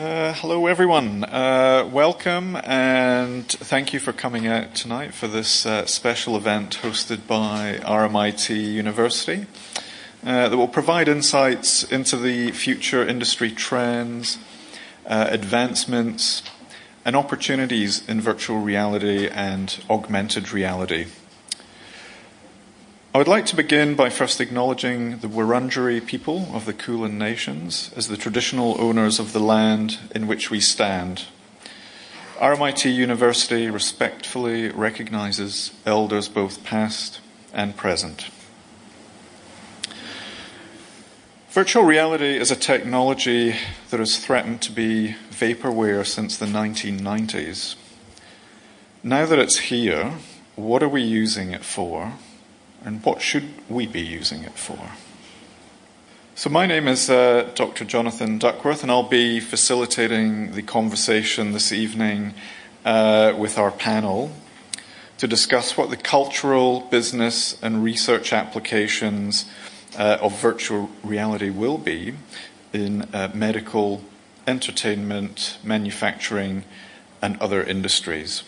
Uh, 0.00 0.32
hello, 0.32 0.66
everyone. 0.66 1.24
Uh, 1.24 1.86
welcome, 1.92 2.56
and 2.64 3.46
thank 3.46 3.92
you 3.92 4.00
for 4.00 4.14
coming 4.14 4.46
out 4.46 4.74
tonight 4.74 5.12
for 5.12 5.28
this 5.28 5.66
uh, 5.66 5.84
special 5.84 6.38
event 6.38 6.78
hosted 6.80 7.26
by 7.26 7.78
RMIT 7.82 8.48
University 8.48 9.44
uh, 10.24 10.48
that 10.48 10.56
will 10.56 10.66
provide 10.68 11.06
insights 11.06 11.82
into 11.84 12.16
the 12.16 12.50
future 12.52 13.06
industry 13.06 13.50
trends, 13.50 14.38
uh, 15.04 15.26
advancements, 15.28 16.42
and 17.04 17.14
opportunities 17.14 18.02
in 18.08 18.22
virtual 18.22 18.60
reality 18.60 19.28
and 19.28 19.84
augmented 19.90 20.50
reality. 20.50 21.08
I 23.12 23.18
would 23.18 23.26
like 23.26 23.46
to 23.46 23.56
begin 23.56 23.96
by 23.96 24.08
first 24.08 24.40
acknowledging 24.40 25.18
the 25.18 25.26
Wurundjeri 25.26 26.06
people 26.06 26.48
of 26.54 26.64
the 26.64 26.72
Kulin 26.72 27.18
Nations 27.18 27.90
as 27.96 28.06
the 28.06 28.16
traditional 28.16 28.80
owners 28.80 29.18
of 29.18 29.32
the 29.32 29.40
land 29.40 29.98
in 30.14 30.28
which 30.28 30.48
we 30.48 30.60
stand. 30.60 31.24
RMIT 32.38 32.94
University 32.94 33.68
respectfully 33.68 34.68
recognizes 34.68 35.72
elders 35.84 36.28
both 36.28 36.62
past 36.62 37.18
and 37.52 37.76
present. 37.76 38.30
Virtual 41.50 41.82
reality 41.82 42.36
is 42.36 42.52
a 42.52 42.56
technology 42.56 43.56
that 43.90 43.98
has 43.98 44.24
threatened 44.24 44.62
to 44.62 44.70
be 44.70 45.16
vaporware 45.30 46.06
since 46.06 46.36
the 46.36 46.46
1990s. 46.46 47.74
Now 49.02 49.26
that 49.26 49.40
it's 49.40 49.58
here, 49.58 50.12
what 50.54 50.80
are 50.80 50.88
we 50.88 51.02
using 51.02 51.50
it 51.50 51.64
for? 51.64 52.12
And 52.84 53.04
what 53.04 53.20
should 53.20 53.48
we 53.68 53.86
be 53.86 54.00
using 54.00 54.42
it 54.42 54.58
for? 54.58 54.78
So, 56.34 56.48
my 56.48 56.66
name 56.66 56.88
is 56.88 57.10
uh, 57.10 57.50
Dr. 57.54 57.84
Jonathan 57.84 58.38
Duckworth, 58.38 58.82
and 58.82 58.90
I'll 58.90 59.02
be 59.02 59.40
facilitating 59.40 60.52
the 60.52 60.62
conversation 60.62 61.52
this 61.52 61.70
evening 61.70 62.34
uh, 62.84 63.34
with 63.36 63.58
our 63.58 63.70
panel 63.70 64.32
to 65.18 65.26
discuss 65.26 65.76
what 65.76 65.90
the 65.90 65.98
cultural, 65.98 66.80
business, 66.90 67.62
and 67.62 67.84
research 67.84 68.32
applications 68.32 69.44
uh, 69.98 70.16
of 70.22 70.40
virtual 70.40 70.88
reality 71.02 71.50
will 71.50 71.76
be 71.76 72.14
in 72.72 73.02
uh, 73.12 73.30
medical, 73.34 74.02
entertainment, 74.46 75.58
manufacturing, 75.62 76.64
and 77.20 77.38
other 77.38 77.62
industries. 77.62 78.44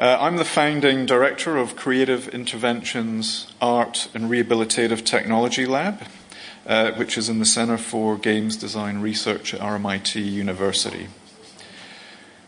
Uh, 0.00 0.16
I'm 0.18 0.38
the 0.38 0.46
founding 0.46 1.04
director 1.04 1.58
of 1.58 1.76
Creative 1.76 2.26
Interventions 2.28 3.52
Art 3.60 4.08
and 4.14 4.30
Rehabilitative 4.30 5.04
Technology 5.04 5.66
Lab, 5.66 6.04
uh, 6.66 6.92
which 6.92 7.18
is 7.18 7.28
in 7.28 7.38
the 7.38 7.44
Center 7.44 7.76
for 7.76 8.16
Games 8.16 8.56
Design 8.56 9.02
Research 9.02 9.52
at 9.52 9.60
RMIT 9.60 10.14
University. 10.14 11.08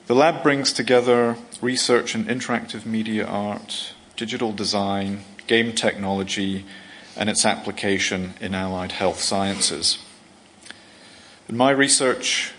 The 0.06 0.14
lab 0.14 0.42
brings 0.42 0.72
together 0.72 1.36
research 1.60 2.14
in 2.14 2.24
interactive 2.24 2.86
media 2.86 3.26
art, 3.26 3.92
digital 4.16 4.52
design, 4.52 5.22
game 5.46 5.74
technology, 5.74 6.64
and 7.18 7.28
its 7.28 7.44
application 7.44 8.32
in 8.40 8.54
allied 8.54 8.92
health 8.92 9.20
sciences. 9.20 9.98
And 11.48 11.58
my 11.58 11.70
research 11.70 12.54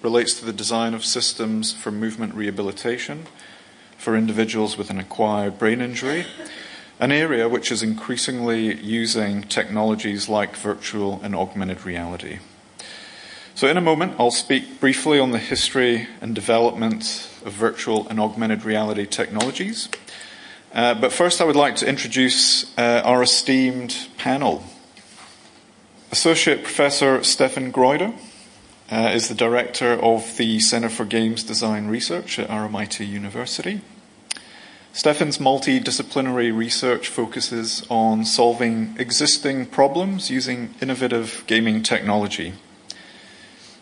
relates 0.00 0.32
to 0.40 0.46
the 0.46 0.54
design 0.54 0.94
of 0.94 1.04
systems 1.04 1.70
for 1.74 1.90
movement 1.90 2.34
rehabilitation 2.34 3.26
for 3.98 4.16
individuals 4.16 4.78
with 4.78 4.88
an 4.88 4.98
acquired 4.98 5.58
brain 5.58 5.80
injury, 5.80 6.24
an 7.00 7.12
area 7.12 7.48
which 7.48 7.70
is 7.70 7.82
increasingly 7.82 8.74
using 8.76 9.42
technologies 9.42 10.28
like 10.28 10.56
virtual 10.56 11.20
and 11.22 11.34
augmented 11.34 11.84
reality. 11.84 12.38
So, 13.54 13.66
in 13.66 13.76
a 13.76 13.80
moment, 13.80 14.14
I'll 14.20 14.30
speak 14.30 14.78
briefly 14.78 15.18
on 15.18 15.32
the 15.32 15.38
history 15.38 16.06
and 16.20 16.32
development 16.32 17.28
of 17.44 17.52
virtual 17.52 18.08
and 18.08 18.20
augmented 18.20 18.64
reality 18.64 19.04
technologies. 19.04 19.88
Uh, 20.72 20.94
but 20.94 21.12
first, 21.12 21.40
I 21.40 21.44
would 21.44 21.56
like 21.56 21.74
to 21.76 21.88
introduce 21.88 22.78
uh, 22.78 23.02
our 23.04 23.20
esteemed 23.22 24.08
panel. 24.16 24.62
Associate 26.12 26.62
Professor 26.62 27.24
Stefan 27.24 27.72
Greuter 27.72 28.14
uh, 28.90 29.10
is 29.14 29.28
the 29.28 29.34
director 29.34 29.92
of 29.92 30.36
the 30.36 30.58
Center 30.60 30.88
for 30.88 31.04
Games 31.04 31.42
Design 31.42 31.88
Research 31.88 32.38
at 32.38 32.48
RMIT 32.48 33.06
University. 33.06 33.80
Stefan's 34.92 35.38
multidisciplinary 35.38 36.56
research 36.56 37.08
focuses 37.08 37.86
on 37.90 38.24
solving 38.24 38.96
existing 38.98 39.66
problems 39.66 40.30
using 40.30 40.74
innovative 40.80 41.44
gaming 41.46 41.82
technology. 41.82 42.54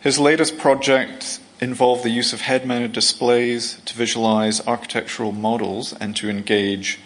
His 0.01 0.19
latest 0.19 0.59
project 0.59 1.41
involved 1.61 2.03
the 2.03 2.11
use 2.11 2.33
of 2.33 2.43
head 2.43 2.67
mounted 2.67 2.93
displays 2.93 3.81
to 3.87 3.95
visualize 3.95 4.67
architectural 4.67 5.33
models 5.33 5.95
and 5.95 6.15
to 6.17 6.29
engage 6.29 6.99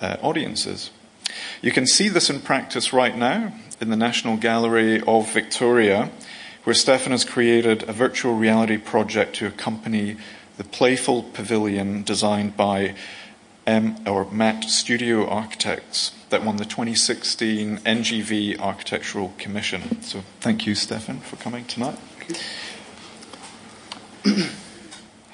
uh, 0.00 0.16
audiences. 0.22 0.90
You 1.62 1.72
can 1.72 1.86
see 1.86 2.08
this 2.08 2.30
in 2.30 2.40
practice 2.40 2.92
right 2.92 3.16
now 3.16 3.52
in 3.80 3.90
the 3.90 3.96
National 3.96 4.36
Gallery 4.36 5.00
of 5.00 5.32
Victoria 5.32 6.10
where 6.64 6.74
Stefan 6.74 7.12
has 7.12 7.24
created 7.24 7.88
a 7.88 7.92
virtual 7.92 8.34
reality 8.34 8.76
project 8.76 9.36
to 9.36 9.46
accompany 9.46 10.16
the 10.56 10.64
playful 10.64 11.22
pavilion 11.22 12.02
designed 12.02 12.56
by 12.56 12.94
M 13.66 13.96
or 14.06 14.30
Matt 14.30 14.64
Studio 14.64 15.26
Architects 15.26 16.12
that 16.30 16.44
won 16.44 16.56
the 16.56 16.64
2016 16.64 17.78
NGV 17.78 18.58
Architectural 18.58 19.32
Commission. 19.38 20.02
So 20.02 20.22
thank 20.40 20.66
you, 20.66 20.74
Stefan, 20.74 21.20
for 21.20 21.36
coming 21.36 21.64
tonight. 21.64 21.98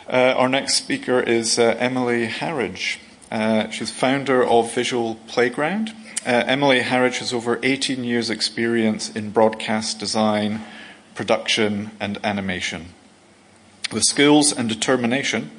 Uh, 0.08 0.34
our 0.36 0.48
next 0.48 0.74
speaker 0.74 1.20
is 1.20 1.58
uh, 1.58 1.74
Emily 1.80 2.28
Harridge. 2.28 2.98
Uh, 3.28 3.68
she's 3.70 3.90
founder 3.90 4.44
of 4.44 4.72
Visual 4.72 5.16
Playground. 5.26 5.90
Uh, 6.24 6.44
Emily 6.46 6.80
Harridge 6.80 7.18
has 7.18 7.32
over 7.32 7.58
18 7.64 8.04
years' 8.04 8.30
experience 8.30 9.10
in 9.10 9.30
broadcast 9.30 9.98
design, 9.98 10.60
production, 11.16 11.90
and 11.98 12.18
animation. 12.22 12.90
With 13.90 14.04
skills 14.04 14.52
and 14.52 14.68
determination, 14.68 15.50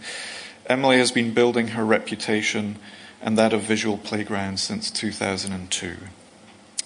Emily 0.68 0.98
has 0.98 1.12
been 1.12 1.34
building 1.34 1.70
her 1.70 1.84
reputation 1.84 2.78
and 3.22 3.38
that 3.38 3.52
of 3.52 3.62
Visual 3.62 3.98
Playground 3.98 4.60
since 4.60 4.92
2002. 4.92 5.98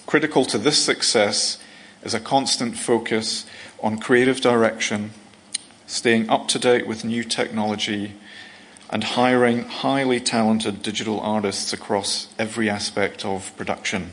Critical 0.06 0.44
to 0.46 0.58
this 0.58 0.82
success 0.82 1.58
is 2.02 2.14
a 2.14 2.20
constant 2.20 2.76
focus 2.76 3.44
on 3.82 3.98
creative 3.98 4.40
direction, 4.40 5.10
staying 5.86 6.30
up 6.30 6.48
to 6.48 6.58
date 6.58 6.86
with 6.86 7.04
new 7.04 7.22
technology, 7.22 8.14
and 8.88 9.04
hiring 9.04 9.64
highly 9.64 10.20
talented 10.20 10.82
digital 10.82 11.20
artists 11.20 11.72
across 11.72 12.28
every 12.38 12.68
aspect 12.70 13.24
of 13.24 13.54
production 13.56 14.12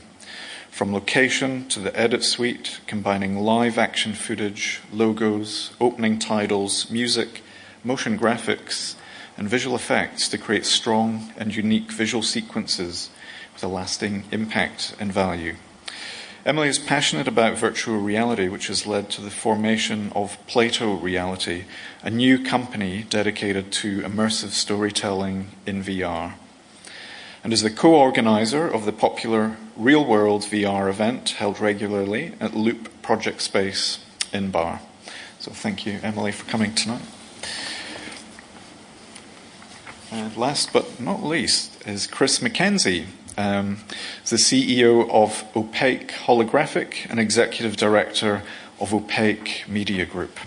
from 0.69 0.93
location 0.93 1.67
to 1.67 1.79
the 1.79 1.97
edit 1.99 2.23
suite, 2.23 2.79
combining 2.87 3.39
live 3.39 3.77
action 3.77 4.13
footage, 4.13 4.81
logos, 4.91 5.71
opening 5.79 6.19
titles, 6.19 6.89
music, 6.89 7.41
motion 7.83 8.17
graphics, 8.17 8.95
and 9.37 9.49
visual 9.49 9.75
effects 9.75 10.27
to 10.29 10.37
create 10.37 10.65
strong 10.65 11.33
and 11.37 11.55
unique 11.55 11.91
visual 11.91 12.23
sequences 12.23 13.09
with 13.53 13.63
a 13.63 13.67
lasting 13.67 14.23
impact 14.31 14.95
and 14.99 15.11
value. 15.11 15.55
Emily 16.45 16.69
is 16.69 16.79
passionate 16.79 17.27
about 17.27 17.57
virtual 17.57 17.97
reality, 17.97 18.47
which 18.47 18.67
has 18.67 18.87
led 18.87 19.09
to 19.09 19.21
the 19.21 19.29
formation 19.29 20.11
of 20.15 20.37
Plato 20.47 20.93
Reality, 20.95 21.65
a 22.01 22.09
new 22.09 22.43
company 22.43 23.05
dedicated 23.09 23.71
to 23.73 24.01
immersive 24.01 24.51
storytelling 24.51 25.49
in 25.65 25.83
VR 25.83 26.35
and 27.43 27.53
is 27.53 27.61
the 27.61 27.69
co 27.69 27.95
organizer 27.95 28.67
of 28.67 28.85
the 28.85 28.91
popular 28.91 29.57
Real 29.79 30.03
World 30.03 30.41
VR 30.43 30.89
event 30.89 31.29
held 31.29 31.61
regularly 31.61 32.33
at 32.41 32.53
Loop 32.53 33.01
Project 33.01 33.41
Space 33.41 34.03
in 34.33 34.51
Bar. 34.51 34.81
So 35.39 35.51
thank 35.51 35.85
you, 35.85 35.99
Emily, 36.03 36.33
for 36.33 36.43
coming 36.51 36.75
tonight. 36.75 37.01
And 40.11 40.35
last 40.35 40.73
but 40.73 40.99
not 40.99 41.23
least 41.23 41.87
is 41.87 42.07
Chris 42.07 42.39
McKenzie, 42.39 43.05
um, 43.37 43.77
the 44.27 44.35
CEO 44.35 45.09
of 45.09 45.45
Opaque 45.55 46.09
Holographic 46.11 47.09
and 47.09 47.17
executive 47.17 47.77
director 47.77 48.43
of 48.81 48.93
Opaque 48.93 49.63
Media 49.65 50.05
Group. 50.05 50.39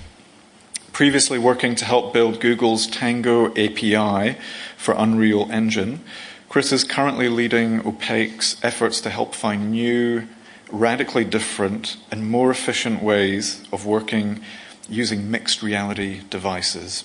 Previously 0.93 1.39
working 1.39 1.75
to 1.77 1.87
help 1.87 2.13
build 2.13 2.39
Google's 2.39 2.87
Tango 2.87 3.51
API 3.53 4.37
for 4.77 4.95
Unreal 4.99 5.51
Engine, 5.51 6.05
Chris 6.53 6.71
is 6.71 6.85
currently 6.85 7.31
leading 7.31 7.81
Opaque's 7.87 8.63
efforts 8.63 9.01
to 9.01 9.09
help 9.09 9.35
find 9.35 9.71
new, 9.71 10.29
radically 10.71 11.25
different, 11.25 11.97
and 12.11 12.31
more 12.31 12.51
efficient 12.51 13.03
ways 13.03 13.67
of 13.73 13.87
working 13.87 14.39
using 14.87 15.31
mixed 15.31 15.63
reality 15.63 16.21
devices, 16.29 17.05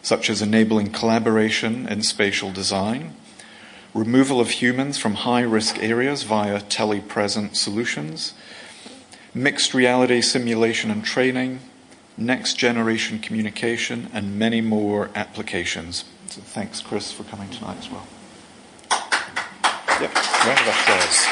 such 0.00 0.30
as 0.30 0.40
enabling 0.40 0.92
collaboration 0.92 1.88
in 1.88 2.04
spatial 2.04 2.52
design, 2.52 3.16
removal 3.94 4.40
of 4.40 4.50
humans 4.50 4.96
from 4.96 5.14
high 5.14 5.40
risk 5.40 5.82
areas 5.82 6.22
via 6.22 6.60
telepresent 6.60 7.56
solutions, 7.56 8.32
mixed 9.34 9.74
reality 9.74 10.20
simulation 10.20 10.88
and 10.88 11.04
training, 11.04 11.58
next 12.16 12.54
generation 12.54 13.18
communication, 13.18 14.08
and 14.14 14.38
many 14.38 14.60
more 14.60 15.10
applications. 15.16 16.04
So 16.28 16.40
thanks, 16.42 16.80
Chris, 16.80 17.10
for 17.10 17.24
coming 17.24 17.50
tonight 17.50 17.78
as 17.78 17.90
well. 17.90 18.06
Yep, 20.00 20.14
round 20.44 20.60
of 20.60 20.68
applause. 20.68 21.26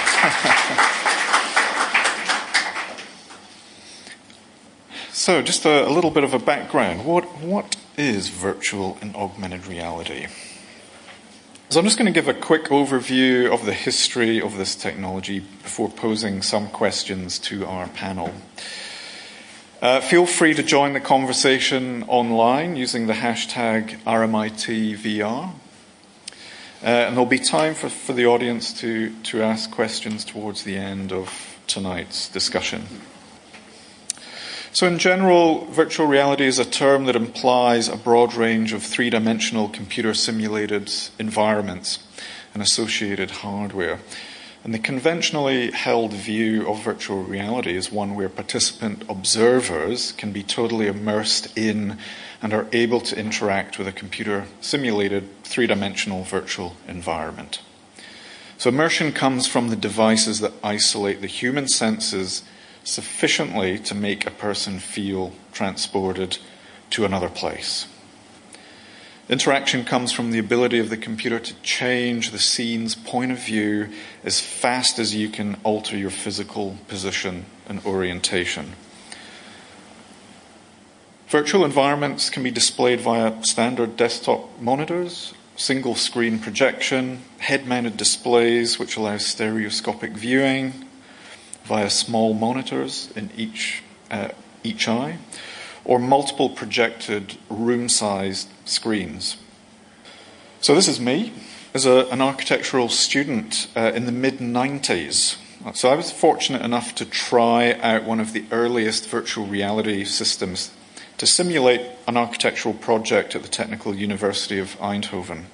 so, 5.13 5.41
just 5.41 5.65
a, 5.65 5.87
a, 5.87 5.91
little 5.91 6.11
bit 6.11 6.25
of 6.25 6.35
a 6.35 6.41
background. 6.41 7.05
What, 7.05 7.25
what 7.39 7.77
is 7.97 8.29
virtual 8.29 8.99
and 9.01 9.15
augmented 9.15 9.69
reality? 9.69 10.27
So, 11.69 11.79
I'm 11.79 11.87
just 11.87 11.97
going 11.97 12.13
to 12.13 12.21
give 12.21 12.27
a 12.27 12.35
quick 12.35 12.65
overview 12.65 13.53
of 13.55 13.67
the 13.67 13.73
history 13.73 14.43
of 14.43 14.57
this 14.57 14.75
technology 14.75 15.39
before 15.39 15.89
posing 15.89 16.43
some 16.43 16.67
questions 16.67 17.39
to 17.41 17.65
our 17.67 17.87
panel. 17.87 18.33
Uh, 19.81 20.01
feel 20.01 20.27
free 20.27 20.55
to 20.55 20.65
join 20.65 20.93
the 20.93 21.01
conversation 21.01 22.03
online 22.09 22.75
using 22.75 23.07
the 23.07 23.13
hashtag 23.13 24.03
RMITVR. 24.03 25.53
Uh, 26.87 27.09
and 27.09 27.17
there'll 27.17 27.27
be 27.27 27.37
time 27.37 27.75
for, 27.75 27.89
for 27.89 28.13
the 28.13 28.27
audience 28.27 28.73
to, 28.73 29.11
to 29.25 29.43
ask 29.43 29.73
questions 29.73 30.25
towards 30.25 30.63
the 30.63 30.77
end 30.77 31.13
of 31.13 31.59
tonight's 31.67 32.29
discussion. 32.29 32.87
So, 34.71 34.87
in 34.87 35.01
general, 35.01 35.65
virtual 35.65 36.07
reality 36.07 36.45
is 36.45 36.61
a 36.61 36.65
term 36.65 37.07
that 37.07 37.17
implies 37.17 37.89
a 37.89 37.97
broad 37.97 38.35
range 38.35 38.73
of 38.73 38.85
three 38.85 39.11
dimensional 39.11 39.69
computer 39.69 40.15
simulated 40.15 40.93
environments 41.19 42.07
and 42.55 42.63
associated 42.63 43.33
hardware. 43.33 43.99
And 44.67 44.75
the 44.75 44.81
conventionally 44.81 45.71
held 45.71 46.13
view 46.13 46.69
of 46.69 46.83
virtual 46.83 47.23
reality 47.23 47.77
is 47.77 47.93
one 47.93 48.17
where 48.17 48.29
participant 48.29 49.05
observers 49.09 50.11
can 50.11 50.33
be 50.33 50.43
totally 50.43 50.89
immersed 50.89 51.57
in 51.57 51.99
and 52.43 52.53
are 52.53 52.67
able 52.73 53.01
to 53.03 53.17
interact 53.17 53.79
with 53.79 53.87
a 53.87 53.93
computer 53.93 54.47
simulated 54.61 55.29
three 55.45 55.69
dimensional 55.69 56.25
virtual 56.25 56.75
environment. 56.89 57.61
So, 58.59 58.69
immersion 58.69 59.13
comes 59.13 59.47
from 59.47 59.69
the 59.69 59.77
devices 59.77 60.41
that 60.41 60.55
isolate 60.65 61.21
the 61.21 61.29
human 61.29 61.69
senses 61.69 62.43
sufficiently 62.83 63.79
to 63.79 63.95
make 63.95 64.27
a 64.27 64.33
person 64.33 64.81
feel 64.81 65.33
transported 65.53 66.39
to 66.91 67.05
another 67.05 67.29
place. 67.29 67.87
Interaction 69.29 69.85
comes 69.85 70.13
from 70.13 70.31
the 70.31 70.39
ability 70.39 70.79
of 70.79 70.89
the 70.89 70.97
computer 70.97 71.41
to 71.41 71.55
change 71.63 72.31
the 72.31 72.39
scene's 72.39 72.95
point 72.95 73.33
of 73.33 73.39
view 73.39 73.89
as 74.23 74.41
fast 74.41 75.01
as 75.01 75.17
you 75.17 75.29
can 75.29 75.57
alter 75.65 75.97
your 75.97 76.11
physical 76.11 76.77
position 76.87 77.45
and 77.69 77.85
orientation. 77.85 78.75
Virtual 81.27 81.65
environments 81.65 82.31
can 82.31 82.45
be 82.45 82.53
displayed 82.53 83.01
via 83.01 83.43
standard 83.43 83.97
desktop 83.97 84.61
monitors, 84.61 85.35
single 85.57 85.97
screen 85.97 86.39
projection, 86.39 87.21
head 87.39 87.67
mounted 87.67 87.97
displays 87.97 88.79
which 88.79 88.97
allow 88.97 89.17
stereoscopic 89.17 90.13
viewing, 90.13 90.73
via 91.65 91.91
small 91.91 92.33
monitors 92.33 93.11
in 93.17 93.29
each, 93.37 93.83
uh, 94.09 94.29
each 94.63 94.87
eye, 94.87 95.19
or 95.85 95.99
multiple 95.99 96.49
projected 96.49 97.37
room 97.51 97.89
sized 97.89 98.49
screens. 98.69 99.37
So, 100.61 100.75
this 100.75 100.89
is 100.89 101.01
me 101.01 101.33
as 101.75 101.87
a, 101.87 102.07
an 102.11 102.21
architectural 102.21 102.89
student 102.89 103.69
uh, 103.77 103.93
in 103.95 104.07
the 104.07 104.13
mid 104.13 104.39
90s. 104.39 105.37
So, 105.75 105.89
I 105.89 105.95
was 105.95 106.11
fortunate 106.11 106.63
enough 106.63 106.95
to 106.97 107.05
try 107.05 107.73
out 107.75 108.05
one 108.05 108.21
of 108.21 108.33
the 108.33 108.45
earliest 108.51 109.09
virtual 109.09 109.47
reality 109.47 110.05
systems 110.05 110.71
to 111.19 111.27
simulate 111.27 111.81
an 112.07 112.17
architectural 112.17 112.75
project 112.75 113.35
at 113.35 113.43
the 113.43 113.49
Technical 113.49 113.95
University 113.95 114.59
of 114.59 114.79
Eindhoven. 114.79 115.45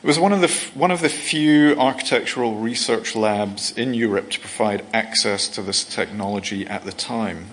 It 0.00 0.06
was 0.06 0.18
one 0.18 0.32
of, 0.32 0.40
the, 0.40 0.48
one 0.74 0.92
of 0.92 1.00
the 1.00 1.08
few 1.08 1.74
architectural 1.76 2.54
research 2.54 3.16
labs 3.16 3.76
in 3.76 3.94
Europe 3.94 4.30
to 4.30 4.40
provide 4.40 4.86
access 4.92 5.48
to 5.48 5.62
this 5.62 5.82
technology 5.82 6.64
at 6.68 6.84
the 6.84 6.92
time. 6.92 7.46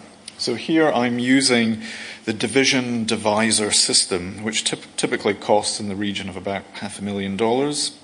So 0.46 0.54
here 0.54 0.92
I'm 0.92 1.18
using 1.18 1.82
the 2.26 2.32
Division 2.32 3.06
Divisor 3.06 3.72
system, 3.72 4.44
which 4.44 4.64
typically 4.64 5.34
costs 5.34 5.80
in 5.80 5.90
the 5.90 5.96
region 5.96 6.30
of 6.30 6.38
about 6.38 6.66
half 6.74 7.00
a 7.00 7.04
million 7.04 7.36
dollars. 7.36 7.98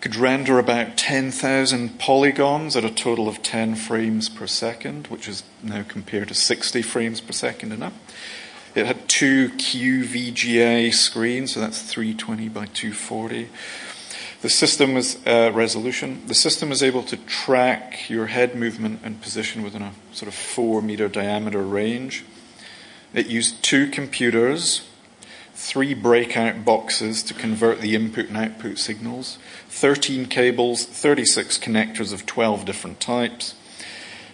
Could 0.00 0.16
render 0.16 0.58
about 0.58 0.96
10,000 0.96 2.00
polygons 2.00 2.74
at 2.74 2.84
a 2.84 2.90
total 2.90 3.28
of 3.28 3.40
10 3.44 3.76
frames 3.76 4.28
per 4.28 4.48
second, 4.48 5.06
which 5.06 5.28
is 5.28 5.44
now 5.62 5.84
compared 5.86 6.26
to 6.26 6.34
60 6.34 6.82
frames 6.82 7.20
per 7.20 7.32
second 7.32 7.70
in 7.70 7.84
up. 7.84 7.92
It 8.74 8.86
had 8.86 9.08
two 9.08 9.50
QVGA 9.50 10.92
screens, 10.92 11.52
so 11.52 11.60
that's 11.60 11.80
320 11.82 12.48
by 12.48 12.66
240. 12.66 13.48
The 14.44 14.50
system 14.50 14.92
was 14.92 15.16
uh, 15.26 15.52
resolution. 15.54 16.20
The 16.26 16.34
system 16.34 16.68
was 16.68 16.82
able 16.82 17.02
to 17.04 17.16
track 17.16 18.10
your 18.10 18.26
head 18.26 18.54
movement 18.54 19.00
and 19.02 19.18
position 19.22 19.62
within 19.62 19.80
a 19.80 19.94
sort 20.12 20.28
of 20.28 20.34
four 20.34 20.82
meter 20.82 21.08
diameter 21.08 21.62
range. 21.62 22.26
It 23.14 23.26
used 23.26 23.64
two 23.64 23.88
computers, 23.88 24.86
three 25.54 25.94
breakout 25.94 26.62
boxes 26.62 27.22
to 27.22 27.32
convert 27.32 27.80
the 27.80 27.94
input 27.94 28.28
and 28.28 28.36
output 28.36 28.76
signals, 28.76 29.38
13 29.70 30.26
cables, 30.26 30.84
36 30.84 31.56
connectors 31.56 32.12
of 32.12 32.26
12 32.26 32.66
different 32.66 33.00
types. 33.00 33.54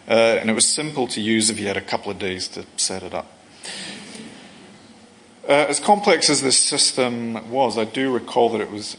Uh, 0.08 0.38
and 0.40 0.50
it 0.50 0.54
was 0.54 0.66
simple 0.66 1.06
to 1.06 1.20
use 1.20 1.50
if 1.50 1.60
you 1.60 1.68
had 1.68 1.76
a 1.76 1.80
couple 1.80 2.10
of 2.10 2.18
days 2.18 2.48
to 2.48 2.66
set 2.76 3.04
it 3.04 3.14
up. 3.14 3.30
Uh, 5.48 5.66
as 5.68 5.78
complex 5.78 6.28
as 6.28 6.42
this 6.42 6.58
system 6.58 7.48
was, 7.48 7.78
I 7.78 7.84
do 7.84 8.12
recall 8.12 8.48
that 8.48 8.60
it 8.60 8.72
was 8.72 8.96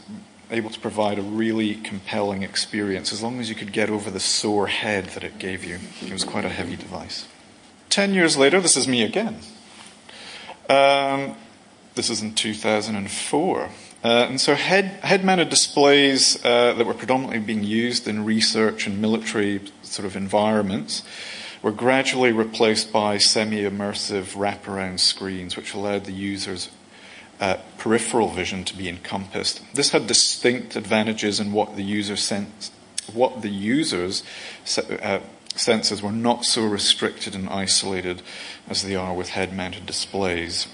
able 0.52 0.70
to 0.70 0.78
provide 0.78 1.18
a 1.18 1.22
really 1.22 1.74
compelling 1.74 2.42
experience 2.42 3.12
as 3.12 3.22
long 3.22 3.40
as 3.40 3.48
you 3.48 3.54
could 3.54 3.72
get 3.72 3.90
over 3.90 4.10
the 4.10 4.20
sore 4.20 4.68
head 4.68 5.06
that 5.06 5.24
it 5.24 5.38
gave 5.38 5.64
you. 5.64 5.78
It 6.02 6.12
was 6.12 6.24
quite 6.24 6.44
a 6.44 6.50
heavy 6.50 6.76
device. 6.76 7.26
Ten 7.88 8.14
years 8.14 8.36
later, 8.36 8.60
this 8.60 8.76
is 8.76 8.86
me 8.86 9.02
again. 9.02 9.38
Um, 10.68 11.36
this 11.94 12.08
is 12.08 12.22
in 12.22 12.34
2004. 12.34 13.68
Uh, 14.04 14.08
and 14.28 14.40
so 14.40 14.54
head, 14.54 14.84
head-mounted 15.04 15.48
displays 15.48 16.44
uh, 16.44 16.72
that 16.74 16.86
were 16.86 16.94
predominantly 16.94 17.38
being 17.38 17.62
used 17.62 18.08
in 18.08 18.24
research 18.24 18.86
and 18.86 19.00
military 19.00 19.60
sort 19.82 20.06
of 20.06 20.16
environments 20.16 21.04
were 21.62 21.70
gradually 21.70 22.32
replaced 22.32 22.92
by 22.92 23.16
semi 23.16 23.62
immersive 23.62 24.34
wraparound 24.34 24.98
screens, 24.98 25.56
which 25.56 25.74
allowed 25.74 26.04
the 26.04 26.12
user's 26.12 26.68
uh, 27.40 27.56
peripheral 27.78 28.28
vision 28.28 28.64
to 28.64 28.76
be 28.76 28.88
encompassed. 28.88 29.62
This 29.74 29.90
had 29.90 30.06
distinct 30.06 30.76
advantages 30.76 31.40
in 31.40 31.52
what 31.52 31.76
the 31.76 31.82
user 31.82 32.16
sense, 32.16 32.70
what 33.12 33.42
the 33.42 33.50
user's 33.50 34.22
uh, 34.76 35.20
senses 35.54 36.02
were 36.02 36.12
not 36.12 36.44
so 36.44 36.64
restricted 36.64 37.34
and 37.34 37.48
isolated 37.48 38.22
as 38.68 38.82
they 38.82 38.94
are 38.94 39.14
with 39.14 39.30
head-mounted 39.30 39.86
displays. 39.86 40.66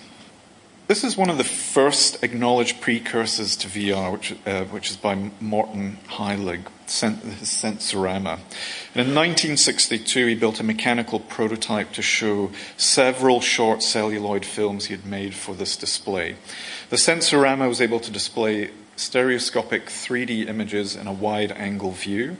This 0.87 1.05
is 1.05 1.17
one 1.17 1.29
of 1.29 1.37
the 1.37 1.45
first 1.45 2.23
acknowledged 2.25 2.81
precursors 2.81 3.57
to 3.57 3.69
VR, 3.69 4.12
which, 4.12 4.35
uh, 4.47 4.65
which 4.65 4.91
is 4.91 4.97
by 4.97 5.31
Morton 5.41 5.99
Heilig, 6.09 6.65
Sensorama. 6.88 8.38
In 8.95 9.14
1962, 9.14 10.26
he 10.26 10.35
built 10.35 10.61
a 10.61 10.64
mechanical 10.64 11.21
prototype 11.21 11.92
to 11.92 12.02
show 12.02 12.50
several 12.76 13.40
short 13.40 13.83
celluloid 13.83 14.45
films 14.45 14.87
he 14.87 14.95
had 14.95 15.07
made 15.07 15.35
for 15.35 15.54
this 15.54 15.76
display. 15.76 16.37
The 16.90 16.97
Sensorama 16.97 17.68
was 17.68 17.80
able 17.80 18.00
to 18.00 18.11
display 18.11 18.71
stereoscopic 18.97 19.87
3D 19.87 20.49
images 20.49 20.97
in 20.97 21.07
a 21.07 21.12
wide 21.12 21.52
angle 21.52 21.92
view. 21.92 22.37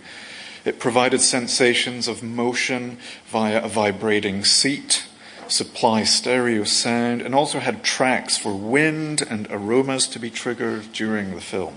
It 0.65 0.81
provided 0.81 1.21
sensations 1.21 2.09
of 2.09 2.23
motion 2.23 2.99
via 3.27 3.63
a 3.63 3.69
vibrating 3.69 4.45
seat 4.45 5.05
supply 5.51 6.05
stereo 6.05 6.65
sound, 6.65 7.23
and 7.23 7.35
also 7.35 7.59
had 7.59 7.83
tracks 7.83 8.37
for 8.37 8.55
wind 8.55 9.23
and 9.23 9.47
aromas 9.51 10.07
to 10.09 10.19
be 10.19 10.31
triggered 10.31 10.93
during 10.93 11.35
the 11.35 11.41
film. 11.41 11.75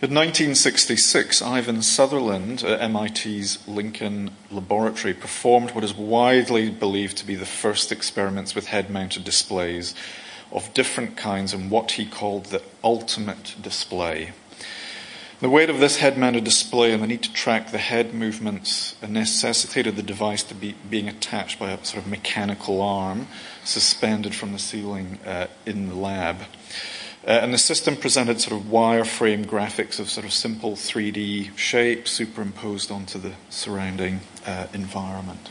In 0.00 0.14
1966, 0.14 1.42
Ivan 1.42 1.82
Sutherland 1.82 2.62
at 2.62 2.88
MIT's 2.88 3.66
Lincoln 3.66 4.30
Laboratory 4.48 5.12
performed 5.12 5.72
what 5.72 5.82
is 5.82 5.92
widely 5.92 6.70
believed 6.70 7.16
to 7.16 7.26
be 7.26 7.34
the 7.34 7.44
first 7.44 7.90
experiments 7.90 8.54
with 8.54 8.66
head 8.66 8.90
mounted 8.90 9.24
displays 9.24 9.96
of 10.52 10.72
different 10.72 11.16
kinds 11.16 11.52
in 11.52 11.68
what 11.68 11.90
he 11.92 12.06
called 12.06 12.44
the 12.44 12.62
ultimate 12.84 13.56
display. 13.60 14.30
The 15.40 15.50
weight 15.50 15.68
of 15.68 15.80
this 15.80 15.96
head-mounted 15.96 16.44
display 16.44 16.92
and 16.92 17.02
the 17.02 17.08
need 17.08 17.22
to 17.24 17.32
track 17.32 17.72
the 17.72 17.78
head 17.78 18.14
movements 18.14 18.94
necessitated 19.02 19.96
the 19.96 20.02
device 20.04 20.44
to 20.44 20.54
be 20.54 20.76
being 20.88 21.08
attached 21.08 21.58
by 21.58 21.72
a 21.72 21.84
sort 21.84 22.04
of 22.04 22.08
mechanical 22.08 22.80
arm 22.82 23.26
suspended 23.64 24.32
from 24.32 24.52
the 24.52 24.60
ceiling 24.60 25.18
uh, 25.26 25.48
in 25.66 25.88
the 25.88 25.96
lab. 25.96 26.36
Uh, 27.26 27.30
and 27.30 27.52
the 27.52 27.58
system 27.58 27.96
presented 27.96 28.40
sort 28.40 28.60
of 28.60 28.68
wireframe 28.68 29.44
graphics 29.44 29.98
of 29.98 30.08
sort 30.08 30.24
of 30.24 30.32
simple 30.32 30.72
3D 30.72 31.56
shapes 31.56 32.10
superimposed 32.10 32.90
onto 32.90 33.18
the 33.18 33.32
surrounding 33.50 34.20
uh, 34.46 34.66
environment. 34.72 35.50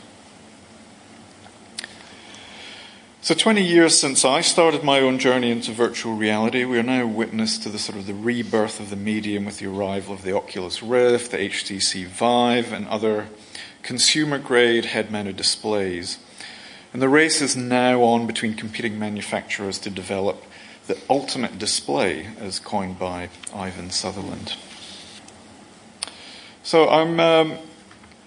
So 3.20 3.34
20 3.34 3.62
years 3.62 3.98
since 3.98 4.24
I 4.24 4.40
started 4.40 4.82
my 4.82 5.00
own 5.00 5.18
journey 5.18 5.50
into 5.50 5.72
virtual 5.72 6.14
reality, 6.14 6.64
we 6.64 6.78
are 6.78 6.84
now 6.84 7.06
witness 7.06 7.58
to 7.58 7.68
the 7.68 7.78
sort 7.78 7.98
of 7.98 8.06
the 8.06 8.14
rebirth 8.14 8.80
of 8.80 8.90
the 8.90 8.96
medium 8.96 9.44
with 9.44 9.58
the 9.58 9.66
arrival 9.66 10.14
of 10.14 10.22
the 10.22 10.34
Oculus 10.34 10.82
Rift, 10.82 11.32
the 11.32 11.36
HTC 11.36 12.06
Vive, 12.06 12.72
and 12.72 12.88
other 12.88 13.26
consumer-grade 13.82 14.86
head-mounted 14.86 15.36
displays. 15.36 16.18
And 16.92 17.02
the 17.02 17.08
race 17.08 17.42
is 17.42 17.54
now 17.54 18.02
on 18.02 18.26
between 18.26 18.54
competing 18.54 18.98
manufacturers 18.98 19.78
to 19.80 19.90
develop 19.90 20.42
the 20.88 20.98
ultimate 21.10 21.58
display, 21.58 22.28
as 22.40 22.58
coined 22.58 22.98
by 22.98 23.28
Ivan 23.54 23.90
Sutherland. 23.90 24.56
So 26.62 26.88
I'm 26.88 27.20
um, 27.20 27.58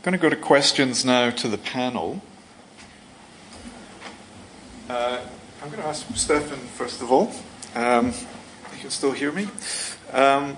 going 0.03 0.13
to 0.13 0.20
go 0.20 0.30
to 0.30 0.36
questions 0.36 1.03
now 1.03 1.32
to 1.32 1.48
the 1.48 1.58
panel. 1.58 2.22
Uh, 4.88 5.22
I'm 5.62 5.70
going 5.70 5.82
to 5.82 5.88
ask 5.88 6.06
Stefan 6.15 6.60
first 6.60 7.01
of 7.01 7.12
all. 7.12 7.32
Um, 7.74 8.13
you 8.74 8.80
can 8.80 8.91
still 8.91 9.12
hear 9.12 9.32
me. 9.32 9.48
Um, 10.13 10.56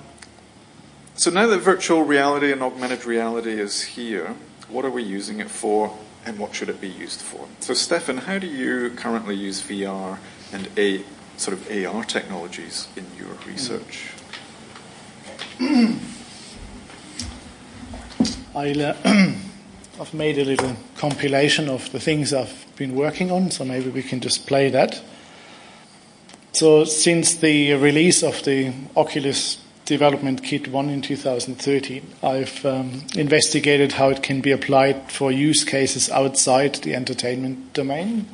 so 1.16 1.32
now 1.32 1.48
that 1.48 1.60
virtual 1.60 2.04
reality 2.04 2.52
and 2.52 2.62
augmented 2.62 3.06
reality 3.06 3.62
is 3.62 3.82
here, 3.82 4.36
what 4.68 4.84
are 4.84 4.92
we 4.92 5.04
using 5.04 5.40
it 5.40 5.50
for, 5.50 5.98
and 6.26 6.38
what 6.38 6.54
should 6.54 6.68
it 6.68 6.82
be 6.82 6.90
used 6.90 7.22
for? 7.22 7.48
So, 7.62 7.74
Stefan, 7.74 8.18
how 8.18 8.40
do 8.40 8.48
you 8.48 8.90
currently 8.90 9.36
use 9.36 9.62
VR 9.62 10.18
and 10.52 10.68
a 10.78 11.04
sort 11.38 11.58
of 11.58 11.86
AR 11.86 12.04
technologies 12.04 12.88
in 12.96 13.06
your 13.18 13.36
research? 13.48 14.12
I'll, 18.56 18.82
uh, 18.82 18.96
I've 20.00 20.14
made 20.14 20.38
a 20.38 20.46
little 20.46 20.76
compilation 20.98 21.70
of 21.70 21.92
the 21.92 22.00
things 22.00 22.34
I've 22.34 22.66
been 22.76 22.96
working 22.96 23.32
on, 23.32 23.52
so 23.52 23.66
maybe 23.66 23.90
we 23.90 24.04
can 24.04 24.20
just 24.20 24.46
play 24.46 24.70
that. 24.70 25.02
So, 26.54 26.86
since 26.86 27.36
the 27.36 27.74
release 27.74 28.22
of 28.22 28.44
the 28.44 28.74
Oculus 28.96 29.58
Development 29.86 30.42
Kit 30.44 30.68
1 30.68 30.90
in 30.90 31.02
2013, 31.02 32.08
I've 32.22 32.64
um, 32.66 33.04
investigated 33.16 33.94
how 33.94 34.10
it 34.10 34.22
can 34.22 34.40
be 34.40 34.52
applied 34.52 35.12
for 35.12 35.32
use 35.32 35.64
cases 35.64 36.10
outside 36.10 36.76
the 36.76 36.94
entertainment 36.96 37.74
domain. 37.74 38.28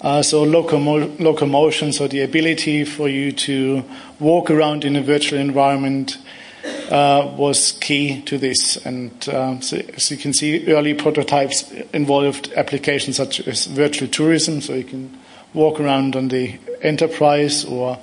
Uh, 0.00 0.22
so, 0.22 0.44
locomo- 0.44 1.18
locomotion, 1.18 1.92
so 1.92 2.06
the 2.06 2.20
ability 2.20 2.84
for 2.84 3.08
you 3.08 3.32
to 3.32 3.82
walk 4.20 4.50
around 4.50 4.84
in 4.84 4.94
a 4.94 5.02
virtual 5.02 5.40
environment 5.40 6.18
uh, 6.90 7.34
was 7.36 7.72
key 7.80 8.22
to 8.22 8.38
this. 8.38 8.76
And 8.86 9.10
uh, 9.28 9.58
so, 9.60 9.76
as 9.94 10.10
you 10.10 10.16
can 10.16 10.32
see, 10.32 10.72
early 10.72 10.94
prototypes 10.94 11.70
involved 11.92 12.52
applications 12.54 13.16
such 13.16 13.40
as 13.40 13.66
virtual 13.66 14.08
tourism, 14.08 14.60
so 14.60 14.74
you 14.74 14.84
can 14.84 15.18
walk 15.52 15.80
around 15.80 16.14
on 16.14 16.28
the 16.28 16.58
enterprise 16.82 17.64
or 17.64 17.98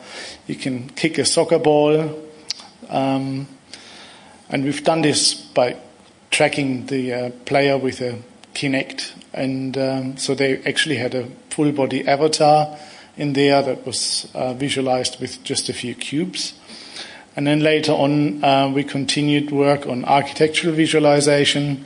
you 0.48 0.56
can 0.56 0.90
kick 0.90 1.18
a 1.18 1.26
soccer 1.26 1.60
ball. 1.60 2.22
Um, 2.90 3.48
and 4.50 4.64
we've 4.64 4.84
done 4.84 5.02
this 5.02 5.34
by 5.34 5.78
tracking 6.32 6.88
the 6.88 7.14
uh, 7.14 7.30
player 7.46 7.78
with 7.78 8.02
a 8.02 8.18
Kinect. 8.54 9.12
And 9.34 9.78
um, 9.78 10.18
so 10.18 10.36
they 10.36 10.62
actually 10.64 10.98
had 10.98 11.16
a 11.16 11.28
full 11.56 11.72
body 11.72 12.06
avatar 12.06 12.78
in 13.16 13.32
there 13.32 13.62
that 13.62 13.86
was 13.86 14.28
uh, 14.34 14.54
visualized 14.54 15.22
with 15.22 15.42
just 15.44 15.70
a 15.70 15.74
few 15.74 15.96
cubes. 15.96 16.54
And 17.38 17.48
then 17.48 17.62
later 17.62 17.94
on, 17.94 18.44
uh, 18.44 18.70
we 18.70 18.84
continued 18.84 19.52
work 19.52 19.88
on 19.88 20.04
architectural 20.04 20.76
visualization. 20.76 21.86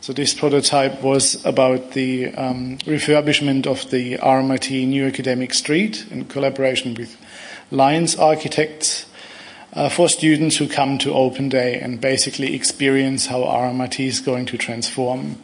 So 0.00 0.12
this 0.12 0.34
prototype 0.34 1.02
was 1.02 1.44
about 1.44 1.92
the 1.92 2.32
um, 2.34 2.78
refurbishment 2.78 3.66
of 3.66 3.90
the 3.90 4.18
RMIT 4.18 4.86
New 4.86 5.06
Academic 5.06 5.52
Street 5.52 6.06
in 6.10 6.24
collaboration 6.26 6.94
with 6.94 7.16
Lyons 7.72 8.14
Architects 8.14 9.06
uh, 9.72 9.88
for 9.88 10.08
students 10.08 10.56
who 10.56 10.68
come 10.68 10.98
to 10.98 11.12
Open 11.12 11.48
Day 11.48 11.80
and 11.80 12.00
basically 12.00 12.54
experience 12.54 13.26
how 13.26 13.42
RMIT 13.42 13.98
is 13.98 14.20
going 14.20 14.46
to 14.46 14.56
transform. 14.56 15.36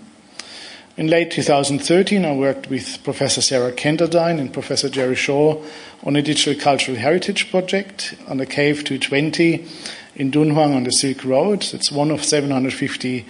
In 0.96 1.08
late 1.08 1.32
2013, 1.32 2.24
I 2.24 2.36
worked 2.36 2.70
with 2.70 3.02
Professor 3.02 3.40
Sarah 3.40 3.72
Kenderdine 3.72 4.38
and 4.38 4.52
Professor 4.52 4.88
Jeffrey 4.88 5.16
Shaw 5.16 5.60
on 6.04 6.14
a 6.14 6.22
digital 6.22 6.54
cultural 6.54 6.96
heritage 6.96 7.50
project 7.50 8.14
on 8.28 8.36
the 8.36 8.46
Cave 8.46 8.84
220 8.84 9.66
in 10.14 10.30
Dunhuang 10.30 10.72
on 10.72 10.84
the 10.84 10.92
Silk 10.92 11.24
Road. 11.24 11.66
It's 11.74 11.90
one 11.90 12.12
of 12.12 12.22
750 12.22 13.26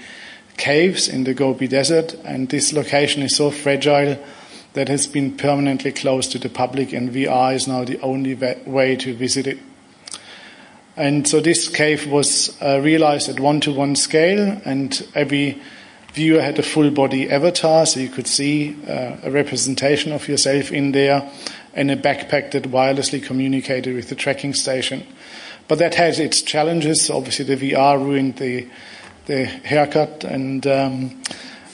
caves 0.58 1.08
in 1.08 1.24
the 1.24 1.32
Gobi 1.32 1.66
Desert, 1.66 2.12
and 2.22 2.50
this 2.50 2.74
location 2.74 3.22
is 3.22 3.34
so 3.34 3.50
fragile 3.50 4.22
that 4.74 4.88
has 4.90 5.06
been 5.06 5.34
permanently 5.34 5.92
closed 5.92 6.32
to 6.32 6.38
the 6.38 6.50
public, 6.50 6.92
and 6.92 7.14
VR 7.14 7.54
is 7.54 7.66
now 7.66 7.82
the 7.82 7.98
only 8.02 8.34
way 8.66 8.94
to 8.96 9.14
visit 9.14 9.46
it. 9.46 9.58
And 10.98 11.26
so 11.26 11.40
this 11.40 11.70
cave 11.70 12.08
was 12.08 12.60
uh, 12.60 12.80
realized 12.82 13.30
at 13.30 13.40
one 13.40 13.60
to 13.60 13.72
one 13.72 13.96
scale, 13.96 14.60
and 14.66 15.02
every 15.14 15.62
viewer 16.14 16.40
had 16.40 16.58
a 16.58 16.62
full 16.62 16.90
body 16.90 17.28
avatar, 17.28 17.84
so 17.86 18.00
you 18.00 18.08
could 18.08 18.26
see 18.26 18.76
uh, 18.88 19.16
a 19.24 19.30
representation 19.30 20.12
of 20.12 20.28
yourself 20.28 20.70
in 20.72 20.92
there, 20.92 21.30
and 21.74 21.90
a 21.90 21.96
backpack 21.96 22.52
that 22.52 22.64
wirelessly 22.64 23.22
communicated 23.22 23.94
with 23.94 24.08
the 24.08 24.14
tracking 24.14 24.54
station. 24.54 25.04
But 25.66 25.78
that 25.80 25.96
had 25.96 26.18
its 26.18 26.40
challenges. 26.40 27.10
Obviously, 27.10 27.44
the 27.44 27.72
VR 27.72 27.98
ruined 27.98 28.36
the 28.36 28.68
the 29.26 29.44
haircut, 29.44 30.24
and 30.24 30.66
um, 30.66 31.22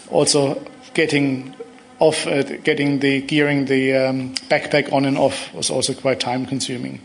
also 0.08 0.64
getting 0.94 1.54
off, 1.98 2.26
uh, 2.26 2.42
getting 2.42 3.00
the 3.00 3.20
gearing 3.20 3.66
the 3.66 3.94
um, 3.94 4.34
backpack 4.48 4.92
on 4.92 5.04
and 5.04 5.18
off 5.18 5.52
was 5.52 5.70
also 5.70 5.92
quite 5.92 6.18
time 6.18 6.46
consuming. 6.46 7.00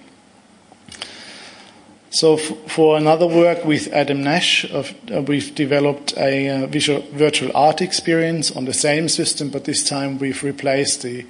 So, 2.15 2.37
for 2.37 2.95
another 2.95 3.27
work 3.27 3.65
with 3.65 3.91
Adam 3.91 4.23
Nash, 4.23 4.63
of, 4.71 4.95
uh, 5.13 5.21
we've 5.23 5.53
developed 5.53 6.15
a 6.15 6.63
uh, 6.63 6.67
visual, 6.67 7.01
virtual 7.11 7.51
art 7.53 7.81
experience 7.81 8.55
on 8.55 8.63
the 8.63 8.73
same 8.73 9.09
system, 9.09 9.49
but 9.49 9.65
this 9.65 9.83
time 9.83 10.17
we've 10.17 10.41
replaced 10.41 11.01
the 11.01 11.25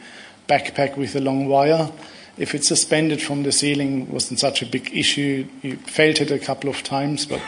backpack 0.47 0.95
with 0.95 1.15
a 1.15 1.19
long 1.19 1.47
wire. 1.47 1.91
If 2.37 2.53
it's 2.53 2.67
suspended 2.67 3.19
from 3.19 3.41
the 3.41 3.51
ceiling, 3.51 4.11
wasn't 4.11 4.39
such 4.39 4.61
a 4.61 4.67
big 4.67 4.95
issue. 4.95 5.47
You 5.63 5.77
felt 5.77 6.21
it 6.21 6.29
a 6.29 6.37
couple 6.37 6.69
of 6.69 6.83
times, 6.83 7.25
but 7.25 7.41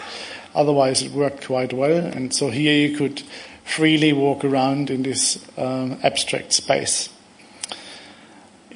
otherwise 0.56 1.03
it 1.03 1.12
worked 1.12 1.46
quite 1.46 1.74
well. 1.74 2.08
And 2.08 2.34
so 2.34 2.50
here 2.50 2.88
you 2.88 2.98
could 2.98 3.22
freely 3.63 4.13
walk 4.13 4.46
around 4.46 4.89
in 4.89 5.03
this 5.03 5.48
um, 5.60 6.00
abstract 6.01 6.53
space. 6.53 7.10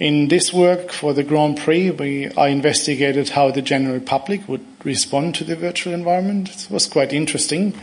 In 0.02 0.30
this 0.30 0.52
work 0.52 0.92
for 0.92 1.14
the 1.14 1.22
Grand 1.22 1.60
Prix, 1.60 1.92
we, 1.92 2.28
I 2.32 2.48
investigated 2.48 3.30
how 3.30 3.52
the 3.52 3.62
general 3.62 4.00
public 4.00 4.48
would 4.50 4.66
respond 4.84 5.36
to 5.36 5.44
the 5.44 5.56
virtual 5.56 5.94
environment. 5.94 6.50
It 6.50 6.72
was 6.72 6.88
quite 6.88 7.14
interesting. 7.14 7.80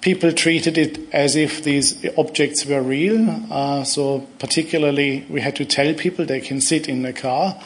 People 0.00 0.32
treated 0.32 0.76
it 0.76 0.98
as 1.14 1.36
if 1.36 1.62
these 1.62 2.04
objects 2.18 2.66
were 2.66 2.82
real. 2.82 3.44
Uh, 3.48 3.84
so, 3.84 4.26
particularly, 4.40 5.24
we 5.30 5.40
had 5.40 5.54
to 5.54 5.64
tell 5.64 5.94
people 5.94 6.24
they 6.24 6.40
can 6.40 6.60
sit 6.60 6.88
in 6.88 7.02
the 7.02 7.12
car, 7.12 7.56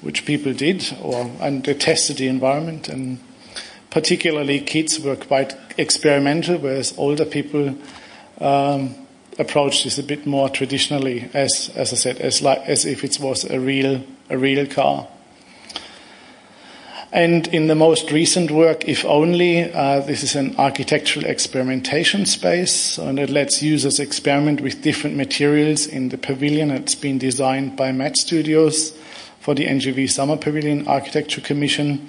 which 0.00 0.24
people 0.24 0.52
did, 0.52 0.96
or 1.02 1.28
and 1.40 1.64
they 1.64 1.74
tested 1.74 2.18
the 2.18 2.28
environment. 2.28 2.88
And 2.88 3.18
particularly, 3.90 4.60
kids 4.60 5.00
were 5.00 5.16
quite 5.16 5.56
experimental, 5.76 6.58
whereas 6.58 6.96
older 6.96 7.24
people 7.24 7.76
um, 8.40 8.94
approach 9.38 9.84
this 9.84 9.98
a 9.98 10.02
bit 10.02 10.26
more 10.26 10.48
traditionally, 10.48 11.30
as 11.32 11.70
as 11.74 11.92
I 11.92 11.96
said, 11.96 12.18
as 12.18 12.42
like 12.42 12.60
as 12.66 12.84
if 12.84 13.04
it 13.04 13.18
was 13.20 13.44
a 13.44 13.58
real 13.60 14.02
a 14.28 14.36
real 14.36 14.66
car. 14.66 15.08
And 17.10 17.48
in 17.48 17.68
the 17.68 17.74
most 17.74 18.10
recent 18.12 18.50
work, 18.50 18.86
if 18.86 19.02
only, 19.06 19.72
uh, 19.72 20.00
this 20.00 20.22
is 20.22 20.36
an 20.36 20.54
architectural 20.58 21.24
experimentation 21.24 22.26
space, 22.26 22.98
and 22.98 23.18
it 23.18 23.30
lets 23.30 23.62
users 23.62 23.98
experiment 23.98 24.60
with 24.60 24.82
different 24.82 25.16
materials 25.16 25.86
in 25.86 26.10
the 26.10 26.18
pavilion. 26.18 26.70
It's 26.70 26.94
been 26.94 27.16
designed 27.16 27.76
by 27.76 27.92
Matt 27.92 28.18
Studios 28.18 28.90
for 29.40 29.54
the 29.54 29.64
NGV 29.64 30.10
Summer 30.10 30.36
Pavilion 30.36 30.86
Architecture 30.86 31.40
Commission, 31.40 32.06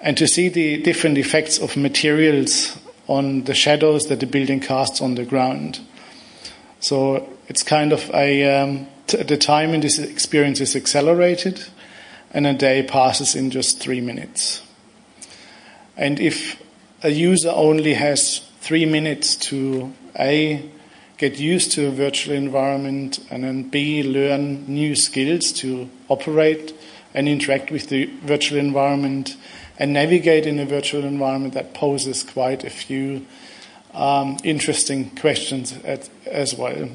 and 0.00 0.16
to 0.16 0.28
see 0.28 0.48
the 0.48 0.80
different 0.80 1.18
effects 1.18 1.58
of 1.58 1.76
materials 1.76 2.78
on 3.08 3.44
the 3.44 3.54
shadows 3.54 4.06
that 4.06 4.20
the 4.20 4.26
building 4.26 4.60
casts 4.60 5.00
on 5.00 5.16
the 5.16 5.24
ground. 5.24 5.80
So 6.84 7.26
it's 7.48 7.62
kind 7.62 7.94
of 7.94 8.10
a, 8.12 8.44
um, 8.44 8.88
t- 9.06 9.22
the 9.22 9.38
time 9.38 9.70
in 9.70 9.80
this 9.80 9.98
experience 9.98 10.60
is 10.60 10.76
accelerated, 10.76 11.64
and 12.30 12.46
a 12.46 12.52
day 12.52 12.82
passes 12.82 13.34
in 13.34 13.50
just 13.50 13.80
three 13.80 14.02
minutes. 14.02 14.60
And 15.96 16.20
if 16.20 16.62
a 17.02 17.08
user 17.08 17.48
only 17.48 17.94
has 17.94 18.40
three 18.60 18.84
minutes 18.84 19.34
to 19.48 19.94
A, 20.20 20.62
get 21.16 21.40
used 21.40 21.72
to 21.72 21.86
a 21.86 21.90
virtual 21.90 22.34
environment, 22.34 23.18
and 23.30 23.44
then 23.44 23.70
B, 23.70 24.02
learn 24.02 24.66
new 24.66 24.94
skills 24.94 25.52
to 25.52 25.88
operate 26.10 26.74
and 27.14 27.30
interact 27.30 27.70
with 27.70 27.88
the 27.88 28.10
virtual 28.26 28.58
environment 28.58 29.38
and 29.78 29.94
navigate 29.94 30.44
in 30.44 30.58
a 30.58 30.66
virtual 30.66 31.06
environment 31.06 31.54
that 31.54 31.72
poses 31.72 32.22
quite 32.22 32.62
a 32.62 32.68
few 32.68 33.24
um, 33.94 34.36
interesting 34.44 35.10
questions 35.16 35.72
at, 35.84 36.08
as 36.26 36.54
well. 36.54 36.88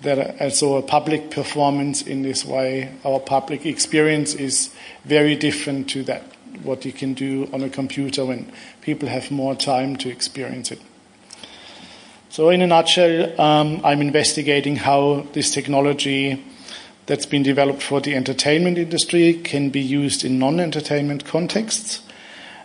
that 0.00 0.18
uh, 0.18 0.50
so 0.50 0.76
a 0.76 0.82
public 0.82 1.30
performance 1.30 2.02
in 2.02 2.22
this 2.22 2.44
way, 2.44 2.92
our 3.04 3.20
public 3.20 3.64
experience 3.64 4.34
is 4.34 4.70
very 5.04 5.34
different 5.36 5.88
to 5.90 6.02
that 6.04 6.22
what 6.62 6.84
you 6.84 6.92
can 6.92 7.14
do 7.14 7.48
on 7.52 7.62
a 7.62 7.68
computer 7.68 8.24
when 8.24 8.50
people 8.80 9.08
have 9.08 9.30
more 9.30 9.54
time 9.54 9.96
to 9.96 10.08
experience 10.08 10.70
it. 10.72 10.80
So, 12.28 12.50
in 12.50 12.60
a 12.60 12.66
nutshell, 12.66 13.40
um, 13.40 13.80
I'm 13.84 14.00
investigating 14.00 14.76
how 14.76 15.26
this 15.32 15.50
technology 15.50 16.44
that's 17.06 17.26
been 17.26 17.42
developed 17.42 17.82
for 17.82 18.00
the 18.00 18.14
entertainment 18.14 18.78
industry 18.78 19.34
can 19.34 19.70
be 19.70 19.80
used 19.80 20.24
in 20.24 20.38
non 20.38 20.60
entertainment 20.60 21.24
contexts 21.24 22.02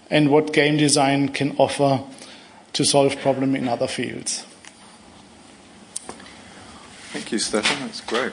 and 0.09 0.29
what 0.29 0.51
game 0.51 0.77
design 0.77 1.29
can 1.29 1.55
offer 1.57 2.03
to 2.73 2.85
solve 2.85 3.17
problems 3.19 3.55
in 3.55 3.67
other 3.67 3.87
fields. 3.87 4.45
Thank 7.11 7.31
you, 7.31 7.39
Stefan. 7.39 7.79
That's 7.79 8.01
great. 8.01 8.31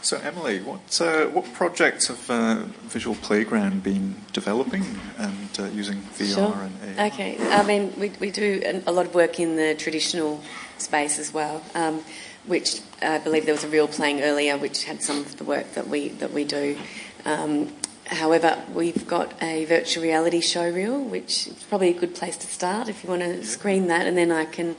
So, 0.00 0.18
Emily, 0.18 0.60
what 0.60 1.00
uh, 1.00 1.26
what 1.26 1.52
projects 1.54 2.08
have 2.08 2.30
uh, 2.30 2.64
Visual 2.88 3.14
Playground 3.16 3.82
been 3.82 4.16
developing 4.32 4.84
and 5.16 5.48
uh, 5.58 5.64
using 5.66 6.02
VR 6.18 6.34
sure. 6.34 6.54
and 6.54 6.98
AR? 6.98 7.06
Okay, 7.06 7.38
I 7.50 7.62
mean, 7.62 7.92
we, 7.98 8.10
we 8.20 8.30
do 8.30 8.82
a 8.86 8.92
lot 8.92 9.06
of 9.06 9.14
work 9.14 9.38
in 9.38 9.56
the 9.56 9.74
traditional 9.74 10.42
space 10.78 11.18
as 11.18 11.32
well, 11.32 11.62
um, 11.74 12.02
which 12.46 12.80
I 13.00 13.18
believe 13.18 13.44
there 13.44 13.54
was 13.54 13.64
a 13.64 13.68
real 13.68 13.86
playing 13.86 14.22
earlier, 14.22 14.58
which 14.58 14.84
had 14.84 15.02
some 15.02 15.20
of 15.20 15.36
the 15.36 15.44
work 15.44 15.72
that 15.74 15.88
we 15.88 16.08
that 16.08 16.32
we 16.32 16.44
do. 16.44 16.76
Um, 17.24 17.72
however, 18.12 18.62
we've 18.72 19.06
got 19.06 19.40
a 19.42 19.64
virtual 19.64 20.02
reality 20.02 20.40
show 20.40 20.68
reel, 20.70 21.02
which 21.02 21.46
is 21.48 21.62
probably 21.64 21.90
a 21.90 21.98
good 21.98 22.14
place 22.14 22.36
to 22.36 22.46
start 22.46 22.88
if 22.88 23.02
you 23.02 23.10
want 23.10 23.22
to 23.22 23.44
screen 23.44 23.88
that, 23.88 24.06
and 24.06 24.16
then 24.16 24.30
I 24.30 24.44
can 24.44 24.76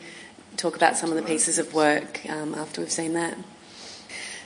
talk 0.57 0.75
about 0.75 0.97
some 0.97 1.09
of 1.09 1.15
the 1.15 1.23
pieces 1.23 1.57
of 1.57 1.73
work 1.73 2.21
um, 2.29 2.53
after 2.55 2.81
we've 2.81 2.91
seen 2.91 3.13
that. 3.13 3.37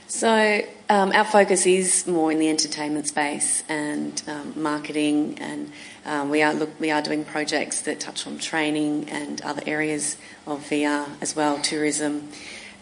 So 0.08 0.62
um, 0.88 1.12
our 1.12 1.24
focus 1.24 1.66
is 1.66 2.06
more 2.06 2.32
in 2.32 2.38
the 2.38 2.48
entertainment 2.48 3.06
space 3.06 3.62
and 3.68 4.22
um, 4.26 4.54
marketing, 4.56 5.38
and 5.38 5.70
um, 6.06 6.30
we 6.30 6.40
are 6.40 6.54
look, 6.54 6.80
we 6.80 6.90
are 6.90 7.02
doing 7.02 7.26
projects 7.26 7.82
that 7.82 8.00
touch 8.00 8.26
on 8.26 8.38
training 8.38 9.10
and 9.10 9.42
other 9.42 9.62
areas 9.66 10.16
of 10.46 10.60
VR 10.64 11.08
as 11.20 11.36
well, 11.36 11.60
tourism. 11.60 12.30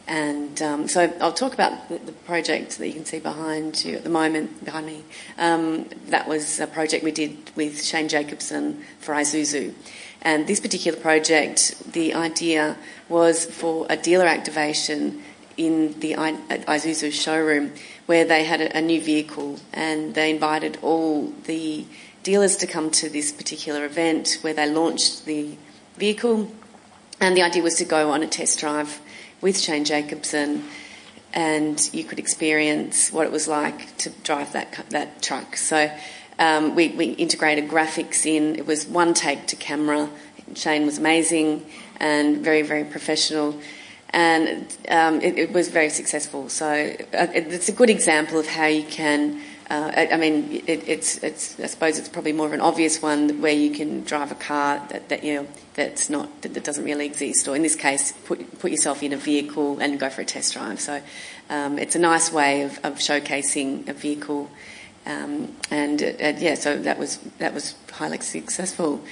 And 0.07 0.63
um, 0.63 0.89
so 0.89 1.13
I'll 1.21 1.33
talk 1.33 1.53
about 1.53 1.89
the, 1.89 2.13
project 2.27 2.79
that 2.79 2.87
you 2.87 2.93
can 2.93 3.05
see 3.05 3.19
behind 3.19 3.85
you 3.85 3.97
at 3.97 4.05
the 4.05 4.11
moment, 4.11 4.65
behind 4.65 4.87
me. 4.87 5.05
Um, 5.39 5.89
that 6.09 6.29
was 6.29 6.61
a 6.61 6.67
project 6.67 7.05
we 7.05 7.13
did 7.13 7.37
with 7.57 7.85
Shane 7.85 8.09
Jacobson 8.09 8.83
for 8.99 9.15
Isuzu. 9.15 9.75
And 10.23 10.47
this 10.47 10.61
particular 10.61 10.99
project, 10.99 11.93
the 11.93 12.15
idea 12.15 12.77
was 13.09 13.47
for 13.47 13.87
a 13.89 13.97
dealer 13.97 14.27
activation 14.27 15.23
in 15.57 15.99
the 16.01 16.15
Isuzu 16.15 17.13
showroom 17.13 17.73
where 18.07 18.25
they 18.25 18.45
had 18.45 18.61
a, 18.61 18.81
new 18.81 19.01
vehicle 19.01 19.59
and 19.73 20.15
they 20.15 20.31
invited 20.31 20.79
all 20.83 21.33
the 21.45 21.85
dealers 22.23 22.57
to 22.57 22.67
come 22.67 22.91
to 22.91 23.09
this 23.09 23.33
particular 23.33 23.85
event 23.85 24.39
where 24.43 24.55
they 24.55 24.71
launched 24.71 25.25
the 25.27 25.57
vehicle. 25.97 26.51
And 27.21 27.37
the 27.37 27.43
idea 27.43 27.63
was 27.63 27.77
to 27.77 27.85
go 27.85 28.11
on 28.11 28.23
a 28.23 28.27
test 28.27 28.59
drive 28.59 29.01
with 29.41 29.59
Shane 29.59 29.85
Jacobson 29.85 30.65
and 31.33 31.91
you 31.93 32.05
could 32.05 32.19
experience 32.19 33.13
what 33.13 33.27
it 33.27 33.33
was 33.33 33.47
like 33.47 33.97
to 33.99 34.11
drive 34.25 34.53
that, 34.53 34.73
that 34.91 35.23
truck. 35.23 35.57
So 35.57 35.91
um, 36.39 36.75
we, 36.75 36.89
we 36.89 37.07
integrated 37.07 37.69
graphics 37.69 38.25
in, 38.25 38.57
it 38.57 38.67
was 38.67 38.87
one 38.87 39.15
take 39.15 39.47
to 39.49 39.57
camera. 39.57 40.09
Shane 40.55 40.87
was 40.87 40.99
amazing 40.99 41.67
and 41.99 42.39
very, 42.39 42.63
very 42.63 42.85
professional 42.85 43.61
and 44.11 44.75
um, 44.89 45.21
it, 45.21 45.39
it, 45.39 45.53
was 45.53 45.69
very 45.69 45.91
successful. 45.91 46.49
So 46.49 46.67
uh, 46.67 47.27
it, 47.35 47.53
it's 47.53 47.69
a 47.69 47.73
good 47.73 47.91
example 47.91 48.39
of 48.39 48.47
how 48.47 48.67
you 48.67 48.85
can. 48.85 49.43
Uh, 49.69 49.91
I, 49.97 50.09
I, 50.13 50.17
mean, 50.17 50.63
it, 50.67 50.89
it's, 50.89 51.19
it's. 51.25 51.59
I 51.59 51.67
suppose 51.67 51.99
it's 51.99 52.09
probably 52.09 52.33
more 52.33 52.47
of 52.47 52.53
an 52.53 52.61
obvious 52.61 53.03
one 53.03 53.41
where 53.41 53.53
you 53.53 53.71
can 53.73 54.05
drive 54.05 54.31
a 54.31 54.37
car 54.37 54.87
that, 54.91 55.09
that 55.09 55.25
you 55.25 55.35
know 55.35 55.49
that's 55.75 56.09
not 56.09 56.43
that, 56.43 56.55
that, 56.55 56.63
doesn't 56.63 56.85
really 56.85 57.05
exist, 57.05 57.49
or 57.49 57.57
in 57.57 57.63
this 57.63 57.75
case, 57.75 58.13
put 58.27 58.61
put 58.61 58.71
yourself 58.71 59.03
in 59.03 59.13
a 59.13 59.17
vehicle 59.17 59.81
and 59.81 59.99
go 59.99 60.09
for 60.09 60.21
a 60.21 60.25
test 60.25 60.53
drive. 60.53 60.79
So 60.79 61.03
um, 61.51 61.81
it's 61.81 61.97
a 61.97 61.99
nice 61.99 62.33
way 62.33 62.63
of, 62.63 62.79
of 62.85 62.95
showcasing 62.99 63.89
a 63.89 63.93
vehicle, 63.93 64.49
um, 65.05 65.53
and 65.69 66.01
uh, 66.01 66.35
yeah, 66.39 66.55
so 66.55 66.79
that 66.79 66.97
was 66.97 67.17
that 67.39 67.53
was 67.53 67.75
highly 67.91 68.21
successful. 68.21 69.03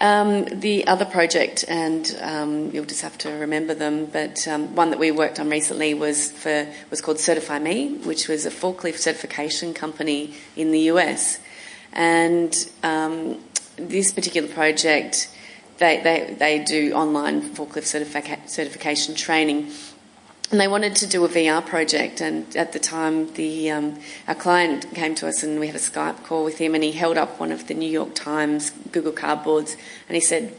Um, 0.00 0.44
the 0.46 0.86
other 0.88 1.04
project, 1.04 1.64
and 1.68 2.18
um, 2.20 2.70
you'll 2.72 2.84
just 2.84 3.02
have 3.02 3.16
to 3.18 3.30
remember 3.30 3.74
them, 3.74 4.06
but 4.06 4.46
um, 4.48 4.74
one 4.74 4.90
that 4.90 4.98
we 4.98 5.12
worked 5.12 5.38
on 5.38 5.48
recently 5.48 5.94
was 5.94 6.32
for 6.32 6.66
was 6.90 7.00
called 7.00 7.20
Certify 7.20 7.60
Me, 7.60 7.94
which 7.98 8.26
was 8.26 8.44
a 8.44 8.50
forklift 8.50 8.98
certification 8.98 9.72
company 9.72 10.34
in 10.56 10.72
the 10.72 10.80
US, 10.90 11.38
and 11.92 12.68
um, 12.82 13.38
this 13.76 14.12
particular 14.12 14.48
project, 14.48 15.28
they, 15.78 16.00
they, 16.00 16.34
they 16.38 16.64
do 16.64 16.92
online 16.92 17.42
forklift 17.42 17.84
certifica- 17.84 18.48
certification 18.48 19.14
training 19.14 19.70
and 20.50 20.60
they 20.60 20.68
wanted 20.68 20.94
to 20.96 21.06
do 21.06 21.24
a 21.24 21.28
VR 21.28 21.64
project. 21.64 22.20
And 22.20 22.54
at 22.56 22.72
the 22.72 22.78
time, 22.78 23.32
the 23.34 23.70
um, 23.70 23.98
our 24.28 24.34
client 24.34 24.86
came 24.94 25.14
to 25.16 25.28
us, 25.28 25.42
and 25.42 25.58
we 25.58 25.66
had 25.66 25.76
a 25.76 25.80
Skype 25.80 26.24
call 26.24 26.44
with 26.44 26.58
him, 26.58 26.74
and 26.74 26.84
he 26.84 26.92
held 26.92 27.16
up 27.16 27.40
one 27.40 27.50
of 27.50 27.66
the 27.66 27.74
New 27.74 27.90
York 27.90 28.14
Times 28.14 28.70
Google 28.92 29.12
Cardboards, 29.12 29.76
and 30.08 30.14
he 30.14 30.20
said, 30.20 30.54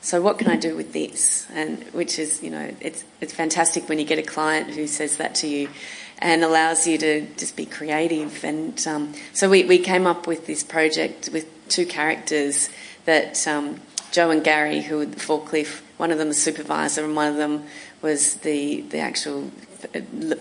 "So 0.00 0.22
what 0.22 0.38
can 0.38 0.48
I 0.48 0.56
do 0.56 0.76
with 0.76 0.92
this?" 0.92 1.46
And 1.52 1.82
which 1.92 2.18
is, 2.18 2.42
you 2.42 2.50
know, 2.50 2.74
it's 2.80 3.04
it's 3.20 3.34
fantastic 3.34 3.88
when 3.88 3.98
you 3.98 4.04
get 4.04 4.18
a 4.18 4.22
client 4.22 4.70
who 4.70 4.86
says 4.86 5.16
that 5.18 5.34
to 5.36 5.48
you. 5.48 5.68
And 6.20 6.44
allows 6.44 6.86
you 6.86 6.96
to 6.98 7.26
just 7.36 7.56
be 7.56 7.66
creative. 7.66 8.44
And 8.44 8.82
um, 8.86 9.14
so 9.34 9.50
we, 9.50 9.64
we 9.64 9.78
came 9.78 10.06
up 10.06 10.28
with 10.28 10.46
this 10.46 10.62
project 10.62 11.28
with 11.32 11.46
two 11.68 11.84
characters 11.84 12.70
that 13.04 13.46
um, 13.48 13.80
Joe 14.12 14.30
and 14.30 14.42
Gary, 14.42 14.80
who 14.80 14.98
were 14.98 15.06
the 15.06 15.16
forklift, 15.16 15.82
one 15.96 16.10
of 16.10 16.18
them 16.18 16.28
the 16.28 16.34
supervisor 16.34 17.04
and 17.04 17.14
one 17.14 17.28
of 17.28 17.36
them 17.36 17.64
was 18.02 18.34
the, 18.36 18.82
the 18.82 18.98
actual 18.98 19.50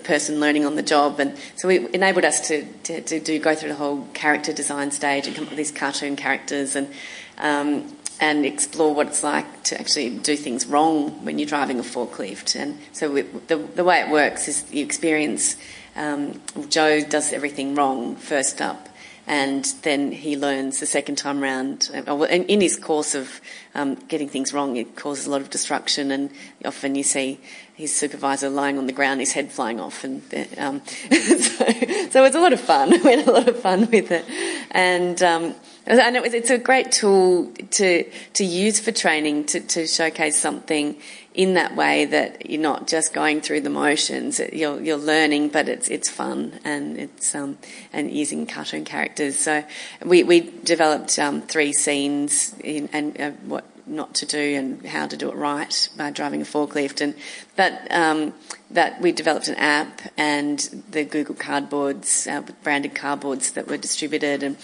person 0.04 0.40
learning 0.40 0.66
on 0.66 0.76
the 0.76 0.84
job. 0.84 1.20
And 1.20 1.38
so 1.56 1.70
it 1.70 1.94
enabled 1.94 2.26
us 2.26 2.48
to, 2.48 2.66
to, 2.84 3.02
to 3.02 3.20
do 3.20 3.40
go 3.40 3.56
through 3.56 3.70
the 3.70 3.76
whole 3.76 4.08
character 4.14 4.54
design 4.54 4.92
stage 4.92 5.28
and 5.28 5.36
come 5.36 5.46
up 5.46 5.52
with 5.52 5.58
these 5.58 5.72
cartoon 5.72 6.16
characters 6.16 6.76
and 6.76 6.92
um, 7.38 7.96
and 8.20 8.46
explore 8.46 8.94
what 8.94 9.08
it's 9.08 9.24
like 9.24 9.64
to 9.64 9.78
actually 9.80 10.10
do 10.12 10.38
things 10.38 10.66
wrong 10.68 11.26
when 11.26 11.40
you're 11.40 11.48
driving 11.48 11.80
a 11.80 11.84
forklift. 11.84 12.56
And 12.56 12.80
so 12.94 13.12
we, 13.12 13.22
the, 13.22 13.58
the 13.58 13.84
way 13.84 14.02
it 14.02 14.10
works 14.10 14.48
is 14.48 14.72
you 14.72 14.86
experience 14.86 15.58
um, 15.96 16.40
Joe 16.70 17.02
does 17.02 17.34
everything 17.34 17.76
wrong 17.76 18.16
first 18.16 18.62
up 18.62 18.88
and 19.26 19.66
then 19.84 20.12
he 20.12 20.36
learns 20.36 20.80
the 20.80 20.86
second 20.86 21.16
time 21.16 21.42
round. 21.42 21.90
Uh, 22.08 22.24
in 22.24 22.62
his 22.62 22.78
course 22.78 23.16
of 23.16 23.40
um, 23.76 23.96
getting 24.08 24.28
things 24.28 24.54
wrong, 24.54 24.76
it 24.76 24.96
causes 24.96 25.26
a 25.26 25.32
lot 25.32 25.42
of 25.42 25.50
destruction, 25.50 26.12
and 26.12 26.32
often 26.66 26.96
you 26.96 27.04
see 27.04 27.40
his 27.74 27.96
supervisor 27.96 28.50
lying 28.50 28.78
on 28.78 28.86
the 28.86 28.94
ground, 28.94 29.20
his 29.20 29.32
head 29.32 29.52
flying 29.52 29.80
off, 29.80 30.04
and 30.04 30.22
um, 30.58 30.82
so, 30.86 31.66
so, 32.10 32.26
it's 32.26 32.36
a 32.36 32.42
lot 32.42 32.54
of 32.54 32.60
fun. 32.60 32.90
we 33.04 33.16
had 33.16 33.28
a 33.28 33.32
lot 33.32 33.48
of 33.48 33.60
fun 33.60 33.82
with 33.92 34.12
it, 34.12 34.26
and. 34.72 35.22
Um, 35.22 35.56
and 35.86 36.16
it 36.16 36.22
was, 36.22 36.34
it's 36.34 36.50
a 36.50 36.58
great 36.58 36.92
tool 36.92 37.52
to 37.72 38.04
to 38.34 38.46
use 38.46 38.80
for 38.80 38.92
training 38.92 39.46
to, 39.46 39.60
to 39.60 39.88
showcase 39.88 40.40
something 40.40 40.98
in 41.34 41.56
that 41.56 41.76
way 41.76 42.06
that 42.06 42.50
you're 42.50 42.62
not 42.62 42.88
just 42.88 43.14
going 43.14 43.42
through 43.42 43.62
the 43.62 43.70
motions. 43.70 44.40
You're, 44.40 44.80
you're 44.82 44.98
learning, 44.98 45.50
but 45.50 45.68
it's 45.68 45.90
it's 45.90 46.10
fun 46.10 46.60
and 46.64 46.98
it's 46.98 47.36
um, 47.36 47.58
and 47.92 48.12
using 48.12 48.46
cartoon 48.46 48.86
characters. 48.86 49.38
So 49.38 49.64
we 50.06 50.24
we 50.24 50.52
developed 50.64 51.20
um, 51.20 51.42
three 51.42 51.74
scenes 51.74 52.56
in, 52.64 52.90
and 52.94 53.20
uh, 53.20 53.32
what 53.46 53.66
not 53.86 54.16
to 54.16 54.26
do 54.26 54.56
and 54.56 54.86
how 54.86 55.06
to 55.08 55.18
do 55.18 55.30
it 55.30 55.36
right 55.36 55.90
by 55.98 56.10
driving 56.10 56.42
a 56.42 56.46
forklift, 56.46 57.02
and 57.02 57.16
that 57.58 57.92
um, 57.92 58.34
that 58.72 59.02
we 59.02 59.12
developed 59.12 59.50
an 59.50 59.56
app 59.56 60.02
and 60.18 60.60
the 60.92 61.04
Google 61.04 61.36
cardboards, 61.36 62.32
uh, 62.32 62.42
branded 62.64 62.94
cardboards 62.94 63.54
that 63.54 63.68
were 63.68 63.78
distributed 63.78 64.44
and. 64.44 64.56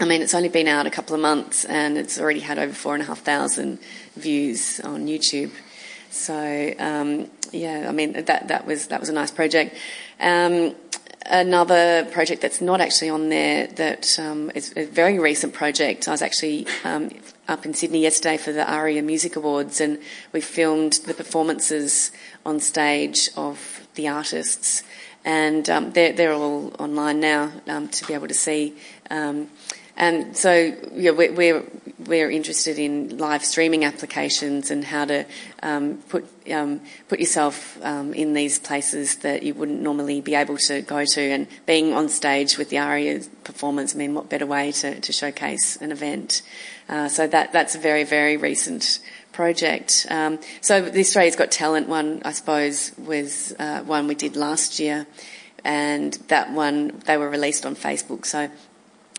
I 0.00 0.04
mean, 0.04 0.22
it's 0.22 0.34
only 0.34 0.48
been 0.48 0.68
out 0.68 0.86
a 0.86 0.90
couple 0.90 1.14
of 1.14 1.20
months 1.20 1.64
and 1.64 1.98
it's 1.98 2.20
already 2.20 2.40
had 2.40 2.58
over 2.58 2.72
four 2.72 2.94
and 2.94 3.02
a 3.02 3.06
half 3.06 3.20
thousand 3.20 3.80
views 4.16 4.80
on 4.80 5.06
YouTube. 5.06 5.50
So 6.10 6.74
um, 6.78 7.28
yeah, 7.52 7.86
I 7.88 7.92
mean 7.92 8.12
that 8.12 8.48
that 8.48 8.66
was 8.66 8.88
that 8.88 9.00
was 9.00 9.08
a 9.08 9.12
nice 9.12 9.30
project. 9.30 9.76
Um, 10.20 10.74
another 11.26 12.06
project 12.12 12.42
that's 12.42 12.60
not 12.60 12.80
actually 12.80 13.10
on 13.10 13.28
there 13.28 13.66
that 13.66 14.18
um, 14.18 14.50
is 14.54 14.72
a 14.76 14.84
very 14.84 15.18
recent 15.18 15.52
project. 15.52 16.08
I 16.08 16.12
was 16.12 16.22
actually 16.22 16.66
um, 16.84 17.10
up 17.48 17.66
in 17.66 17.74
Sydney 17.74 18.00
yesterday 18.00 18.36
for 18.36 18.52
the 18.52 18.70
ARIA 18.70 19.02
Music 19.02 19.36
Awards, 19.36 19.80
and 19.80 19.98
we 20.32 20.40
filmed 20.40 20.94
the 21.06 21.14
performances 21.14 22.12
on 22.46 22.60
stage 22.60 23.30
of 23.36 23.86
the 23.94 24.08
artists, 24.08 24.82
and 25.24 25.68
um, 25.68 25.92
they're 25.92 26.12
they're 26.12 26.32
all 26.32 26.72
online 26.78 27.20
now 27.20 27.52
um, 27.66 27.88
to 27.88 28.06
be 28.06 28.14
able 28.14 28.28
to 28.28 28.34
see. 28.34 28.74
Um, 29.10 29.48
and 29.98 30.36
so 30.36 30.74
yeah, 30.94 31.10
we're, 31.10 31.32
we're 31.32 31.64
we're 32.06 32.30
interested 32.30 32.78
in 32.78 33.18
live 33.18 33.44
streaming 33.44 33.84
applications 33.84 34.70
and 34.70 34.84
how 34.84 35.04
to 35.04 35.26
um, 35.62 35.98
put 36.08 36.24
um, 36.50 36.80
put 37.08 37.18
yourself 37.18 37.76
um, 37.84 38.14
in 38.14 38.32
these 38.32 38.60
places 38.60 39.16
that 39.16 39.42
you 39.42 39.54
wouldn't 39.54 39.82
normally 39.82 40.20
be 40.20 40.36
able 40.36 40.56
to 40.56 40.82
go 40.82 41.04
to, 41.04 41.20
and 41.20 41.48
being 41.66 41.92
on 41.92 42.08
stage 42.08 42.56
with 42.56 42.70
the 42.70 42.78
ARIA 42.78 43.20
performance. 43.42 43.94
I 43.94 43.98
mean, 43.98 44.14
what 44.14 44.28
better 44.28 44.46
way 44.46 44.70
to, 44.72 45.00
to 45.00 45.12
showcase 45.12 45.76
an 45.76 45.90
event? 45.90 46.42
Uh, 46.88 47.08
so 47.08 47.26
that 47.26 47.52
that's 47.52 47.74
a 47.74 47.78
very 47.78 48.04
very 48.04 48.36
recent 48.36 49.00
project. 49.32 50.06
Um, 50.10 50.38
so 50.60 50.80
the 50.80 51.00
Australia's 51.00 51.36
Got 51.36 51.50
Talent 51.50 51.88
one, 51.88 52.22
I 52.24 52.32
suppose, 52.32 52.92
was 52.98 53.54
uh, 53.58 53.80
one 53.82 54.06
we 54.06 54.14
did 54.14 54.36
last 54.36 54.78
year, 54.78 55.08
and 55.64 56.14
that 56.28 56.52
one 56.52 57.02
they 57.06 57.16
were 57.16 57.28
released 57.28 57.66
on 57.66 57.74
Facebook. 57.74 58.24
So 58.24 58.48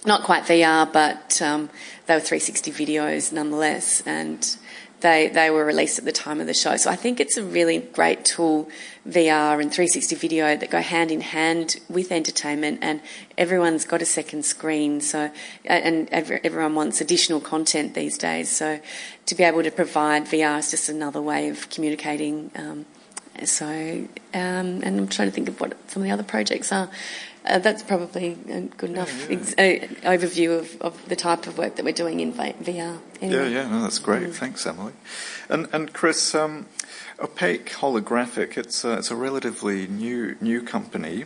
not 0.05 0.23
quite 0.23 0.43
VR, 0.43 0.91
but 0.91 1.41
um, 1.41 1.69
they 2.05 2.13
were 2.15 2.19
360 2.19 2.71
videos 2.71 3.31
nonetheless, 3.31 4.01
and 4.05 4.57
they 5.01 5.27
they 5.27 5.49
were 5.49 5.65
released 5.65 5.99
at 5.99 6.05
the 6.05 6.11
time 6.11 6.41
of 6.41 6.47
the 6.47 6.53
show. 6.53 6.75
So 6.77 6.89
I 6.89 6.95
think 6.95 7.19
it's 7.19 7.37
a 7.37 7.43
really 7.43 7.79
great 7.79 8.25
tool, 8.25 8.69
VR 9.07 9.61
and 9.61 9.71
360 9.71 10.15
video 10.15 10.55
that 10.55 10.69
go 10.69 10.81
hand 10.81 11.11
in 11.11 11.21
hand 11.21 11.79
with 11.89 12.11
entertainment, 12.11 12.79
and 12.81 13.01
everyone's 13.37 13.85
got 13.85 14.01
a 14.01 14.05
second 14.05 14.43
screen. 14.45 15.01
So 15.01 15.31
and 15.65 16.09
everyone 16.11 16.75
wants 16.75 17.01
additional 17.01 17.39
content 17.39 17.93
these 17.93 18.17
days. 18.17 18.49
So 18.49 18.79
to 19.25 19.35
be 19.35 19.43
able 19.43 19.63
to 19.63 19.71
provide 19.71 20.25
VR 20.25 20.59
is 20.59 20.71
just 20.71 20.89
another 20.89 21.21
way 21.21 21.49
of 21.49 21.69
communicating. 21.69 22.51
Um, 22.55 22.85
so, 23.45 23.65
um, 23.65 24.07
and 24.33 24.83
I'm 24.83 25.07
trying 25.07 25.29
to 25.29 25.31
think 25.31 25.47
of 25.47 25.61
what 25.61 25.77
some 25.89 26.01
of 26.01 26.07
the 26.07 26.11
other 26.11 26.23
projects 26.23 26.73
are. 26.73 26.89
Uh, 27.45 27.57
that's 27.57 27.81
probably 27.83 28.37
a 28.49 28.61
good 28.61 28.89
enough 28.89 29.29
yeah, 29.29 29.37
yeah. 29.37 29.39
Ex- 29.39 29.53
uh, 29.53 30.09
overview 30.09 30.59
of, 30.59 30.81
of, 30.81 31.09
the 31.09 31.15
type 31.15 31.47
of 31.47 31.57
work 31.57 31.75
that 31.77 31.85
we're 31.85 31.93
doing 31.93 32.19
in 32.19 32.33
VR. 32.33 32.57
Anyway. 32.67 32.99
Yeah, 33.21 33.47
yeah, 33.47 33.69
no, 33.69 33.81
that's 33.81 33.99
great. 33.99 34.27
Mm. 34.27 34.33
Thanks, 34.33 34.65
Emily. 34.65 34.93
And 35.47 35.67
and 35.71 35.93
Chris, 35.93 36.35
um, 36.35 36.67
Opaque 37.19 37.71
Holographic, 37.71 38.57
it's 38.57 38.83
a, 38.83 38.93
it's 38.93 39.09
a 39.09 39.15
relatively 39.15 39.87
new 39.87 40.35
new 40.41 40.61
company. 40.61 41.25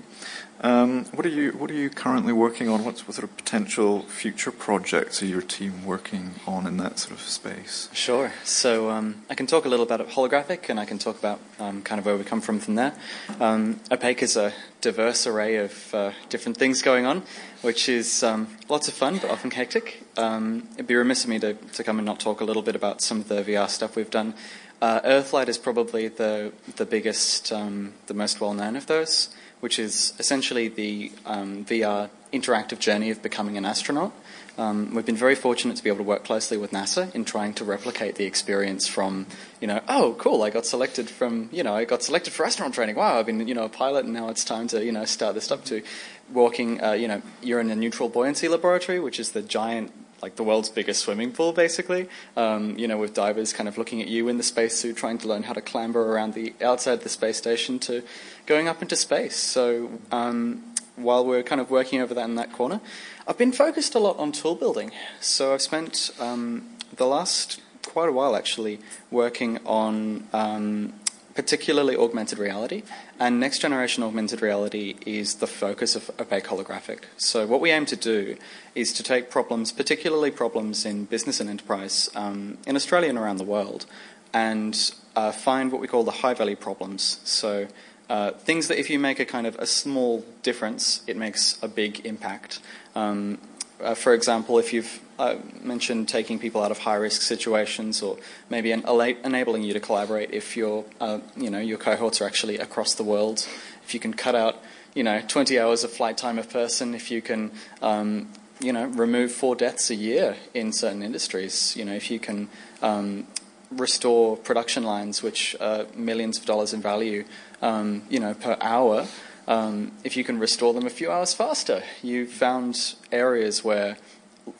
Um, 0.63 1.03
what 1.07 1.25
are 1.25 1.29
you 1.29 1.51
What 1.51 1.69
are 1.71 1.73
you 1.73 1.89
currently 1.89 2.31
working 2.31 2.69
on? 2.69 2.85
What's 2.85 3.05
what 3.05 3.15
sort 3.15 3.25
of 3.25 3.35
potential 3.35 4.03
future 4.03 4.49
projects 4.49 5.21
are 5.21 5.25
your 5.25 5.41
team 5.41 5.83
working 5.83 6.35
on 6.47 6.65
in 6.65 6.77
that 6.77 6.99
sort 6.99 7.11
of 7.11 7.19
space? 7.19 7.89
Sure. 7.91 8.31
So 8.45 8.89
um, 8.89 9.23
I 9.29 9.35
can 9.35 9.45
talk 9.45 9.65
a 9.65 9.67
little 9.67 9.85
about 9.85 9.99
holographic, 10.07 10.69
and 10.69 10.79
I 10.79 10.85
can 10.85 10.99
talk 10.99 11.19
about 11.19 11.41
um, 11.59 11.81
kind 11.81 11.99
of 11.99 12.05
where 12.05 12.15
we 12.15 12.23
come 12.23 12.39
from 12.39 12.61
from 12.61 12.75
there. 12.75 12.93
Um, 13.41 13.81
Opaque 13.91 14.23
is 14.23 14.37
a 14.37 14.53
diverse 14.79 15.27
array 15.27 15.57
of 15.57 15.93
uh, 15.93 16.11
different 16.29 16.55
things 16.55 16.81
going 16.81 17.05
on, 17.05 17.23
which 17.61 17.89
is 17.89 18.23
um, 18.23 18.47
lots 18.69 18.87
of 18.87 18.93
fun 18.93 19.17
but 19.17 19.29
often 19.29 19.51
hectic. 19.51 20.01
Um, 20.15 20.69
it'd 20.75 20.87
be 20.87 20.95
remiss 20.95 21.25
of 21.25 21.29
me 21.29 21.39
to, 21.39 21.55
to 21.55 21.83
come 21.83 21.99
and 21.99 22.05
not 22.05 22.21
talk 22.21 22.39
a 22.39 22.45
little 22.45 22.63
bit 22.63 22.77
about 22.77 23.01
some 23.01 23.19
of 23.19 23.27
the 23.27 23.43
VR 23.43 23.67
stuff 23.67 23.97
we've 23.97 24.09
done. 24.09 24.33
Uh, 24.81 25.01
Earthlight 25.03 25.49
is 25.49 25.57
probably 25.57 26.07
the 26.07 26.53
the 26.77 26.85
biggest, 26.85 27.49
the 27.49 28.13
most 28.13 28.39
well 28.39 28.53
known 28.53 28.77
of 28.77 28.87
those 28.87 29.27
which 29.63 29.79
is 29.79 30.13
essentially 30.19 30.67
the 30.67 31.09
um, 31.25 31.63
VR 31.63 32.09
interactive 32.33 32.79
journey 32.79 33.11
of 33.11 33.21
becoming 33.21 33.55
an 33.55 33.63
astronaut. 33.63 34.11
Um, 34.57 34.93
we've 34.93 35.05
been 35.05 35.15
very 35.15 35.35
fortunate 35.35 35.77
to 35.77 35.83
be 35.83 35.89
able 35.89 35.99
to 35.99 36.03
work 36.03 36.25
closely 36.25 36.57
with 36.57 36.71
NASA 36.71 37.15
in 37.15 37.23
trying 37.23 37.53
to 37.53 37.63
replicate 37.63 38.15
the 38.15 38.25
experience 38.25 38.89
from, 38.89 39.25
you 39.61 39.67
know, 39.67 39.79
oh, 39.87 40.17
cool, 40.19 40.43
I 40.43 40.49
got 40.49 40.65
selected 40.65 41.09
from, 41.09 41.47
you 41.53 41.63
know, 41.63 41.73
I 41.73 41.85
got 41.85 42.03
selected 42.03 42.33
for 42.33 42.45
astronaut 42.45 42.73
training. 42.73 42.97
Wow, 42.97 43.17
I've 43.17 43.25
been, 43.25 43.47
you 43.47 43.55
know, 43.55 43.63
a 43.63 43.69
pilot, 43.69 44.03
and 44.03 44.13
now 44.13 44.27
it's 44.27 44.43
time 44.43 44.67
to, 44.67 44.83
you 44.83 44.91
know, 44.91 45.05
start 45.05 45.33
this 45.33 45.49
up 45.49 45.63
to 45.65 45.81
walking. 46.29 46.83
Uh, 46.83 46.91
you 46.91 47.07
know, 47.07 47.21
you're 47.41 47.61
in 47.61 47.71
a 47.71 47.75
neutral 47.77 48.09
buoyancy 48.09 48.49
laboratory, 48.49 48.99
which 48.99 49.17
is 49.17 49.31
the 49.31 49.41
giant 49.41 49.93
like 50.23 50.37
the 50.37 50.43
world's 50.43 50.69
biggest 50.69 51.01
swimming 51.01 51.33
pool, 51.33 51.51
basically. 51.51 52.07
Um, 52.37 52.77
you 52.79 52.87
know, 52.87 52.97
with 52.97 53.13
divers 53.13 53.51
kind 53.51 53.67
of 53.67 53.77
looking 53.77 54.01
at 54.01 54.07
you 54.07 54.29
in 54.29 54.37
the 54.37 54.43
spacesuit, 54.43 54.95
trying 54.95 55.17
to 55.17 55.27
learn 55.27 55.43
how 55.43 55.51
to 55.51 55.59
clamber 55.59 56.13
around 56.13 56.33
the 56.33 56.53
outside 56.61 57.01
the 57.01 57.09
space 57.09 57.37
station 57.37 57.77
to 57.79 58.03
going 58.45 58.69
up 58.69 58.81
into 58.81 58.95
space. 58.95 59.35
So 59.35 59.99
um, 60.13 60.63
while 60.95 61.25
we're 61.25 61.43
kind 61.43 61.59
of 61.59 61.69
working 61.69 61.99
over 61.99 62.13
that 62.13 62.23
in 62.23 62.35
that 62.35 62.53
corner, 62.53 62.79
I've 63.27 63.37
been 63.37 63.51
focused 63.51 63.95
a 63.95 63.99
lot 63.99 64.17
on 64.17 64.31
tool 64.31 64.55
building. 64.55 64.91
So 65.19 65.53
I've 65.53 65.61
spent 65.61 66.11
um, 66.21 66.69
the 66.95 67.05
last 67.05 67.59
quite 67.85 68.07
a 68.07 68.13
while 68.13 68.37
actually 68.37 68.79
working 69.11 69.59
on 69.65 70.29
um, 70.31 70.93
particularly 71.35 71.97
augmented 71.97 72.39
reality. 72.39 72.83
And 73.23 73.39
next 73.39 73.59
generation 73.59 74.03
augmented 74.03 74.41
reality 74.41 74.95
is 75.05 75.35
the 75.35 75.47
focus 75.47 75.95
of 75.95 76.11
opaque 76.19 76.43
holographic. 76.43 77.03
So, 77.15 77.47
what 77.47 77.61
we 77.61 77.71
aim 77.71 77.85
to 77.85 77.95
do 77.95 78.35
is 78.75 78.91
to 78.91 79.01
take 79.01 79.29
problems, 79.29 79.71
particularly 79.71 80.29
problems 80.29 80.85
in 80.85 81.05
business 81.05 81.39
and 81.39 81.49
enterprise 81.49 82.09
um, 82.15 82.57
in 82.67 82.75
Australia 82.75 83.07
and 83.07 83.17
around 83.17 83.37
the 83.37 83.45
world, 83.45 83.85
and 84.33 84.91
uh, 85.15 85.31
find 85.31 85.71
what 85.71 85.79
we 85.79 85.87
call 85.87 86.03
the 86.03 86.11
high 86.11 86.33
value 86.33 86.57
problems. 86.57 87.21
So, 87.23 87.67
uh, 88.09 88.31
things 88.31 88.67
that 88.67 88.77
if 88.77 88.89
you 88.89 88.99
make 88.99 89.21
a 89.21 89.25
kind 89.25 89.47
of 89.47 89.55
a 89.55 89.67
small 89.67 90.25
difference, 90.41 91.01
it 91.07 91.15
makes 91.15 91.57
a 91.63 91.69
big 91.69 92.05
impact. 92.05 92.59
Um, 92.93 93.37
uh, 93.83 93.95
for 93.95 94.13
example, 94.13 94.57
if 94.59 94.73
you've 94.73 95.01
uh, 95.19 95.35
mentioned 95.61 96.09
taking 96.09 96.39
people 96.39 96.61
out 96.63 96.71
of 96.71 96.79
high 96.79 96.95
risk 96.95 97.21
situations, 97.21 98.01
or 98.01 98.17
maybe 98.49 98.71
enabling 98.71 99.63
you 99.63 99.73
to 99.73 99.79
collaborate 99.79 100.31
if 100.31 100.57
your 100.57 100.85
uh, 100.99 101.19
you 101.37 101.49
know 101.49 101.59
your 101.59 101.77
cohorts 101.77 102.21
are 102.21 102.25
actually 102.25 102.57
across 102.57 102.95
the 102.95 103.03
world. 103.03 103.47
If 103.85 103.93
you 103.93 103.99
can 103.99 104.13
cut 104.13 104.35
out 104.35 104.63
you 104.95 105.03
know 105.03 105.21
20 105.27 105.59
hours 105.59 105.83
of 105.83 105.91
flight 105.91 106.17
time 106.17 106.39
a 106.39 106.43
person, 106.43 106.95
if 106.95 107.11
you 107.11 107.21
can 107.21 107.51
um, 107.81 108.29
you 108.59 108.73
know 108.73 108.85
remove 108.85 109.31
four 109.31 109.55
deaths 109.55 109.89
a 109.89 109.95
year 109.95 110.35
in 110.53 110.73
certain 110.73 111.03
industries, 111.03 111.75
you 111.75 111.85
know 111.85 111.93
if 111.93 112.09
you 112.09 112.19
can 112.19 112.49
um, 112.81 113.27
restore 113.71 114.37
production 114.37 114.83
lines 114.83 115.21
which 115.21 115.55
are 115.59 115.85
millions 115.95 116.37
of 116.39 116.45
dollars 116.45 116.73
in 116.73 116.81
value, 116.81 117.23
um, 117.61 118.03
you 118.09 118.19
know 118.19 118.33
per 118.33 118.57
hour. 118.61 119.07
Um, 119.47 119.91
if 120.03 120.15
you 120.15 120.23
can 120.23 120.39
restore 120.39 120.73
them 120.73 120.85
a 120.85 120.89
few 120.89 121.11
hours 121.11 121.33
faster, 121.33 121.83
you've 122.01 122.31
found 122.31 122.95
areas 123.11 123.63
where 123.63 123.97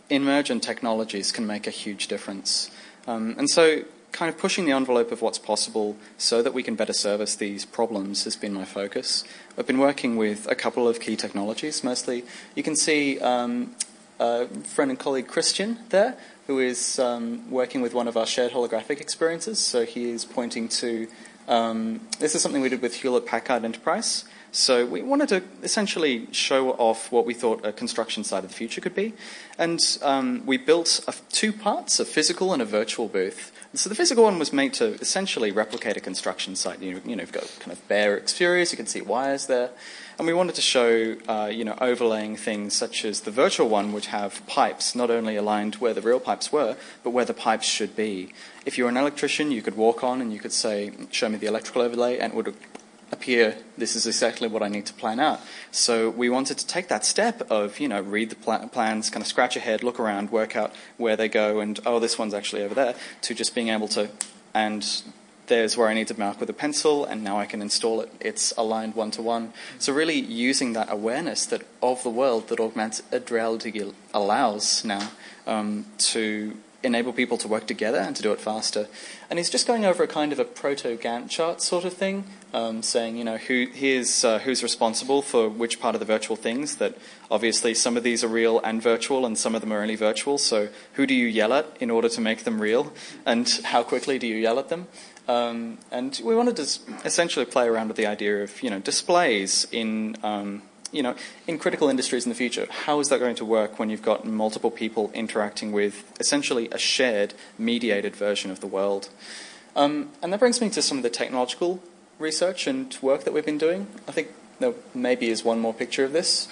emergent 0.09 0.63
technologies 0.63 1.31
can 1.31 1.47
make 1.47 1.67
a 1.67 1.71
huge 1.71 2.07
difference. 2.07 2.69
Um, 3.07 3.35
and 3.37 3.49
so, 3.49 3.83
kind 4.11 4.29
of 4.29 4.37
pushing 4.37 4.65
the 4.65 4.71
envelope 4.71 5.11
of 5.11 5.21
what's 5.21 5.39
possible 5.39 5.97
so 6.17 6.41
that 6.43 6.53
we 6.53 6.61
can 6.61 6.75
better 6.75 6.93
service 6.93 7.35
these 7.35 7.65
problems 7.65 8.25
has 8.25 8.35
been 8.35 8.53
my 8.53 8.63
focus. 8.63 9.23
I've 9.57 9.65
been 9.65 9.79
working 9.79 10.17
with 10.17 10.47
a 10.49 10.55
couple 10.55 10.87
of 10.87 10.99
key 10.99 11.15
technologies, 11.15 11.83
mostly. 11.83 12.23
You 12.55 12.61
can 12.61 12.75
see 12.75 13.19
um, 13.19 13.75
a 14.19 14.47
friend 14.47 14.91
and 14.91 14.99
colleague 14.99 15.27
Christian 15.27 15.79
there, 15.89 16.15
who 16.45 16.59
is 16.59 16.99
um, 16.99 17.49
working 17.49 17.81
with 17.81 17.93
one 17.93 18.07
of 18.07 18.15
our 18.15 18.27
shared 18.27 18.51
holographic 18.51 19.01
experiences. 19.01 19.59
So 19.59 19.85
he 19.85 20.11
is 20.11 20.25
pointing 20.25 20.69
to 20.69 21.07
um, 21.47 22.01
this 22.19 22.35
is 22.35 22.41
something 22.41 22.61
we 22.61 22.69
did 22.69 22.81
with 22.81 22.95
Hewlett 22.95 23.25
Packard 23.25 23.65
Enterprise. 23.65 24.25
So 24.55 24.85
we 24.85 25.01
wanted 25.01 25.29
to 25.29 25.43
essentially 25.63 26.27
show 26.31 26.73
off 26.73 27.11
what 27.11 27.25
we 27.25 27.33
thought 27.33 27.65
a 27.65 27.73
construction 27.73 28.23
site 28.23 28.43
of 28.43 28.51
the 28.51 28.55
future 28.55 28.81
could 28.81 28.93
be. 28.93 29.13
And 29.57 29.81
um, 30.03 30.45
we 30.45 30.57
built 30.57 31.03
a, 31.07 31.13
two 31.31 31.51
parts, 31.51 31.99
a 31.99 32.05
physical 32.05 32.53
and 32.53 32.61
a 32.61 32.65
virtual 32.65 33.07
booth. 33.07 33.51
So 33.73 33.89
the 33.89 33.95
physical 33.95 34.25
one 34.25 34.37
was 34.37 34.53
made 34.53 34.75
to 34.75 34.93
essentially 35.01 35.51
replicate 35.51 35.97
a 35.97 35.99
construction 35.99 36.55
site. 36.55 36.79
You, 36.83 37.01
you 37.03 37.15
know, 37.15 37.23
you've 37.23 37.31
got 37.31 37.51
kind 37.61 37.71
of 37.71 37.87
bare 37.87 38.15
exteriors, 38.15 38.71
you 38.71 38.77
can 38.77 38.85
see 38.85 39.01
wires 39.01 39.47
there. 39.47 39.71
And 40.19 40.27
we 40.27 40.33
wanted 40.33 40.53
to 40.53 40.61
show, 40.61 41.15
uh, 41.27 41.49
you 41.51 41.65
know, 41.65 41.75
overlaying 41.81 42.35
things 42.35 42.75
such 42.75 43.05
as 43.05 43.21
the 43.21 43.31
virtual 43.31 43.67
one, 43.69 43.91
which 43.91 44.05
have 44.07 44.45
pipes 44.45 44.93
not 44.93 45.09
only 45.09 45.35
aligned 45.35 45.77
where 45.77 45.95
the 45.95 46.01
real 46.01 46.19
pipes 46.19 46.51
were, 46.51 46.77
but 47.03 47.09
where 47.09 47.25
the 47.25 47.33
pipes 47.33 47.65
should 47.65 47.95
be. 47.95 48.31
If 48.67 48.77
you're 48.77 48.89
an 48.89 48.97
electrician, 48.97 49.49
you 49.49 49.63
could 49.63 49.75
walk 49.75 50.03
on 50.03 50.21
and 50.21 50.31
you 50.31 50.37
could 50.37 50.53
say, 50.53 50.91
show 51.09 51.27
me 51.27 51.39
the 51.39 51.47
electrical 51.47 51.81
overlay, 51.81 52.19
and 52.19 52.33
it 52.33 52.35
would 52.35 52.55
appear 53.13 53.55
this 53.77 53.95
is 53.95 54.05
exactly 54.05 54.47
what 54.47 54.61
I 54.61 54.67
need 54.67 54.85
to 54.87 54.93
plan 54.93 55.19
out. 55.19 55.39
So 55.71 56.09
we 56.09 56.29
wanted 56.29 56.57
to 56.57 56.67
take 56.67 56.89
that 56.89 57.05
step 57.05 57.49
of, 57.49 57.79
you 57.79 57.87
know, 57.87 58.01
read 58.01 58.29
the 58.29 58.35
pl- 58.35 58.67
plans, 58.69 59.09
kind 59.09 59.21
of 59.21 59.27
scratch 59.27 59.55
ahead, 59.55 59.83
look 59.83 59.99
around, 59.99 60.31
work 60.31 60.55
out 60.55 60.73
where 60.97 61.15
they 61.15 61.29
go, 61.29 61.61
and 61.61 61.79
oh, 61.85 61.99
this 61.99 62.17
one's 62.17 62.33
actually 62.33 62.63
over 62.63 62.75
there, 62.75 62.95
to 63.21 63.33
just 63.33 63.55
being 63.55 63.69
able 63.69 63.87
to, 63.89 64.09
and 64.53 65.03
there's 65.47 65.77
where 65.77 65.87
I 65.87 65.93
need 65.93 66.07
to 66.07 66.19
mark 66.19 66.39
with 66.39 66.49
a 66.49 66.53
pencil, 66.53 67.05
and 67.05 67.23
now 67.23 67.37
I 67.39 67.45
can 67.45 67.61
install 67.61 68.01
it. 68.01 68.11
It's 68.19 68.53
aligned 68.57 68.95
one 68.95 69.11
to 69.11 69.21
one. 69.21 69.53
So 69.79 69.93
really 69.93 70.19
using 70.19 70.73
that 70.73 70.91
awareness 70.91 71.45
that 71.47 71.63
of 71.81 72.03
the 72.03 72.09
world 72.09 72.47
that 72.49 72.59
augmented 72.59 73.29
reality 73.31 73.91
allows 74.13 74.83
now 74.83 75.11
um, 75.45 75.85
to 75.97 76.57
enable 76.83 77.13
people 77.13 77.37
to 77.37 77.47
work 77.47 77.65
together 77.65 77.97
and 77.97 78.15
to 78.15 78.21
do 78.21 78.31
it 78.31 78.41
faster. 78.41 78.87
And 79.29 79.39
he's 79.39 79.49
just 79.49 79.65
going 79.65 79.85
over 79.85 80.03
a 80.03 80.07
kind 80.07 80.31
of 80.33 80.39
a 80.39 80.45
proto 80.45 80.97
Gantt 80.97 81.29
chart 81.29 81.61
sort 81.61 81.85
of 81.85 81.93
thing, 81.93 82.25
um, 82.53 82.83
saying, 82.83 83.17
you 83.17 83.23
know, 83.23 83.37
who 83.37 83.67
here's 83.73 84.23
uh, 84.23 84.39
who's 84.39 84.63
responsible 84.63 85.21
for 85.21 85.49
which 85.49 85.79
part 85.79 85.95
of 85.95 85.99
the 85.99 86.05
virtual 86.05 86.35
things. 86.35 86.77
That 86.77 86.97
obviously 87.31 87.73
some 87.73 87.97
of 87.97 88.03
these 88.03 88.23
are 88.23 88.27
real 88.27 88.59
and 88.59 88.81
virtual, 88.81 89.25
and 89.25 89.37
some 89.37 89.55
of 89.55 89.61
them 89.61 89.73
are 89.73 89.81
only 89.81 89.95
virtual. 89.95 90.37
So 90.37 90.69
who 90.93 91.05
do 91.05 91.13
you 91.13 91.27
yell 91.27 91.53
at 91.53 91.65
in 91.79 91.89
order 91.89 92.09
to 92.09 92.21
make 92.21 92.43
them 92.43 92.61
real, 92.61 92.93
and 93.25 93.49
how 93.65 93.83
quickly 93.83 94.19
do 94.19 94.27
you 94.27 94.35
yell 94.35 94.59
at 94.59 94.69
them? 94.69 94.87
Um, 95.27 95.77
and 95.89 96.19
we 96.23 96.35
wanted 96.35 96.57
to 96.57 96.63
essentially 97.05 97.45
play 97.45 97.67
around 97.67 97.87
with 97.87 97.97
the 97.97 98.05
idea 98.05 98.43
of, 98.43 98.61
you 98.61 98.69
know, 98.69 98.79
displays 98.79 99.65
in 99.71 100.17
um, 100.21 100.63
you 100.91 101.01
know, 101.01 101.15
in 101.47 101.57
critical 101.57 101.89
industries 101.89 102.25
in 102.25 102.29
the 102.29 102.35
future, 102.35 102.67
how 102.69 102.99
is 102.99 103.09
that 103.09 103.19
going 103.19 103.35
to 103.35 103.45
work 103.45 103.79
when 103.79 103.89
you've 103.89 104.03
got 104.03 104.25
multiple 104.25 104.69
people 104.69 105.09
interacting 105.15 105.71
with 105.71 106.13
essentially 106.19 106.69
a 106.71 106.77
shared, 106.77 107.33
mediated 107.57 108.15
version 108.15 108.51
of 108.51 108.59
the 108.59 108.67
world? 108.67 109.09
Um, 109.75 110.09
and 110.21 110.31
that 110.31 110.39
brings 110.39 110.61
me 110.61 110.69
to 110.69 110.81
some 110.83 110.97
of 110.97 111.03
the 111.03 111.09
technological 111.09 111.81
research 112.19 112.67
and 112.67 112.97
work 113.01 113.23
that 113.23 113.33
we've 113.33 113.45
been 113.45 113.57
doing. 113.57 113.87
I 114.07 114.11
think 114.11 114.29
there 114.59 114.73
maybe 114.93 115.29
is 115.29 115.43
one 115.43 115.59
more 115.59 115.73
picture 115.73 116.05
of 116.05 116.13
this, 116.13 116.47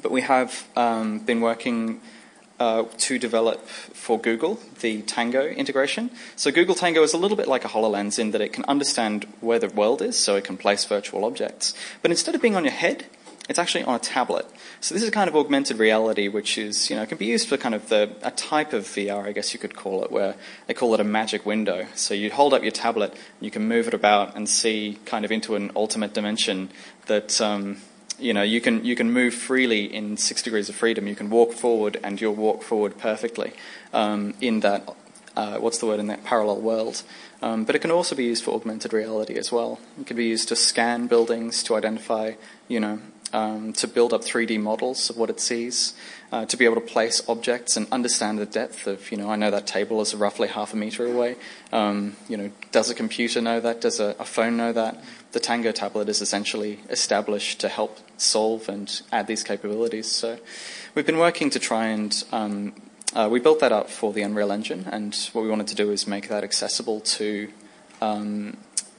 but 0.00 0.10
we 0.10 0.22
have 0.22 0.66
um, 0.76 1.20
been 1.20 1.40
working 1.40 2.00
uh, 2.58 2.84
to 2.98 3.18
develop 3.18 3.66
for 3.66 4.18
Google 4.18 4.58
the 4.80 5.02
Tango 5.02 5.46
integration. 5.46 6.10
So 6.36 6.50
Google 6.50 6.74
Tango 6.74 7.02
is 7.02 7.12
a 7.12 7.18
little 7.18 7.36
bit 7.36 7.48
like 7.48 7.64
a 7.64 7.68
HoloLens 7.68 8.18
in 8.18 8.32
that 8.32 8.40
it 8.40 8.52
can 8.52 8.64
understand 8.66 9.26
where 9.40 9.58
the 9.58 9.68
world 9.68 10.02
is, 10.02 10.18
so 10.18 10.36
it 10.36 10.44
can 10.44 10.56
place 10.56 10.84
virtual 10.84 11.24
objects. 11.24 11.74
But 12.02 12.10
instead 12.10 12.34
of 12.34 12.42
being 12.42 12.56
on 12.56 12.64
your 12.64 12.72
head, 12.72 13.06
it's 13.48 13.58
actually 13.58 13.84
on 13.84 13.94
a 13.94 13.98
tablet. 13.98 14.46
So 14.80 14.94
this 14.94 15.02
is 15.02 15.10
kind 15.10 15.28
of 15.28 15.34
augmented 15.34 15.78
reality, 15.78 16.28
which 16.28 16.58
is, 16.58 16.90
you 16.90 16.96
know, 16.96 17.06
can 17.06 17.18
be 17.18 17.26
used 17.26 17.48
for 17.48 17.56
kind 17.56 17.74
of 17.74 17.88
the, 17.88 18.14
a 18.22 18.30
type 18.30 18.72
of 18.72 18.84
VR, 18.84 19.24
I 19.24 19.32
guess 19.32 19.54
you 19.54 19.58
could 19.58 19.74
call 19.74 20.04
it, 20.04 20.12
where 20.12 20.34
they 20.66 20.74
call 20.74 20.92
it 20.94 21.00
a 21.00 21.04
magic 21.04 21.46
window. 21.46 21.86
So 21.94 22.14
you 22.14 22.30
hold 22.30 22.52
up 22.52 22.62
your 22.62 22.72
tablet, 22.72 23.16
you 23.40 23.50
can 23.50 23.66
move 23.66 23.88
it 23.88 23.94
about 23.94 24.36
and 24.36 24.48
see 24.48 24.98
kind 25.06 25.24
of 25.24 25.32
into 25.32 25.56
an 25.56 25.72
ultimate 25.74 26.12
dimension 26.12 26.70
that, 27.06 27.40
um, 27.40 27.78
you 28.18 28.34
know, 28.34 28.42
you 28.42 28.60
can 28.60 28.84
you 28.84 28.96
can 28.96 29.12
move 29.12 29.32
freely 29.32 29.84
in 29.84 30.16
six 30.16 30.42
degrees 30.42 30.68
of 30.68 30.74
freedom. 30.74 31.06
You 31.06 31.14
can 31.14 31.30
walk 31.30 31.52
forward, 31.52 31.98
and 32.02 32.20
you'll 32.20 32.34
walk 32.34 32.62
forward 32.62 32.98
perfectly 32.98 33.52
um, 33.92 34.34
in 34.40 34.60
that. 34.60 34.88
Uh, 35.36 35.56
what's 35.58 35.78
the 35.78 35.86
word 35.86 36.00
in 36.00 36.08
that 36.08 36.24
parallel 36.24 36.60
world? 36.60 37.04
Um, 37.40 37.62
but 37.62 37.76
it 37.76 37.78
can 37.78 37.92
also 37.92 38.16
be 38.16 38.24
used 38.24 38.42
for 38.42 38.54
augmented 38.54 38.92
reality 38.92 39.34
as 39.34 39.52
well. 39.52 39.78
It 40.00 40.06
can 40.06 40.16
be 40.16 40.26
used 40.26 40.48
to 40.48 40.56
scan 40.56 41.06
buildings, 41.06 41.62
to 41.64 41.76
identify, 41.76 42.32
you 42.66 42.80
know, 42.80 42.98
um, 43.32 43.72
to 43.74 43.86
build 43.86 44.12
up 44.12 44.22
3D 44.22 44.60
models 44.60 45.10
of 45.10 45.16
what 45.16 45.30
it 45.30 45.40
sees, 45.40 45.94
uh, 46.32 46.46
to 46.46 46.56
be 46.56 46.64
able 46.64 46.76
to 46.76 46.80
place 46.80 47.22
objects 47.28 47.76
and 47.76 47.86
understand 47.90 48.38
the 48.38 48.46
depth 48.46 48.86
of, 48.86 49.10
you 49.10 49.16
know, 49.16 49.30
I 49.30 49.36
know 49.36 49.50
that 49.50 49.66
table 49.66 50.00
is 50.00 50.14
roughly 50.14 50.48
half 50.48 50.72
a 50.72 50.76
meter 50.76 51.06
away. 51.06 51.36
Um, 51.72 52.16
you 52.28 52.36
know, 52.36 52.50
does 52.72 52.90
a 52.90 52.94
computer 52.94 53.40
know 53.40 53.60
that? 53.60 53.80
Does 53.80 54.00
a, 54.00 54.14
a, 54.18 54.24
phone 54.24 54.56
know 54.56 54.72
that? 54.72 55.02
The 55.32 55.40
Tango 55.40 55.72
tablet 55.72 56.08
is 56.08 56.20
essentially 56.22 56.80
established 56.88 57.60
to 57.60 57.68
help 57.68 57.98
solve 58.16 58.68
and 58.68 59.00
add 59.12 59.26
these 59.26 59.42
capabilities. 59.42 60.10
So 60.10 60.38
we've 60.94 61.06
been 61.06 61.18
working 61.18 61.50
to 61.50 61.58
try 61.58 61.86
and 61.86 62.24
um, 62.32 62.74
uh, 63.14 63.28
we 63.30 63.40
built 63.40 63.60
that 63.60 63.72
up 63.72 63.88
for 63.88 64.12
the 64.12 64.20
Unreal 64.22 64.52
Engine, 64.52 64.86
and 64.90 65.14
what 65.32 65.42
we 65.42 65.48
wanted 65.48 65.66
to 65.68 65.74
do 65.74 65.90
is 65.90 66.06
make 66.06 66.28
that 66.28 66.44
accessible 66.44 67.00
to 67.00 67.48
um, 68.02 68.56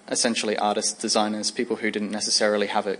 essentially 0.08 0.58
artists, 0.58 0.94
designers, 0.94 1.52
people 1.52 1.78
who 1.78 1.92
didn't 1.92 2.12
necessarily 2.12 2.68
have 2.68 2.88
a 2.88 2.98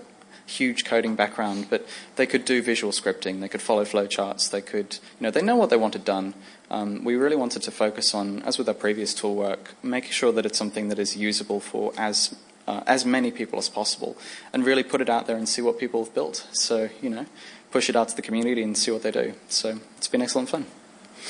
huge 0.50 0.84
coding 0.84 1.16
background, 1.16 1.68
but 1.70 1.86
they 2.16 2.26
could 2.26 2.44
do 2.44 2.62
visual 2.62 2.92
scripting, 2.92 3.40
they 3.40 3.48
could 3.48 3.62
follow 3.62 3.86
flowcharts, 3.86 4.50
they 4.50 4.62
could, 4.62 4.98
you 5.20 5.24
know, 5.24 5.32
they 5.32 5.42
know 5.42 5.56
what 5.56 5.70
they 5.70 5.78
wanted 5.78 6.04
done. 6.04 6.34
Um, 6.72 7.04
we 7.04 7.16
really 7.16 7.36
wanted 7.36 7.62
to 7.64 7.72
focus 7.72 8.14
on, 8.14 8.42
as 8.44 8.58
with 8.58 8.68
our 8.68 8.74
previous 8.74 9.14
tool 9.14 9.36
work, 9.36 9.74
making 9.82 10.12
sure 10.12 10.32
that 10.32 10.46
it's 10.46 10.58
something 10.58 10.90
that 10.90 11.00
is 11.00 11.16
usable 11.16 11.60
for 11.60 11.94
as 11.98 12.36
uh, 12.68 12.84
as 12.86 13.04
many 13.04 13.32
people 13.32 13.58
as 13.58 13.68
possible, 13.68 14.16
and 14.54 14.64
really 14.64 14.84
put 14.84 15.02
it 15.02 15.10
out 15.10 15.26
there 15.26 15.36
and 15.36 15.50
see 15.50 15.62
what 15.62 15.80
people 15.80 16.04
have 16.04 16.14
built. 16.14 16.48
So, 16.52 16.90
you 17.02 17.10
know, 17.10 17.26
push 17.72 17.90
it 17.90 17.96
out 17.96 18.10
to 18.10 18.16
the 18.16 18.22
community 18.22 18.62
and 18.62 18.78
see 18.78 18.92
what 18.92 19.02
they 19.02 19.10
do. 19.10 19.34
So 19.48 19.80
it's 19.98 20.08
been 20.08 20.22
excellent 20.22 20.50
fun. 20.50 20.68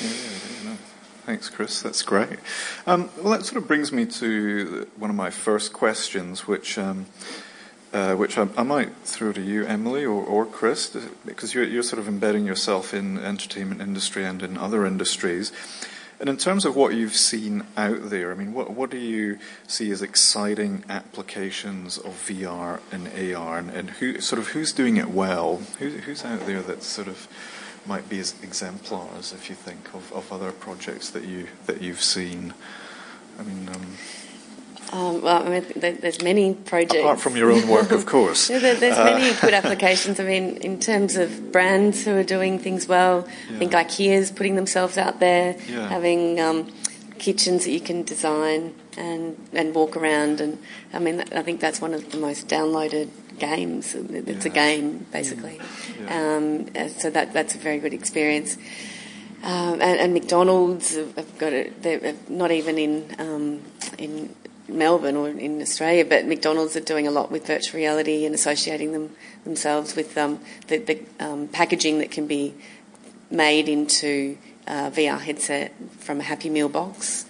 Yeah, 0.00 0.76
Thanks, 1.24 1.48
Chris. 1.48 1.80
That's 1.80 2.02
great. 2.02 2.38
Um, 2.86 3.08
well, 3.16 3.32
that 3.32 3.46
sort 3.46 3.62
of 3.62 3.66
brings 3.66 3.90
me 3.90 4.04
to 4.06 4.86
one 4.96 5.08
of 5.08 5.16
my 5.16 5.30
first 5.30 5.72
questions, 5.72 6.46
which. 6.46 6.76
Um, 6.76 7.06
uh, 7.92 8.14
which 8.14 8.38
I, 8.38 8.46
I, 8.56 8.62
might 8.62 8.94
throw 8.98 9.32
to 9.32 9.40
you, 9.40 9.64
Emily, 9.64 10.04
or, 10.04 10.22
or 10.22 10.46
Chris, 10.46 10.96
because 11.24 11.54
you're, 11.54 11.64
you're, 11.64 11.82
sort 11.82 11.98
of 11.98 12.06
embedding 12.06 12.46
yourself 12.46 12.94
in 12.94 13.18
entertainment 13.18 13.80
industry 13.80 14.24
and 14.24 14.42
in 14.42 14.56
other 14.56 14.86
industries. 14.86 15.52
And 16.20 16.28
in 16.28 16.36
terms 16.36 16.64
of 16.64 16.76
what 16.76 16.94
you've 16.94 17.16
seen 17.16 17.64
out 17.76 18.10
there, 18.10 18.30
I 18.30 18.34
mean, 18.34 18.52
what, 18.52 18.70
what 18.70 18.90
do 18.90 18.98
you 18.98 19.38
see 19.66 19.90
as 19.90 20.02
exciting 20.02 20.84
applications 20.88 21.98
of 21.98 22.12
VR 22.28 22.80
and 22.92 23.08
AR, 23.34 23.58
and, 23.58 23.70
and 23.70 23.90
who 23.90 24.20
sort 24.20 24.38
of 24.38 24.48
who's 24.48 24.72
doing 24.72 24.96
it 24.96 25.08
well? 25.08 25.56
Who, 25.78 25.88
who's 25.88 26.24
out 26.24 26.46
there 26.46 26.62
that 26.62 26.82
sort 26.82 27.08
of 27.08 27.26
might 27.86 28.08
be 28.08 28.20
as 28.20 28.34
exemplars, 28.42 29.32
if 29.32 29.48
you 29.48 29.56
think 29.56 29.94
of, 29.94 30.12
of 30.12 30.30
other 30.32 30.52
projects 30.52 31.10
that 31.10 31.24
you 31.24 31.48
that 31.66 31.80
you've 31.80 32.02
seen. 32.02 32.54
I 33.38 33.42
mean. 33.42 33.68
Um, 33.68 33.96
um, 34.92 35.22
well, 35.22 35.46
I 35.46 35.60
mean, 35.60 35.64
there's 35.76 36.22
many 36.22 36.54
projects. 36.54 37.00
Apart 37.00 37.20
from 37.20 37.36
your 37.36 37.52
own 37.52 37.68
work, 37.68 37.92
of 37.92 38.06
course. 38.14 38.48
there's 38.48 38.82
uh, 38.82 39.04
many 39.04 39.38
good 39.40 39.54
applications. 39.54 40.18
I 40.18 40.24
mean, 40.24 40.56
in 40.56 40.80
terms 40.80 41.16
of 41.16 41.52
brands 41.52 42.04
who 42.04 42.16
are 42.16 42.24
doing 42.24 42.58
things 42.58 42.88
well, 42.88 43.26
yeah. 43.48 43.56
I 43.56 43.58
think 43.58 43.72
IKEA's 43.72 44.32
putting 44.32 44.56
themselves 44.56 44.98
out 44.98 45.20
there, 45.20 45.56
yeah. 45.68 45.88
having 45.88 46.40
um, 46.40 46.72
kitchens 47.18 47.64
that 47.64 47.70
you 47.70 47.80
can 47.80 48.02
design 48.02 48.74
and 48.96 49.36
and 49.52 49.74
walk 49.74 49.96
around. 49.96 50.40
And 50.40 50.58
I 50.92 50.98
mean, 50.98 51.20
I 51.20 51.42
think 51.42 51.60
that's 51.60 51.80
one 51.80 51.94
of 51.94 52.10
the 52.10 52.18
most 52.18 52.48
downloaded 52.48 53.10
games. 53.38 53.94
It's 53.94 54.44
yeah. 54.44 54.50
a 54.50 54.54
game 54.54 55.06
basically. 55.12 55.60
Um, 56.08 56.66
uh, 56.74 56.88
so 56.88 57.10
that 57.10 57.32
that's 57.32 57.54
a 57.54 57.58
very 57.58 57.78
good 57.78 57.94
experience. 57.94 58.56
Um, 59.42 59.80
and, 59.80 59.98
and, 59.98 60.12
McDonald's 60.12 60.96
have 60.96 61.38
got 61.38 61.54
it. 61.54 61.82
They're 61.82 62.14
not 62.28 62.50
even 62.50 62.76
in 62.76 63.16
um, 63.18 63.62
in 63.96 64.34
Melbourne 64.70 65.16
or 65.16 65.28
in 65.28 65.60
Australia, 65.60 66.04
but 66.04 66.26
McDonald's 66.26 66.76
are 66.76 66.80
doing 66.80 67.06
a 67.06 67.10
lot 67.10 67.30
with 67.30 67.46
virtual 67.46 67.78
reality 67.78 68.24
and 68.24 68.34
associating 68.34 68.92
them 68.92 69.14
themselves 69.44 69.96
with 69.96 70.16
um, 70.18 70.40
the, 70.68 70.78
the 70.78 71.02
um, 71.18 71.48
packaging 71.48 71.98
that 71.98 72.10
can 72.10 72.26
be 72.26 72.54
made 73.30 73.68
into 73.68 74.36
a 74.66 74.90
VR 74.90 75.18
headset 75.18 75.72
from 75.98 76.20
a 76.20 76.22
Happy 76.22 76.50
Meal 76.50 76.68
box. 76.68 77.26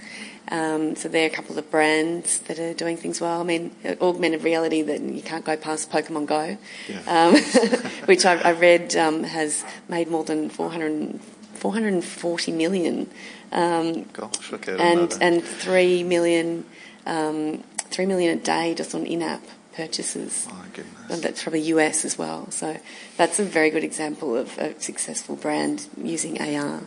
Um, 0.50 0.96
so 0.96 1.08
there 1.08 1.22
are 1.22 1.26
a 1.26 1.30
couple 1.30 1.56
of 1.58 1.70
brands 1.70 2.40
that 2.40 2.58
are 2.58 2.74
doing 2.74 2.96
things 2.96 3.20
well. 3.20 3.40
I 3.40 3.44
mean, 3.44 3.70
augmented 4.00 4.42
reality 4.42 4.82
that 4.82 5.00
you 5.00 5.22
can't 5.22 5.44
go 5.44 5.56
past 5.56 5.90
Pokemon 5.90 6.26
Go, 6.26 6.58
yeah. 6.88 7.26
um, 7.28 7.36
which 8.06 8.26
I, 8.26 8.34
I 8.40 8.52
read 8.52 8.96
um, 8.96 9.22
has 9.22 9.64
made 9.88 10.10
more 10.10 10.24
than 10.24 10.50
400, 10.50 11.20
440 11.54 12.52
million. 12.52 13.08
Um, 13.52 14.04
Gosh, 14.12 14.52
okay, 14.52 14.76
and 14.78 15.16
and 15.20 15.42
three 15.42 16.02
million, 16.02 16.64
um, 17.06 17.62
three 17.90 18.06
million 18.06 18.38
a 18.38 18.40
day 18.40 18.74
just 18.74 18.94
on 18.94 19.06
in-app 19.06 19.42
purchases. 19.74 20.48
Oh, 20.50 20.64
and 21.10 21.22
that's 21.22 21.42
probably 21.42 21.60
US 21.62 22.04
as 22.04 22.18
well. 22.18 22.50
So 22.50 22.76
that's 23.16 23.38
a 23.38 23.44
very 23.44 23.70
good 23.70 23.84
example 23.84 24.36
of 24.36 24.56
a 24.58 24.78
successful 24.80 25.36
brand 25.36 25.86
using 25.96 26.40
AR, 26.40 26.82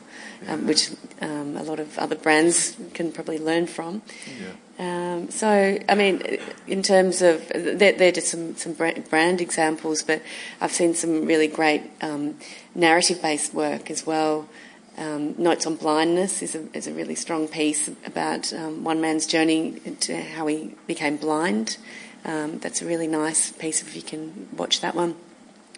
um, 0.47 0.67
which 0.67 0.91
um, 1.21 1.57
a 1.57 1.63
lot 1.63 1.79
of 1.79 1.97
other 1.97 2.15
brands 2.15 2.77
can 2.93 3.11
probably 3.11 3.39
learn 3.39 3.67
from. 3.67 4.01
Yeah. 4.39 4.53
Um, 4.79 5.29
so, 5.29 5.77
I 5.87 5.95
mean, 5.95 6.39
in 6.67 6.81
terms 6.81 7.21
of, 7.21 7.47
they're, 7.49 7.93
they're, 7.93 8.11
just 8.11 8.29
some, 8.29 8.55
some 8.55 8.73
brand 8.73 9.39
examples, 9.39 10.01
but 10.01 10.21
I've 10.59 10.71
seen 10.71 10.95
some 10.95 11.25
really 11.25 11.47
great 11.47 11.83
um, 12.01 12.37
narrative 12.73 13.21
based 13.21 13.53
work 13.53 13.91
as 13.91 14.05
well. 14.05 14.49
Um, 14.97 15.33
Notes 15.41 15.65
on 15.65 15.75
Blindness 15.75 16.43
is 16.43 16.53
a, 16.53 16.67
is 16.77 16.85
a 16.85 16.93
really 16.93 17.15
strong 17.15 17.47
piece 17.47 17.89
about 18.05 18.53
um, 18.53 18.83
one 18.83 19.01
man's 19.01 19.25
journey 19.25 19.79
to 20.01 20.21
how 20.21 20.45
he 20.45 20.75
became 20.85 21.17
blind 21.17 21.77
um, 22.25 22.59
that's 22.59 22.81
a 22.81 22.85
really 22.85 23.07
nice 23.07 23.51
piece 23.51 23.81
if 23.81 23.95
you 23.95 24.01
can 24.01 24.47
watch 24.55 24.81
that 24.81 24.95
one. 24.95 25.15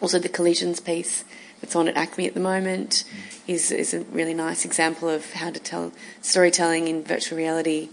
Also, 0.01 0.19
the 0.19 0.29
collisions 0.29 0.79
piece 0.79 1.23
that's 1.61 1.75
on 1.75 1.87
at 1.87 1.95
ACMI 1.95 2.27
at 2.27 2.33
the 2.33 2.39
moment 2.39 3.03
is, 3.47 3.71
is 3.71 3.93
a 3.93 4.01
really 4.01 4.33
nice 4.33 4.65
example 4.65 5.09
of 5.09 5.33
how 5.33 5.49
to 5.49 5.59
tell 5.59 5.91
storytelling 6.21 6.87
in 6.87 7.03
virtual 7.03 7.37
reality. 7.37 7.89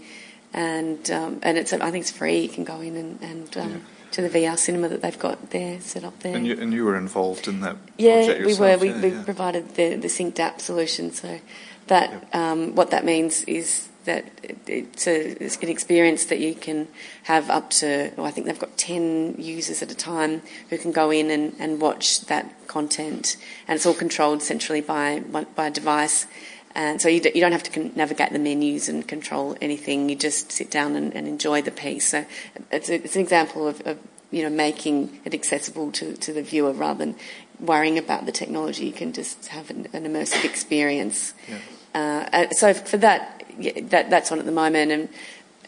And 0.53 1.09
um, 1.09 1.39
and 1.41 1.57
it's 1.57 1.73
I 1.73 1.89
think 1.89 2.03
it's 2.03 2.11
free. 2.11 2.41
You 2.41 2.49
can 2.49 2.63
go 2.63 2.79
in 2.79 2.95
and, 2.95 3.21
and 3.23 3.57
um, 3.57 3.71
yeah. 3.71 3.77
To 4.13 4.21
the 4.21 4.29
VR 4.29 4.57
cinema 4.57 4.89
that 4.89 5.01
they've 5.01 5.19
got 5.19 5.49
there 5.49 5.81
set 5.81 6.03
up 6.03 6.19
there. 6.19 6.35
And 6.35 6.47
you, 6.47 6.59
and 6.59 6.71
you 6.71 6.85
were 6.85 6.95
involved 6.95 7.47
in 7.47 7.61
that. 7.61 7.77
Yeah, 7.97 8.45
we 8.45 8.55
were. 8.55 8.77
We, 8.77 8.89
yeah, 8.89 9.01
we 9.01 9.09
yeah. 9.09 9.23
provided 9.23 9.75
the 9.75 9.95
the 9.95 10.07
synced 10.07 10.39
app 10.39 10.61
solution. 10.61 11.11
So 11.11 11.39
that 11.87 12.27
um, 12.33 12.75
what 12.75 12.91
that 12.91 13.05
means 13.05 13.43
is 13.43 13.89
that 14.05 14.25
it's, 14.67 15.07
a, 15.07 15.43
it's, 15.43 15.57
an 15.57 15.69
experience 15.69 16.25
that 16.25 16.39
you 16.39 16.53
can 16.53 16.87
have 17.23 17.49
up 17.49 17.69
to, 17.69 18.11
well, 18.17 18.25
I 18.25 18.31
think 18.31 18.47
they've 18.47 18.59
got 18.59 18.77
10 18.77 19.35
users 19.37 19.81
at 19.81 19.91
a 19.91 19.95
time 19.95 20.41
who 20.69 20.77
can 20.77 20.91
go 20.91 21.09
in 21.09 21.31
and, 21.31 21.55
and 21.57 21.79
watch 21.79 22.21
that 22.25 22.67
content. 22.67 23.37
And 23.67 23.77
it's 23.77 23.85
all 23.85 23.93
controlled 23.93 24.41
centrally 24.41 24.81
by, 24.81 25.21
by 25.55 25.67
a 25.67 25.71
device. 25.71 26.25
And 26.75 27.01
so 27.01 27.07
you, 27.07 27.19
do, 27.19 27.31
you 27.33 27.41
don't 27.41 27.51
have 27.51 27.63
to 27.63 27.97
navigate 27.97 28.31
the 28.31 28.39
menus 28.39 28.89
and 28.89 29.07
control 29.07 29.55
anything. 29.61 30.09
You 30.09 30.15
just 30.15 30.51
sit 30.51 30.71
down 30.71 30.95
and, 30.95 31.15
and 31.15 31.27
enjoy 31.27 31.61
the 31.61 31.71
piece. 31.71 32.09
So 32.09 32.25
it's, 32.71 32.89
a, 32.89 32.95
it's 32.95 33.15
an 33.15 33.21
example 33.21 33.67
of, 33.67 33.81
of, 33.85 33.99
you 34.31 34.41
know, 34.41 34.49
making 34.49 35.19
it 35.25 35.33
accessible 35.33 35.91
to, 35.91 36.13
to 36.17 36.33
the 36.33 36.41
viewer 36.41 36.71
rather 36.71 37.05
than 37.05 37.15
worrying 37.59 37.99
about 37.99 38.25
the 38.25 38.31
technology. 38.31 38.85
You 38.85 38.93
can 38.93 39.13
just 39.13 39.47
have 39.47 39.69
an, 39.69 39.87
an 39.93 40.05
immersive 40.05 40.43
experience. 40.43 41.33
Yeah. 41.47 42.27
Uh, 42.33 42.49
so 42.51 42.73
for 42.73 42.97
that, 42.97 43.43
yeah, 43.59 43.73
that, 43.89 44.09
that's 44.09 44.31
on 44.31 44.39
at 44.39 44.45
the 44.45 44.51
moment. 44.51 44.91
And 44.91 45.09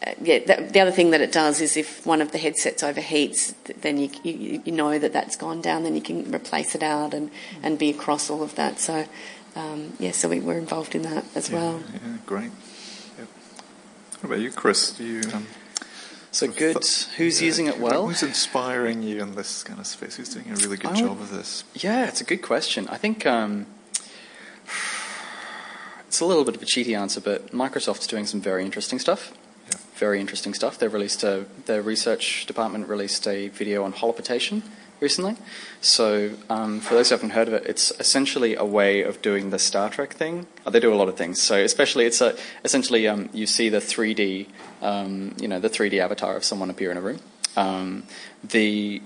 uh, 0.04 0.12
yeah, 0.20 0.40
the, 0.40 0.68
the, 0.72 0.80
other 0.80 0.90
thing 0.90 1.12
that 1.12 1.20
it 1.20 1.30
does 1.30 1.60
is 1.60 1.76
if 1.76 2.04
one 2.04 2.20
of 2.20 2.32
the 2.32 2.38
headsets 2.38 2.82
overheats, 2.82 3.54
then 3.80 3.98
you, 3.98 4.10
you, 4.24 4.60
you, 4.64 4.72
know 4.72 4.98
that 4.98 5.12
that's 5.12 5.36
gone 5.36 5.62
down, 5.62 5.84
then 5.84 5.94
you 5.94 6.02
can 6.02 6.34
replace 6.34 6.74
it 6.74 6.82
out 6.82 7.14
and, 7.14 7.30
and 7.62 7.78
be 7.78 7.90
across 7.90 8.28
all 8.28 8.42
of 8.42 8.56
that. 8.56 8.80
So, 8.80 9.06
um, 9.56 9.92
yeah, 9.98 10.12
so 10.12 10.28
we 10.28 10.40
were 10.40 10.58
involved 10.58 10.94
in 10.94 11.02
that 11.02 11.24
as 11.34 11.50
yeah, 11.50 11.56
well. 11.56 11.82
Yeah, 11.92 12.16
great. 12.26 12.50
Yep. 13.18 13.28
What 14.20 14.24
about 14.24 14.38
you, 14.40 14.50
Chris? 14.52 14.92
Do 14.92 15.04
you. 15.04 15.22
Um, 15.32 15.46
so 16.30 16.46
good. 16.48 16.82
Th- 16.82 17.06
Who's 17.16 17.40
yeah, 17.40 17.46
using 17.46 17.66
it 17.66 17.80
well? 17.80 18.06
Who's 18.06 18.22
inspiring 18.22 19.02
you 19.02 19.22
in 19.22 19.34
this 19.34 19.64
kind 19.64 19.80
of 19.80 19.86
space? 19.86 20.16
Who's 20.16 20.28
doing 20.28 20.50
a 20.50 20.54
really 20.56 20.76
good 20.76 20.94
job 20.94 21.20
of 21.20 21.30
this? 21.30 21.64
Yeah, 21.74 22.06
it's 22.06 22.20
a 22.20 22.24
good 22.24 22.42
question. 22.42 22.86
I 22.88 22.98
think 22.98 23.24
um, 23.24 23.66
it's 26.06 26.20
a 26.20 26.26
little 26.26 26.44
bit 26.44 26.56
of 26.56 26.62
a 26.62 26.66
cheaty 26.66 26.96
answer, 26.96 27.20
but 27.20 27.52
Microsoft's 27.52 28.06
doing 28.06 28.26
some 28.26 28.40
very 28.42 28.64
interesting 28.64 28.98
stuff 28.98 29.32
Yeah. 29.70 29.78
very 29.96 30.20
interesting 30.20 30.52
stuff. 30.54 30.78
They've 30.78 30.92
released 30.92 31.22
a, 31.24 31.46
their 31.64 31.80
research 31.80 32.44
department 32.46 32.88
released 32.88 33.26
a 33.26 33.48
video 33.48 33.82
on 33.84 33.94
holoportation 33.94 34.62
recently. 35.00 35.36
So, 35.80 36.32
um, 36.48 36.80
for 36.80 36.94
those 36.94 37.10
who 37.10 37.14
haven't 37.14 37.30
heard 37.30 37.48
of 37.48 37.54
it, 37.54 37.64
it's 37.66 37.92
essentially 37.98 38.54
a 38.54 38.64
way 38.64 39.02
of 39.02 39.22
doing 39.22 39.50
the 39.50 39.58
Star 39.58 39.90
Trek 39.90 40.14
thing. 40.14 40.46
Oh, 40.64 40.70
they 40.70 40.80
do 40.80 40.92
a 40.92 40.96
lot 40.96 41.08
of 41.08 41.16
things. 41.16 41.40
So, 41.40 41.56
especially, 41.56 42.06
it's 42.06 42.20
a, 42.20 42.36
essentially 42.64 43.06
um, 43.06 43.28
you 43.32 43.46
see 43.46 43.68
the 43.68 43.78
3D, 43.78 44.46
um, 44.82 45.34
you 45.38 45.48
know, 45.48 45.60
the 45.60 45.70
3D 45.70 45.98
avatar 45.98 46.36
of 46.36 46.44
someone 46.44 46.70
appear 46.70 46.90
in 46.90 46.96
a 46.96 47.00
room. 47.00 47.20
Um, 47.56 48.04
the 48.42 49.02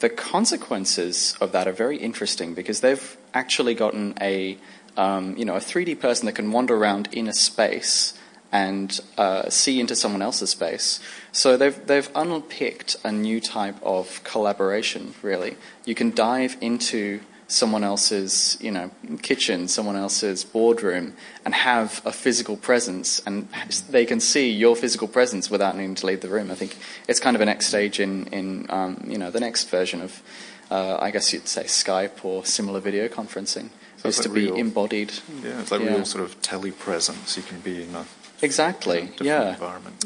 the 0.00 0.08
consequences 0.08 1.36
of 1.40 1.52
that 1.52 1.68
are 1.68 1.72
very 1.72 1.96
interesting 1.96 2.54
because 2.54 2.80
they've 2.80 3.16
actually 3.32 3.74
gotten 3.74 4.14
a 4.20 4.58
um, 4.96 5.36
you 5.36 5.44
know 5.44 5.54
a 5.54 5.60
3D 5.60 6.00
person 6.00 6.26
that 6.26 6.32
can 6.32 6.50
wander 6.50 6.76
around 6.76 7.08
in 7.12 7.28
a 7.28 7.32
space 7.32 8.18
and 8.54 9.00
uh, 9.18 9.50
see 9.50 9.80
into 9.80 9.96
someone 9.96 10.22
else's 10.22 10.50
space. 10.50 11.00
So 11.32 11.56
they've 11.56 11.86
they've 11.86 12.08
unpicked 12.14 12.96
a 13.04 13.10
new 13.10 13.40
type 13.40 13.76
of 13.82 14.22
collaboration. 14.22 15.14
Really, 15.22 15.56
you 15.84 15.96
can 15.96 16.12
dive 16.12 16.56
into 16.60 17.20
someone 17.48 17.82
else's 17.82 18.56
you 18.60 18.70
know 18.70 18.92
kitchen, 19.22 19.66
someone 19.66 19.96
else's 19.96 20.44
boardroom, 20.44 21.14
and 21.44 21.52
have 21.52 22.00
a 22.06 22.12
physical 22.12 22.56
presence, 22.56 23.20
and 23.26 23.48
they 23.90 24.06
can 24.06 24.20
see 24.20 24.48
your 24.48 24.76
physical 24.76 25.08
presence 25.08 25.50
without 25.50 25.76
needing 25.76 25.96
to 25.96 26.06
leave 26.06 26.20
the 26.20 26.28
room. 26.28 26.52
I 26.52 26.54
think 26.54 26.76
it's 27.08 27.18
kind 27.18 27.34
of 27.34 27.42
a 27.42 27.46
next 27.46 27.66
stage 27.66 27.98
in 27.98 28.28
in 28.28 28.66
um, 28.70 29.04
you 29.04 29.18
know 29.18 29.30
the 29.30 29.40
next 29.40 29.68
version 29.68 30.00
of. 30.00 30.22
Uh, 30.70 30.96
I 30.98 31.10
guess 31.10 31.30
you'd 31.30 31.46
say 31.46 31.64
Skype 31.64 32.24
or 32.24 32.42
similar 32.46 32.80
video 32.80 33.06
conferencing 33.06 33.68
so 33.98 34.08
is 34.08 34.18
like 34.18 34.24
to 34.24 34.30
real, 34.30 34.54
be 34.54 34.60
embodied. 34.60 35.12
Yeah, 35.42 35.60
it's 35.60 35.70
like 35.70 35.82
yeah. 35.82 35.96
real 35.96 36.04
sort 36.06 36.24
of 36.24 36.40
telepresence. 36.40 37.36
You 37.36 37.42
can 37.42 37.60
be 37.60 37.82
in 37.82 37.94
a 37.94 38.06
Exactly. 38.44 39.10
yeah. 39.20 39.56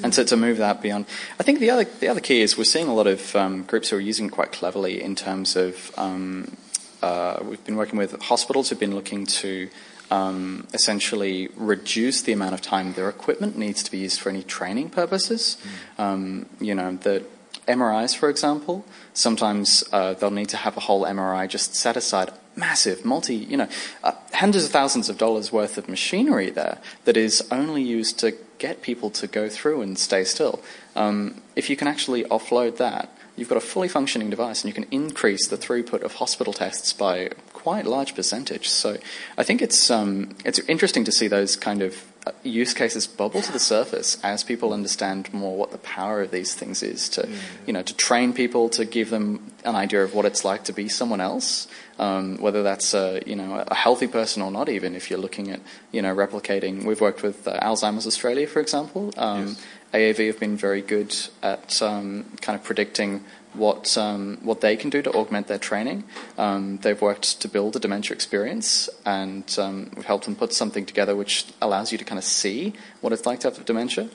And 0.02 0.14
so 0.14 0.24
to 0.24 0.36
move 0.36 0.58
that 0.58 0.80
beyond, 0.80 1.06
I 1.38 1.42
think 1.42 1.58
the 1.58 1.70
other 1.70 1.84
the 1.84 2.08
other 2.08 2.20
key 2.20 2.40
is 2.40 2.56
we're 2.56 2.64
seeing 2.64 2.88
a 2.88 2.94
lot 2.94 3.06
of 3.06 3.34
um, 3.34 3.64
groups 3.64 3.90
who 3.90 3.96
are 3.96 4.00
using 4.00 4.26
it 4.26 4.32
quite 4.32 4.52
cleverly 4.52 5.02
in 5.02 5.14
terms 5.14 5.56
of 5.56 5.92
um, 5.96 6.56
uh, 7.02 7.38
we've 7.42 7.64
been 7.64 7.76
working 7.76 7.98
with 7.98 8.20
hospitals 8.22 8.68
who've 8.68 8.78
been 8.78 8.94
looking 8.94 9.26
to 9.26 9.68
um, 10.10 10.66
essentially 10.72 11.48
reduce 11.56 12.22
the 12.22 12.32
amount 12.32 12.54
of 12.54 12.60
time 12.60 12.94
their 12.94 13.08
equipment 13.08 13.58
needs 13.58 13.82
to 13.82 13.90
be 13.90 13.98
used 13.98 14.20
for 14.20 14.30
any 14.30 14.42
training 14.42 14.90
purposes. 14.90 15.58
Mm. 15.98 16.46
you 16.60 16.74
know 16.74 16.96
that 16.96 17.22
MRIs, 17.68 18.16
for 18.16 18.30
example, 18.30 18.84
sometimes 19.12 19.84
uh, 19.92 20.14
they'll 20.14 20.30
need 20.30 20.48
to 20.48 20.56
have 20.56 20.76
a 20.76 20.80
whole 20.80 21.04
MRI 21.04 21.46
just 21.46 21.74
set 21.74 21.96
aside 21.96 22.32
massive, 22.58 23.04
multi, 23.04 23.36
you 23.36 23.56
know, 23.56 23.68
uh, 24.02 24.12
hundreds 24.34 24.64
of 24.64 24.70
thousands 24.70 25.08
of 25.08 25.16
dollars 25.16 25.52
worth 25.52 25.78
of 25.78 25.88
machinery 25.88 26.50
there 26.50 26.78
that 27.04 27.16
is 27.16 27.46
only 27.50 27.82
used 27.82 28.18
to 28.18 28.34
get 28.58 28.82
people 28.82 29.10
to 29.10 29.26
go 29.26 29.48
through 29.48 29.80
and 29.80 29.98
stay 29.98 30.24
still. 30.24 30.60
Um, 30.96 31.40
if 31.56 31.70
you 31.70 31.76
can 31.76 31.88
actually 31.88 32.24
offload 32.24 32.76
that, 32.78 33.10
you've 33.36 33.48
got 33.48 33.56
a 33.56 33.60
fully 33.60 33.88
functioning 33.88 34.30
device 34.30 34.64
and 34.64 34.68
you 34.68 34.74
can 34.74 34.90
increase 34.90 35.46
the 35.46 35.56
throughput 35.56 36.02
of 36.02 36.14
hospital 36.14 36.52
tests 36.52 36.92
by 36.92 37.30
quite 37.52 37.86
a 37.86 37.90
large 37.90 38.14
percentage. 38.14 38.68
So 38.68 38.98
I 39.36 39.44
think 39.44 39.62
it's 39.62 39.90
um, 39.90 40.34
it's 40.44 40.58
interesting 40.60 41.04
to 41.04 41.12
see 41.12 41.28
those 41.28 41.54
kind 41.54 41.82
of 41.82 42.04
uh, 42.26 42.32
use 42.42 42.74
cases 42.74 43.06
bubble 43.06 43.42
to 43.42 43.52
the 43.52 43.60
surface 43.60 44.18
as 44.24 44.42
people 44.42 44.72
understand 44.72 45.32
more 45.32 45.56
what 45.56 45.70
the 45.70 45.78
power 45.78 46.20
of 46.20 46.30
these 46.30 46.54
things 46.54 46.82
is 46.82 47.08
to 47.10 47.28
you 47.66 47.72
know 47.72 47.82
to 47.82 47.94
train 47.94 48.32
people 48.32 48.68
to 48.70 48.84
give 48.84 49.10
them 49.10 49.52
an 49.64 49.76
idea 49.76 50.02
of 50.02 50.14
what 50.14 50.24
it's 50.24 50.44
like 50.44 50.64
to 50.64 50.72
be 50.72 50.88
someone 50.88 51.20
else 51.20 51.68
um, 51.98 52.38
whether 52.38 52.62
that's 52.62 52.94
a, 52.94 53.20
you 53.26 53.36
know 53.36 53.64
a 53.66 53.74
healthy 53.74 54.06
person 54.06 54.42
or 54.42 54.50
not. 54.50 54.68
Even 54.68 54.94
if 54.94 55.10
you're 55.10 55.18
looking 55.18 55.50
at 55.50 55.60
you 55.92 56.02
know 56.02 56.14
replicating, 56.14 56.84
we've 56.84 57.00
worked 57.00 57.22
with 57.22 57.46
uh, 57.46 57.58
Alzheimer's 57.60 58.06
Australia, 58.06 58.46
for 58.46 58.60
example. 58.60 59.12
Um, 59.16 59.48
yes. 59.48 59.64
AAV 59.94 60.26
have 60.26 60.40
been 60.40 60.56
very 60.56 60.82
good 60.82 61.16
at 61.42 61.80
um, 61.80 62.24
kind 62.42 62.58
of 62.58 62.62
predicting 62.62 63.24
what 63.54 63.96
um, 63.96 64.38
what 64.42 64.60
they 64.60 64.76
can 64.76 64.90
do 64.90 65.02
to 65.02 65.10
augment 65.12 65.46
their 65.46 65.58
training. 65.58 66.04
Um, 66.36 66.78
they've 66.78 67.00
worked 67.00 67.40
to 67.40 67.48
build 67.48 67.76
a 67.76 67.78
dementia 67.78 68.14
experience, 68.14 68.88
and 69.04 69.44
um, 69.58 69.90
we've 69.96 70.04
helped 70.04 70.26
them 70.26 70.36
put 70.36 70.52
something 70.52 70.84
together 70.84 71.16
which 71.16 71.46
allows 71.60 71.90
you 71.92 71.98
to 71.98 72.04
kind 72.04 72.18
of 72.18 72.24
see 72.24 72.74
what 73.00 73.12
it's 73.12 73.26
like 73.26 73.40
to 73.40 73.50
have 73.50 73.64
dementia. 73.64 74.08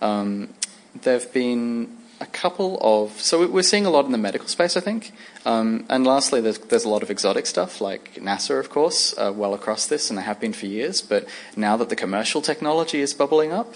Um, 0.00 0.54
they've 1.02 1.32
been 1.32 1.96
a 2.20 2.26
couple 2.26 2.78
of 2.80 3.20
so 3.20 3.46
we're 3.46 3.62
seeing 3.62 3.86
a 3.86 3.90
lot 3.90 4.06
in 4.06 4.12
the 4.12 4.18
medical 4.18 4.48
space, 4.48 4.76
I 4.76 4.80
think. 4.80 5.12
Um, 5.44 5.84
and 5.88 6.06
lastly, 6.06 6.40
there's, 6.40 6.58
there's 6.58 6.84
a 6.84 6.88
lot 6.88 7.02
of 7.02 7.10
exotic 7.10 7.46
stuff 7.46 7.80
like 7.80 8.14
NASA, 8.14 8.58
of 8.58 8.70
course, 8.70 9.16
uh, 9.18 9.32
well 9.34 9.54
across 9.54 9.86
this, 9.86 10.10
and 10.10 10.18
they 10.18 10.22
have 10.22 10.40
been 10.40 10.52
for 10.52 10.66
years. 10.66 11.02
But 11.02 11.26
now 11.56 11.76
that 11.76 11.88
the 11.88 11.96
commercial 11.96 12.42
technology 12.42 13.00
is 13.00 13.14
bubbling 13.14 13.52
up, 13.52 13.74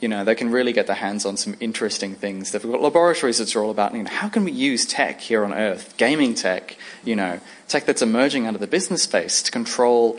you 0.00 0.08
know, 0.08 0.24
they 0.24 0.34
can 0.34 0.50
really 0.50 0.72
get 0.72 0.86
their 0.86 0.96
hands 0.96 1.24
on 1.24 1.36
some 1.36 1.56
interesting 1.60 2.14
things. 2.14 2.52
They've 2.52 2.62
got 2.62 2.82
laboratories 2.82 3.38
that 3.38 3.54
are 3.56 3.62
all 3.62 3.70
about, 3.70 3.94
you 3.94 4.02
know, 4.02 4.10
how 4.10 4.28
can 4.28 4.44
we 4.44 4.52
use 4.52 4.84
tech 4.84 5.20
here 5.20 5.44
on 5.44 5.54
Earth, 5.54 5.96
gaming 5.96 6.34
tech, 6.34 6.76
you 7.04 7.16
know, 7.16 7.40
tech 7.68 7.86
that's 7.86 8.02
emerging 8.02 8.46
out 8.46 8.54
of 8.54 8.60
the 8.60 8.66
business 8.66 9.04
space 9.04 9.42
to 9.42 9.50
control 9.50 10.18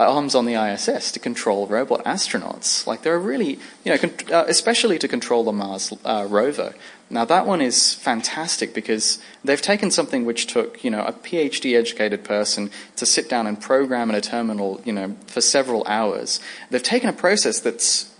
arms 0.00 0.34
on 0.34 0.46
the 0.46 0.54
ISS 0.54 1.12
to 1.12 1.18
control 1.18 1.66
robot 1.66 2.04
astronauts. 2.04 2.86
Like 2.86 3.02
there 3.02 3.14
are 3.14 3.20
really, 3.20 3.58
you 3.84 3.96
know, 3.96 3.98
uh, 4.32 4.44
especially 4.48 4.98
to 4.98 5.08
control 5.08 5.44
the 5.44 5.52
Mars 5.52 5.92
uh, 6.04 6.26
rover. 6.28 6.74
Now 7.10 7.24
that 7.24 7.46
one 7.46 7.60
is 7.60 7.94
fantastic 7.94 8.74
because 8.74 9.18
they've 9.42 9.60
taken 9.60 9.90
something 9.90 10.24
which 10.24 10.46
took, 10.46 10.84
you 10.84 10.90
know, 10.90 11.02
a 11.04 11.12
PhD 11.12 11.76
educated 11.76 12.22
person 12.22 12.70
to 12.96 13.06
sit 13.06 13.28
down 13.28 13.46
and 13.46 13.60
program 13.60 14.10
in 14.10 14.16
a 14.16 14.20
terminal, 14.20 14.82
you 14.84 14.92
know, 14.92 15.16
for 15.26 15.40
several 15.40 15.86
hours. 15.86 16.40
They've 16.70 16.82
taken 16.82 17.08
a 17.08 17.14
process 17.14 17.60
that's 17.60 18.14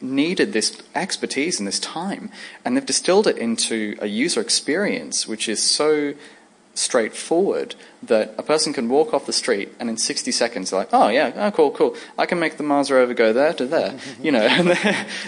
needed 0.00 0.52
this 0.52 0.82
expertise 0.94 1.58
and 1.58 1.66
this 1.66 1.80
time, 1.80 2.30
and 2.64 2.76
they've 2.76 2.84
distilled 2.84 3.26
it 3.26 3.38
into 3.38 3.96
a 4.00 4.06
user 4.06 4.40
experience 4.40 5.26
which 5.26 5.48
is 5.48 5.62
so 5.62 6.14
straightforward 6.74 7.74
that 8.02 8.34
a 8.36 8.42
person 8.42 8.72
can 8.72 8.88
walk 8.88 9.14
off 9.14 9.26
the 9.26 9.32
street 9.32 9.72
and 9.78 9.88
in 9.88 9.96
60 9.96 10.30
seconds 10.32 10.70
they're 10.70 10.80
like, 10.80 10.88
oh 10.92 11.08
yeah, 11.08 11.32
oh, 11.36 11.50
cool, 11.50 11.70
cool. 11.70 11.96
I 12.18 12.26
can 12.26 12.38
make 12.38 12.56
the 12.56 12.62
Mars 12.62 12.90
rover 12.90 13.14
go 13.14 13.32
there 13.32 13.52
to 13.54 13.66
there. 13.66 13.98
you 14.20 14.32
know, 14.32 14.42
and 14.42 14.68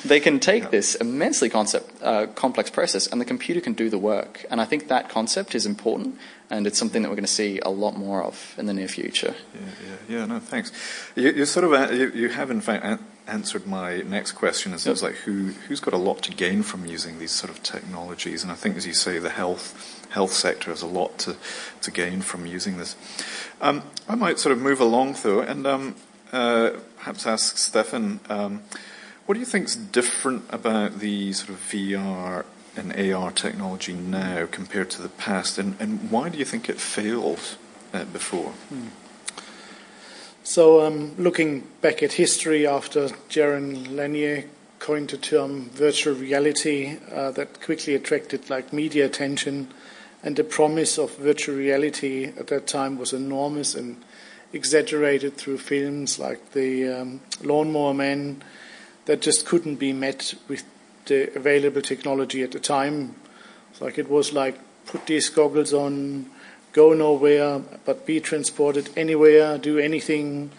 they 0.05 0.21
can 0.21 0.41
take 0.41 0.65
yeah. 0.65 0.69
this 0.71 0.95
immensely 0.97 1.49
concept, 1.49 2.03
uh, 2.03 2.27
complex 2.35 2.71
process 2.71 3.07
and 3.07 3.21
the 3.21 3.25
computer 3.25 3.61
can 3.61 3.73
do 3.73 3.89
the 3.89 3.99
work. 3.99 4.45
And 4.51 4.61
I 4.61 4.65
think 4.65 4.89
that 4.89 5.09
concept 5.09 5.55
is 5.55 5.67
important 5.67 6.19
and 6.51 6.67
it's 6.67 6.79
something 6.79 7.03
that 7.03 7.09
we're 7.09 7.17
going 7.17 7.25
to 7.25 7.31
see 7.33 7.59
a 7.61 7.71
lot 7.71 7.97
more 7.97 8.23
of 8.23 8.55
in 8.59 8.67
the 8.67 8.75
near 8.75 8.89
future. 8.89 9.35
Yeah, 9.55 9.61
yeah, 9.61 10.19
yeah. 10.19 10.27
No, 10.27 10.39
thanks. 10.39 10.73
You, 11.15 11.31
you 11.31 11.45
sort 11.45 11.65
of 11.65 11.73
uh, 11.73 11.93
you, 11.93 12.11
you, 12.11 12.29
have 12.29 12.51
in 12.51 12.61
fact 12.61 13.03
answered 13.27 13.67
my 13.67 13.99
next 14.03 14.33
question. 14.33 14.73
Is 14.73 14.87
yep. 14.87 15.03
like 15.03 15.15
who 15.15 15.55
who's 15.69 15.81
got 15.81 15.95
a 15.95 15.99
lot 15.99 16.23
to 16.23 16.33
gain 16.33 16.63
from 16.63 16.87
using 16.87 17.19
these 17.19 17.33
sort 17.33 17.51
of 17.51 17.63
technologies? 17.63 18.43
And 18.43 18.53
I 18.53 18.55
think, 18.55 18.77
as 18.77 18.87
you 18.87 18.95
say, 18.95 19.19
the 19.19 19.31
health 19.31 19.96
health 20.11 20.33
sector 20.33 20.71
has 20.71 20.83
a 20.83 20.87
lot 20.87 21.19
to, 21.19 21.37
to 21.83 21.91
gain 21.91 22.21
from 22.21 22.47
using 22.47 22.79
this. 22.79 22.97
Um, 23.61 23.83
I 24.09 24.15
might 24.15 24.39
sort 24.39 24.53
of 24.53 24.61
move 24.61 24.81
along 24.81 25.17
though, 25.23 25.41
and 25.41 25.67
um, 25.67 25.97
uh, 26.33 26.71
perhaps 26.99 27.27
ask 27.27 27.57
Stefan, 27.57 28.21
um, 28.29 28.63
what 29.27 29.35
do 29.35 29.41
you 29.41 29.47
think 29.47 29.67
is 29.67 29.77
different 29.77 30.45
about 30.51 31.01
the 31.01 31.33
sort 31.33 31.51
of 31.51 31.57
VR 31.57 32.45
and 32.77 32.95
AR 33.13 33.31
technology 33.33 33.93
now 33.93 34.47
compared 34.47 34.91
to 34.91 35.03
the 35.03 35.09
past, 35.09 35.59
and, 35.59 35.77
and 35.81 36.11
why 36.11 36.29
do 36.29 36.39
you 36.39 36.45
think 36.45 36.69
it 36.69 36.81
failed 36.81 37.57
uh, 37.93 38.05
before? 38.05 38.51
Hmm. 38.69 38.89
So, 40.45 40.87
um, 40.87 41.17
looking 41.17 41.67
back 41.81 42.03
at 42.05 42.13
history 42.13 42.67
after 42.67 43.09
Jaron 43.29 43.97
Lanier 43.97 44.45
coined 44.79 45.11
the 45.11 45.17
term 45.17 45.71
virtual 45.71 46.15
reality, 46.15 46.99
uh, 47.11 47.33
that 47.33 47.61
quickly 47.61 47.95
attracted 47.95 48.49
like 48.49 48.73
media 48.73 49.07
attention 49.07 49.73
and 50.27 50.35
the 50.35 50.43
promise 50.43 50.99
of 50.99 51.17
virtual 51.19 51.55
reality 51.55 52.33
at 52.37 52.49
that 52.49 52.67
time 52.67 52.99
was 52.99 53.13
enormous 53.13 53.77
and 53.77 54.03
exaggerated 54.53 55.37
through 55.37 55.57
films 55.57 56.19
like 56.19 56.51
the 56.51 56.89
um, 56.89 57.21
Lawnmower 57.45 57.95
Man 57.95 58.43
that 59.05 59.23
just 59.23 59.47
couldn't 59.47 59.77
be 59.77 59.93
met 59.93 60.35
with 60.49 60.65
the 61.05 61.33
available 61.37 61.81
technology 61.81 62.43
at 62.43 62.51
the 62.51 62.59
time. 62.59 63.15
It's 63.71 63.81
like 63.81 63.99
it 63.99 64.11
was 64.11 64.33
like 64.33 64.59
put 64.87 65.07
these 65.07 65.29
goggles 65.29 65.73
on, 65.73 66.29
go 66.73 66.93
nowhere, 66.93 67.61
but 67.85 68.05
be 68.05 68.19
transported 68.19 68.91
anywhere, 68.97 69.59
do 69.59 69.79
anything. 69.79 70.51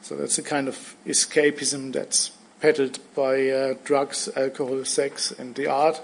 So 0.00 0.16
that's 0.16 0.38
a 0.38 0.42
kind 0.42 0.66
of 0.66 0.96
escapism 1.06 1.92
that's 1.92 2.30
peddled 2.58 3.00
by 3.14 3.50
uh, 3.50 3.74
drugs, 3.84 4.30
alcohol, 4.34 4.82
sex, 4.86 5.30
and 5.30 5.54
the 5.56 5.66
art, 5.66 6.00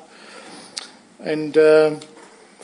and 1.18 1.56
uh, 1.56 1.96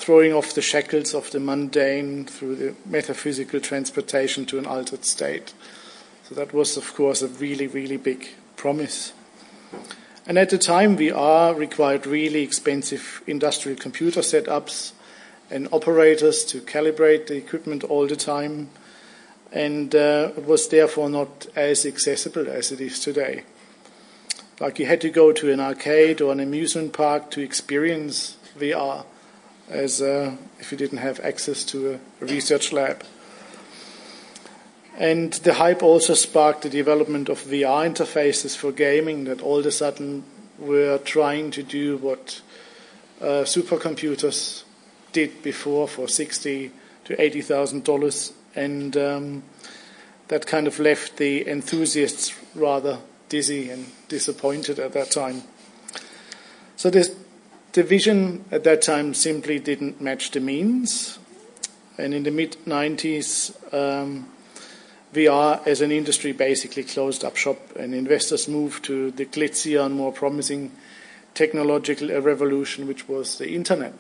throwing 0.01 0.33
off 0.33 0.55
the 0.55 0.63
shackles 0.63 1.15
of 1.15 1.31
the 1.31 1.39
mundane 1.39 2.25
through 2.25 2.57
the 2.57 2.75
metaphysical 2.87 3.61
transportation 3.61 4.47
to 4.47 4.59
an 4.59 4.65
altered 4.65 5.05
state. 5.05 5.53
So 6.25 6.35
that 6.37 6.55
was, 6.55 6.79
of 6.79 6.95
course, 6.95 7.21
a 7.21 7.29
really, 7.29 7.67
really 7.67 7.99
big 7.99 8.29
promise. 8.57 9.13
And 10.27 10.39
at 10.39 10.49
the 10.49 10.57
time, 10.57 10.97
VR 10.97 11.55
required 11.55 12.07
really 12.07 12.43
expensive 12.43 13.23
industrial 13.27 13.77
computer 13.77 14.21
setups 14.21 14.93
and 15.51 15.69
operators 15.71 16.47
to 16.47 16.63
calibrate 16.63 17.27
the 17.27 17.37
equipment 17.37 17.85
all 17.85 18.07
the 18.07 18.17
time, 18.17 18.71
and 19.53 19.95
uh, 19.95 20.31
was 20.47 20.69
therefore 20.69 21.11
not 21.11 21.47
as 21.55 21.85
accessible 21.85 22.49
as 22.49 22.73
it 22.73 22.81
is 22.81 23.01
today. 23.01 23.45
Like 24.61 24.79
you 24.79 24.87
had 24.87 25.03
to 25.03 25.11
go 25.11 25.33
to 25.33 25.53
an 25.53 25.61
arcade 25.61 26.23
or 26.23 26.33
an 26.33 26.41
amusement 26.41 26.95
park 26.95 27.31
to 27.33 27.43
experience 27.43 28.39
VR, 28.59 29.05
as 29.71 30.03
uh, 30.03 30.37
if 30.59 30.73
you 30.73 30.79
didn't 30.79 30.99
have 30.99 31.21
access 31.21 31.65
to 31.65 31.95
a 31.95 32.25
research 32.25 32.73
lab. 32.73 33.05
And 34.99 35.33
the 35.33 35.55
hype 35.55 35.83
also 35.83 36.15
sparked 36.15 36.63
the 36.63 36.69
development 36.69 37.29
of 37.29 37.41
VR 37.45 37.89
interfaces 37.89 38.57
for 38.57 38.73
gaming 38.73 39.25
that 39.25 39.41
all 39.41 39.61
of 39.61 39.67
a 39.67 39.71
sudden 39.71 40.25
were 40.59 40.99
trying 40.99 41.51
to 41.53 41.63
do 41.63 41.97
what 41.97 42.43
uh, 43.21 43.45
supercomputers 43.45 44.65
did 45.13 45.43
before 45.43 45.89
for 45.89 46.09
sixty 46.09 46.71
to 47.05 47.21
eighty 47.21 47.41
thousand 47.41 47.85
dollars, 47.85 48.33
and 48.55 48.97
um, 48.97 49.43
that 50.29 50.47
kind 50.47 50.67
of 50.67 50.79
left 50.79 51.17
the 51.17 51.49
enthusiasts 51.49 52.35
rather 52.55 52.99
dizzy 53.29 53.71
and 53.71 53.87
disappointed 54.09 54.79
at 54.79 54.93
that 54.93 55.11
time. 55.11 55.43
So 56.77 56.91
this, 56.91 57.15
the 57.73 57.83
vision 57.83 58.45
at 58.51 58.65
that 58.65 58.83
time 58.83 59.15
simply 59.15 59.59
didn't 59.59 60.01
match 60.01 60.31
the 60.31 60.41
means, 60.41 61.19
and 61.99 62.15
in 62.15 62.23
the 62.23 62.31
mid 62.31 62.57
90s. 62.67 63.55
Um, 63.73 64.29
VR 65.13 65.67
as 65.67 65.81
an 65.81 65.91
industry 65.91 66.33
basically 66.33 66.85
closed 66.85 67.25
up 67.25 67.37
shop 67.37 67.59
and 67.77 67.95
investors 67.95 68.47
moved 68.47 68.85
to 68.85 69.11
the 69.11 69.27
glitzier 69.27 69.85
and 69.85 69.97
more 69.97 70.13
promising 70.13 70.71
technological 71.35 72.09
revolution, 72.21 72.87
which 72.87 73.09
was 73.09 73.39
the 73.39 73.53
internet. 73.53 73.93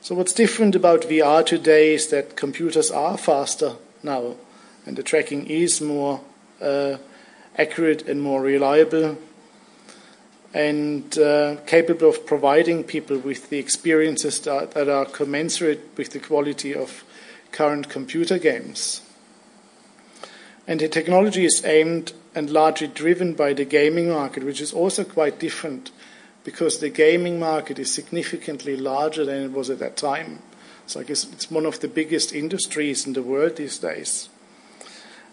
So, 0.00 0.14
what's 0.14 0.32
different 0.32 0.74
about 0.74 1.02
VR 1.02 1.44
today 1.44 1.94
is 1.94 2.08
that 2.08 2.36
computers 2.36 2.90
are 2.90 3.16
faster 3.16 3.76
now, 4.02 4.36
and 4.86 4.96
the 4.96 5.02
tracking 5.02 5.46
is 5.46 5.80
more 5.80 6.20
uh, 6.60 6.98
accurate 7.56 8.06
and 8.06 8.22
more 8.22 8.42
reliable, 8.42 9.18
and 10.54 11.18
uh, 11.18 11.56
capable 11.66 12.08
of 12.08 12.26
providing 12.26 12.82
people 12.84 13.18
with 13.18 13.50
the 13.50 13.58
experiences 13.58 14.40
that, 14.40 14.72
that 14.72 14.88
are 14.88 15.04
commensurate 15.04 15.80
with 15.96 16.10
the 16.10 16.20
quality 16.20 16.74
of 16.74 17.04
current 17.52 17.88
computer 17.88 18.38
games. 18.38 19.02
And 20.66 20.80
the 20.80 20.88
technology 20.88 21.44
is 21.44 21.64
aimed 21.64 22.12
and 22.34 22.50
largely 22.50 22.88
driven 22.88 23.34
by 23.34 23.52
the 23.52 23.64
gaming 23.64 24.10
market, 24.10 24.44
which 24.44 24.60
is 24.60 24.72
also 24.72 25.04
quite 25.04 25.38
different 25.38 25.90
because 26.44 26.78
the 26.78 26.90
gaming 26.90 27.38
market 27.38 27.78
is 27.78 27.92
significantly 27.92 28.76
larger 28.76 29.24
than 29.24 29.42
it 29.42 29.52
was 29.52 29.70
at 29.70 29.78
that 29.80 29.96
time. 29.96 30.38
So 30.86 31.00
I 31.00 31.02
guess 31.02 31.24
it's 31.32 31.50
one 31.50 31.66
of 31.66 31.80
the 31.80 31.88
biggest 31.88 32.32
industries 32.32 33.06
in 33.06 33.12
the 33.12 33.22
world 33.22 33.56
these 33.56 33.78
days. 33.78 34.28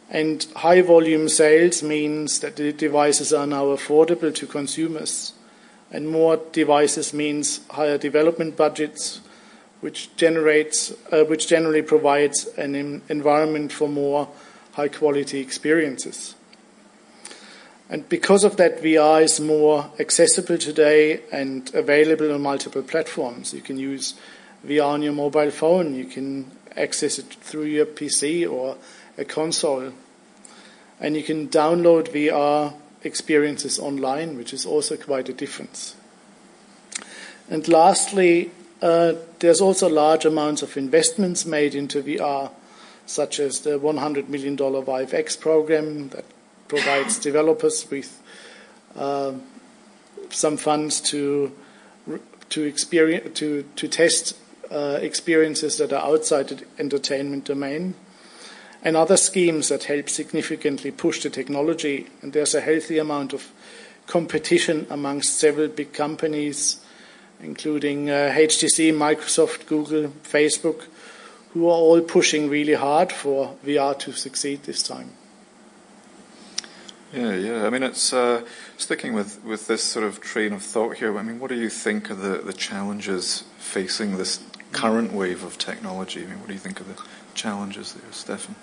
And 0.10 0.46
high 0.56 0.82
volume 0.82 1.30
sales 1.30 1.82
means 1.82 2.40
that 2.40 2.56
the 2.56 2.72
devices 2.72 3.34
are 3.34 3.48
now 3.48 3.66
affordable 3.66 4.34
to 4.36 4.48
consumers. 4.48 5.34
And 5.92 6.10
more 6.10 6.38
devices 6.52 7.14
means 7.14 7.66
higher 7.70 7.98
development 7.98 8.56
budgets, 8.56 9.22
which 9.82 10.16
generates, 10.16 10.94
uh, 11.12 11.24
which 11.26 11.48
generally 11.48 11.82
provides 11.82 12.46
an 12.58 13.02
environment 13.10 13.72
for 13.72 13.88
more 13.88 14.30
high 14.74 14.90
quality 14.90 15.40
experiences. 15.40 16.36
And 17.90 18.08
because 18.10 18.44
of 18.44 18.58
that, 18.58 18.82
VR 18.82 19.22
is 19.22 19.40
more 19.40 19.92
accessible 20.00 20.58
today 20.58 21.22
and 21.32 21.74
available 21.74 22.34
on 22.34 22.42
multiple 22.42 22.82
platforms. 22.82 23.54
You 23.54 23.62
can 23.62 23.78
use 23.78 24.16
VR 24.66 24.86
on 24.86 25.04
your 25.04 25.14
mobile 25.14 25.52
phone, 25.52 25.94
you 25.94 26.06
can 26.06 26.50
access 26.76 27.20
it 27.20 27.26
through 27.26 27.66
your 27.66 27.86
PC 27.86 28.52
or 28.52 28.76
a 29.18 29.26
console. 29.26 29.92
And 31.00 31.16
you 31.16 31.24
can 31.24 31.48
download 31.50 32.10
VR 32.10 32.74
experiences 33.04 33.80
online, 33.80 34.38
which 34.38 34.54
is 34.54 34.66
also 34.66 34.98
quite 34.98 35.30
a 35.30 35.34
difference. 35.34 35.96
And 37.50 37.68
lastly, 37.68 38.52
uh, 38.82 39.14
there's 39.40 39.62
also 39.62 39.88
large 39.88 40.26
amounts 40.26 40.62
of 40.62 40.78
investments 40.78 41.46
made 41.46 41.76
into 41.76 42.02
VR 42.02 42.52
such 43.06 43.40
as 43.40 43.62
the 43.62 43.80
$100 43.80 44.30
million 44.30 44.58
ViveX 44.58 45.40
program 45.40 46.10
that 46.10 46.26
provides 46.68 47.20
developers 47.20 47.90
with 47.90 48.22
uh, 48.96 49.34
some 50.30 50.58
funds 50.58 51.00
to 51.02 51.52
to 52.50 52.64
experience 52.64 53.38
to 53.38 53.64
to 53.76 53.88
test 53.88 54.36
uh, 54.72 55.00
experiences 55.02 55.78
that 55.78 55.94
are 55.94 56.04
outside 56.04 56.48
the 56.50 56.66
entertainment 56.80 57.46
domain, 57.46 57.94
and 58.86 58.96
other 58.96 59.18
schemes 59.18 59.70
that 59.70 59.86
help 59.86 60.08
significantly 60.08 60.92
push 60.92 61.24
the 61.24 61.30
technology. 61.32 62.08
And 62.22 62.32
there's 62.32 62.54
a 62.54 62.62
healthy 62.62 63.00
amount 63.00 63.34
of 63.34 63.52
competition 64.06 64.86
amongst 64.92 65.40
several 65.40 65.68
big 65.70 65.92
companies, 65.92 66.86
including 67.42 68.12
uh, 68.12 68.32
HTC, 68.32 68.94
Microsoft, 68.94 69.66
Google, 69.66 70.10
Facebook, 70.24 70.84
who 71.50 71.68
are 71.68 71.72
all 71.72 72.00
pushing 72.02 72.48
really 72.48 72.76
hard 72.76 73.12
for 73.12 73.56
VR 73.66 73.98
to 74.00 74.14
succeed 74.14 74.64
this 74.64 74.84
time. 74.84 75.10
Yeah, 77.12 77.34
yeah. 77.34 77.66
I 77.66 77.72
mean, 77.72 77.82
it's 77.82 78.14
uh, 78.14 78.44
sticking 78.78 79.14
with, 79.14 79.44
with 79.44 79.66
this 79.66 79.84
sort 79.84 80.06
of 80.06 80.22
train 80.22 80.54
of 80.54 80.62
thought 80.62 80.98
here. 80.98 81.18
I 81.18 81.24
mean, 81.24 81.40
what 81.40 81.50
do 81.50 81.56
you 81.56 81.70
think 81.70 82.12
are 82.12 82.16
the, 82.16 82.38
the 82.38 82.54
challenges 82.54 83.46
facing 83.58 84.18
this 84.18 84.44
current 84.74 85.12
wave 85.12 85.44
of 85.44 85.58
technology? 85.58 86.24
I 86.24 86.28
mean, 86.28 86.40
what 86.40 86.50
do 86.50 86.54
you 86.54 86.60
think 86.60 86.80
are 86.82 86.84
the 86.84 87.02
challenges 87.34 87.94
there, 87.94 88.12
Stefan? 88.12 88.56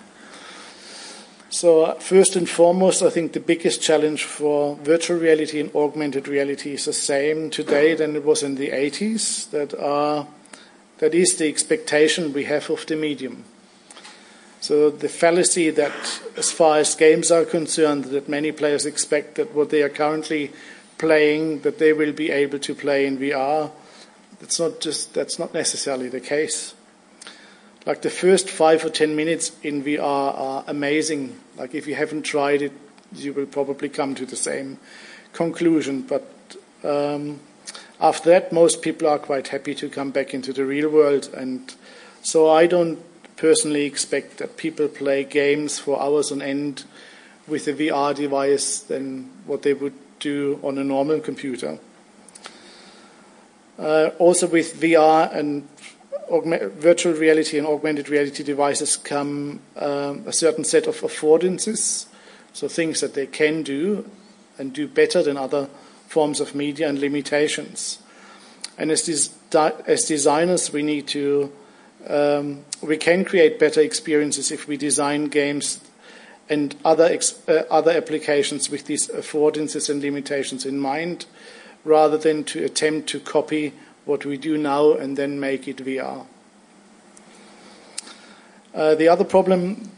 So, 1.53 1.83
uh, 1.83 1.93
first 1.99 2.35
and 2.35 2.49
foremost, 2.49 3.03
I 3.03 3.11
think 3.11 3.33
the 3.33 3.39
biggest 3.39 3.79
challenge 3.79 4.23
for 4.23 4.75
virtual 4.77 5.19
reality 5.19 5.59
and 5.59 5.69
augmented 5.75 6.27
reality 6.27 6.73
is 6.73 6.85
the 6.85 6.93
same 6.93 7.51
today 7.51 7.93
than 7.93 8.15
it 8.15 8.25
was 8.25 8.41
in 8.41 8.55
the 8.55 8.69
80s. 8.69 9.51
That 9.51 9.79
are 9.79 10.25
that 10.97 11.13
is 11.13 11.35
the 11.35 11.47
expectation 11.47 12.33
we 12.33 12.45
have 12.45 12.71
of 12.71 12.87
the 12.87 12.95
medium. 12.95 13.45
So 14.61 14.89
the 14.89 15.07
fallacy 15.07 15.69
that, 15.69 16.21
as 16.37 16.51
far 16.51 16.79
as 16.79 16.95
games 16.95 17.29
are 17.29 17.45
concerned, 17.45 18.05
that 18.05 18.27
many 18.27 18.51
players 18.51 18.87
expect 18.87 19.35
that 19.35 19.53
what 19.53 19.69
they 19.69 19.83
are 19.83 19.89
currently 19.89 20.51
playing, 20.97 21.59
that 21.59 21.77
they 21.77 21.93
will 21.93 22.13
be 22.13 22.31
able 22.31 22.57
to 22.57 22.73
play 22.73 23.05
in 23.05 23.19
VR, 23.19 23.69
that's 24.39 24.59
not 24.59 24.79
just 24.79 25.13
that's 25.13 25.37
not 25.37 25.53
necessarily 25.53 26.09
the 26.09 26.19
case. 26.19 26.73
Like 27.85 28.01
the 28.01 28.09
first 28.09 28.49
five 28.49 28.85
or 28.85 28.89
ten 28.89 29.15
minutes 29.15 29.51
in 29.61 29.83
VR 29.83 30.01
are 30.01 30.63
amazing. 30.67 31.37
Like 31.57 31.75
if 31.75 31.85
you 31.85 31.95
haven't 31.95 32.23
tried 32.23 32.61
it, 32.61 32.71
you 33.13 33.33
will 33.33 33.45
probably 33.45 33.89
come 33.89 34.15
to 34.15 34.25
the 34.25 34.35
same 34.35 34.79
conclusion. 35.33 36.01
But 36.01 36.23
um, 36.83 37.41
after 37.99 38.29
that, 38.29 38.53
most 38.53 38.81
people 38.81 39.07
are 39.07 39.19
quite 39.19 39.49
happy 39.49 39.75
to 39.75 39.89
come 39.89 40.11
back 40.11 40.33
into 40.33 40.53
the 40.53 40.65
real 40.65 40.89
world. 40.89 41.29
And 41.33 41.73
so 42.21 42.49
I 42.49 42.67
don't 42.67 42.99
personally 43.35 43.85
expect 43.85 44.37
that 44.37 44.57
people 44.57 44.87
play 44.87 45.23
games 45.23 45.79
for 45.79 46.01
hours 46.01 46.31
on 46.31 46.41
end 46.41 46.85
with 47.47 47.67
a 47.67 47.73
VR 47.73 48.15
device 48.15 48.79
than 48.79 49.29
what 49.45 49.63
they 49.63 49.73
would 49.73 49.93
do 50.19 50.59
on 50.63 50.77
a 50.77 50.83
normal 50.83 51.19
computer. 51.19 51.79
Uh, 53.77 54.11
also, 54.19 54.47
with 54.47 54.79
VR 54.79 55.35
and 55.35 55.67
virtual 56.41 57.13
reality 57.13 57.57
and 57.57 57.67
augmented 57.67 58.09
reality 58.09 58.43
devices 58.43 58.97
come 58.97 59.61
um, 59.75 60.23
a 60.25 60.33
certain 60.33 60.63
set 60.63 60.87
of 60.87 60.99
affordances, 61.01 62.07
so 62.53 62.67
things 62.67 63.01
that 63.01 63.13
they 63.13 63.27
can 63.27 63.63
do 63.63 64.09
and 64.57 64.73
do 64.73 64.87
better 64.87 65.21
than 65.23 65.37
other 65.37 65.67
forms 66.07 66.39
of 66.39 66.55
media 66.55 66.87
and 66.87 66.99
limitations. 66.99 67.99
And 68.77 68.91
as, 68.91 69.03
des- 69.03 69.73
as 69.87 70.05
designers, 70.05 70.73
we 70.73 70.81
need 70.83 71.07
to, 71.09 71.51
um, 72.07 72.65
we 72.81 72.97
can 72.97 73.25
create 73.25 73.59
better 73.59 73.81
experiences 73.81 74.51
if 74.51 74.67
we 74.67 74.77
design 74.77 75.25
games 75.25 75.79
and 76.49 76.75
other, 76.83 77.05
ex- 77.05 77.47
uh, 77.47 77.63
other 77.69 77.91
applications 77.91 78.69
with 78.69 78.85
these 78.85 79.07
affordances 79.07 79.89
and 79.89 80.01
limitations 80.01 80.65
in 80.65 80.79
mind, 80.79 81.25
rather 81.83 82.17
than 82.17 82.43
to 82.45 82.63
attempt 82.63 83.09
to 83.09 83.19
copy 83.19 83.73
what 84.05 84.25
we 84.25 84.37
do 84.37 84.57
now 84.57 84.93
and 84.93 85.17
then 85.17 85.39
make 85.39 85.67
it 85.67 85.77
VR. 85.77 86.25
Uh, 88.73 88.95
the 88.95 89.07
other 89.07 89.23
problem 89.23 89.91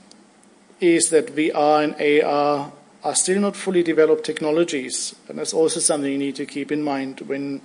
is 0.80 1.10
that 1.10 1.36
VR 1.36 1.84
and 1.84 2.24
AR 2.24 2.72
are 3.04 3.16
still 3.16 3.40
not 3.40 3.56
fully 3.56 3.84
developed 3.84 4.26
technologies. 4.26 5.16
And 5.30 5.38
that's 5.38 5.54
also 5.54 5.80
something 5.80 6.12
you 6.12 6.18
need 6.18 6.36
to 6.36 6.46
keep 6.46 6.72
in 6.72 6.84
mind 6.84 7.22
when 7.22 7.62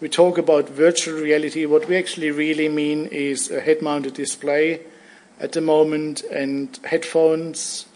we 0.00 0.08
talk 0.08 0.38
about 0.38 0.68
virtual 0.68 1.20
reality. 1.20 1.66
What 1.66 1.88
we 1.88 1.96
actually 1.96 2.30
really 2.30 2.68
mean 2.68 3.06
is 3.06 3.50
a 3.50 3.60
head 3.60 3.82
mounted 3.82 4.14
display 4.14 4.80
at 5.40 5.52
the 5.52 5.60
moment 5.60 6.22
and 6.24 6.78
headphones 6.84 7.86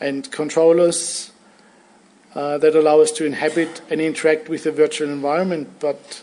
and 0.00 0.30
controllers 0.30 1.32
uh, 2.34 2.56
that 2.58 2.74
allow 2.74 3.00
us 3.00 3.12
to 3.12 3.26
inhabit 3.26 3.82
and 3.90 4.00
interact 4.00 4.48
with 4.48 4.64
the 4.64 4.72
virtual 4.72 5.10
environment. 5.10 5.68
But 5.80 6.22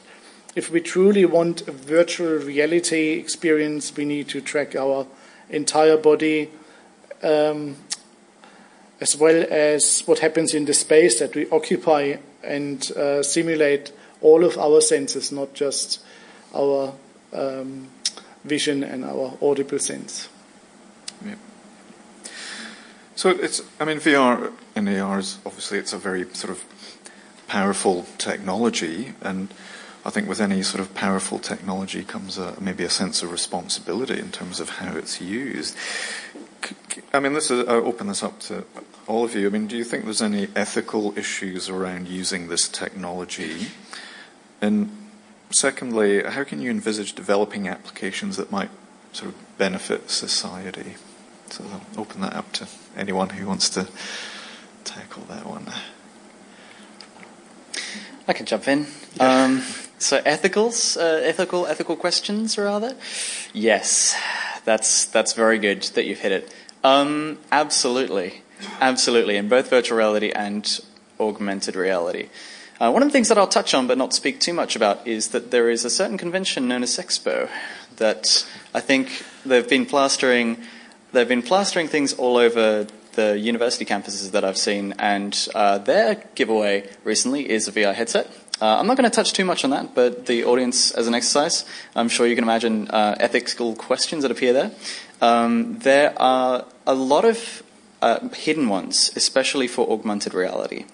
if 0.55 0.71
we 0.71 0.81
truly 0.81 1.25
want 1.25 1.67
a 1.67 1.71
virtual 1.71 2.37
reality 2.37 3.11
experience, 3.13 3.95
we 3.95 4.05
need 4.05 4.27
to 4.29 4.41
track 4.41 4.75
our 4.75 5.05
entire 5.49 5.97
body, 5.97 6.49
um, 7.23 7.75
as 9.01 9.15
well 9.15 9.45
as 9.49 10.01
what 10.01 10.19
happens 10.19 10.53
in 10.53 10.65
the 10.65 10.73
space 10.73 11.19
that 11.19 11.35
we 11.35 11.49
occupy 11.49 12.15
and 12.43 12.91
uh, 12.91 13.23
simulate 13.23 13.91
all 14.21 14.43
of 14.43 14.57
our 14.57 14.81
senses, 14.81 15.31
not 15.31 15.53
just 15.53 16.03
our 16.53 16.93
um, 17.33 17.87
vision 18.43 18.83
and 18.83 19.05
our 19.05 19.37
audible 19.41 19.79
sense. 19.79 20.29
Yeah. 21.25 21.35
So 23.15 23.29
it's, 23.29 23.61
I 23.79 23.85
mean, 23.85 23.97
VR 23.97 24.51
and 24.75 24.89
AR 24.89 25.19
is 25.19 25.37
obviously 25.45 25.77
it's 25.77 25.93
a 25.93 25.97
very 25.97 26.25
sort 26.33 26.51
of 26.51 26.63
powerful 27.47 28.05
technology, 28.17 29.13
and 29.21 29.53
I 30.05 30.09
think 30.09 30.29
with 30.29 30.39
any 30.39 30.63
sort 30.63 30.79
of 30.79 30.93
powerful 30.95 31.39
technology 31.39 32.03
comes 32.03 32.37
a, 32.37 32.55
maybe 32.59 32.83
a 32.83 32.89
sense 32.89 33.21
of 33.21 33.31
responsibility 33.31 34.17
in 34.17 34.31
terms 34.31 34.59
of 34.59 34.69
how 34.69 34.95
it's 34.95 35.19
used. 35.19 35.75
I 37.13 37.19
mean, 37.19 37.33
this 37.33 37.51
is, 37.51 37.67
I 37.67 37.73
open 37.73 38.07
this 38.07 38.23
up 38.23 38.39
to 38.41 38.63
all 39.07 39.25
of 39.25 39.35
you. 39.35 39.47
I 39.47 39.49
mean, 39.49 39.67
do 39.67 39.75
you 39.75 39.83
think 39.83 40.05
there's 40.05 40.21
any 40.21 40.47
ethical 40.55 41.17
issues 41.17 41.69
around 41.69 42.07
using 42.07 42.47
this 42.47 42.69
technology? 42.69 43.67
And 44.61 45.09
secondly, 45.49 46.23
how 46.23 46.43
can 46.43 46.61
you 46.61 46.69
envisage 46.69 47.13
developing 47.13 47.67
applications 47.67 48.37
that 48.37 48.51
might 48.51 48.69
sort 49.11 49.31
of 49.31 49.57
benefit 49.57 50.09
society? 50.09 50.95
So 51.49 51.65
I'll 51.65 52.01
open 52.01 52.21
that 52.21 52.33
up 52.33 52.51
to 52.53 52.67
anyone 52.95 53.29
who 53.29 53.47
wants 53.47 53.69
to 53.71 53.87
tackle 54.83 55.23
that 55.23 55.45
one. 55.45 55.71
I 58.27 58.33
can 58.33 58.45
jump 58.45 58.67
in. 58.67 58.85
Yeah. 59.15 59.45
Um, 59.45 59.63
so 59.99 60.21
ethicals, 60.21 60.97
uh, 60.97 61.21
ethical, 61.23 61.67
ethical 61.67 61.95
questions, 61.95 62.57
rather. 62.57 62.95
Yes, 63.53 64.15
that's 64.65 65.05
that's 65.05 65.33
very 65.33 65.59
good 65.59 65.83
that 65.93 66.05
you've 66.05 66.19
hit 66.19 66.31
it. 66.31 66.53
Um, 66.83 67.37
absolutely, 67.51 68.41
absolutely, 68.79 69.35
in 69.35 69.49
both 69.49 69.69
virtual 69.69 69.97
reality 69.97 70.31
and 70.31 70.79
augmented 71.19 71.75
reality. 71.75 72.29
Uh, 72.79 72.89
one 72.89 73.03
of 73.03 73.09
the 73.09 73.11
things 73.11 73.27
that 73.27 73.37
I'll 73.37 73.47
touch 73.47 73.73
on 73.73 73.87
but 73.87 73.97
not 73.97 74.13
speak 74.13 74.39
too 74.39 74.53
much 74.53 74.77
about 74.77 75.05
is 75.05 75.29
that 75.29 75.51
there 75.51 75.69
is 75.69 75.83
a 75.83 75.89
certain 75.89 76.17
convention 76.17 76.69
known 76.69 76.81
as 76.81 76.95
Expo 76.97 77.49
that 77.97 78.47
I 78.73 78.79
think 78.79 79.25
they've 79.45 79.67
been 79.67 79.85
plastering. 79.85 80.57
They've 81.11 81.27
been 81.27 81.41
plastering 81.41 81.89
things 81.89 82.13
all 82.13 82.37
over 82.37 82.87
the 83.13 83.37
university 83.37 83.83
campuses 83.83 84.31
that 84.31 84.45
I've 84.45 84.57
seen, 84.57 84.93
and 84.97 85.47
uh, 85.53 85.79
their 85.79 86.23
giveaway 86.35 86.89
recently 87.03 87.49
is 87.49 87.67
a 87.67 87.73
VR 87.73 87.93
headset. 87.93 88.31
Uh, 88.61 88.77
I'm 88.77 88.87
not 88.87 88.97
going 88.97 89.09
to 89.09 89.15
touch 89.15 89.31
too 89.31 89.45
much 89.45 89.63
on 89.63 89.69
that, 89.69 89.95
but 89.95 90.25
the 90.25 90.43
audience, 90.43 90.91
as 90.91 91.07
an 91.07 91.13
exercise, 91.13 91.63
I'm 91.95 92.09
sure 92.09 92.27
you 92.27 92.35
can 92.35 92.43
imagine 92.43 92.89
uh, 92.89 93.15
ethical 93.17 93.73
questions 93.73 94.23
that 94.23 94.31
appear 94.31 94.51
there. 94.51 94.71
Um, 95.21 95.79
there 95.79 96.13
are 96.21 96.65
a 96.85 96.93
lot 96.93 97.23
of 97.23 97.63
uh, 98.01 98.27
hidden 98.29 98.67
ones, 98.67 99.11
especially 99.15 99.67
for 99.67 99.89
augmented 99.89 100.33
reality. 100.33 100.85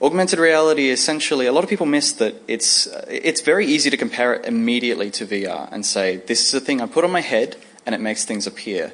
Augmented 0.00 0.38
reality 0.38 0.90
essentially, 0.90 1.46
a 1.46 1.52
lot 1.52 1.64
of 1.64 1.70
people 1.70 1.86
miss 1.86 2.12
that 2.12 2.34
it's, 2.46 2.86
uh, 2.86 3.04
it's 3.08 3.40
very 3.40 3.66
easy 3.66 3.90
to 3.90 3.96
compare 3.96 4.34
it 4.34 4.44
immediately 4.44 5.10
to 5.10 5.26
VR 5.26 5.68
and 5.72 5.84
say, 5.84 6.18
this 6.18 6.46
is 6.46 6.54
a 6.54 6.60
thing 6.60 6.80
I 6.80 6.86
put 6.86 7.04
on 7.04 7.10
my 7.10 7.20
head 7.20 7.56
and 7.84 7.96
it 7.96 8.00
makes 8.00 8.24
things 8.24 8.46
appear. 8.46 8.92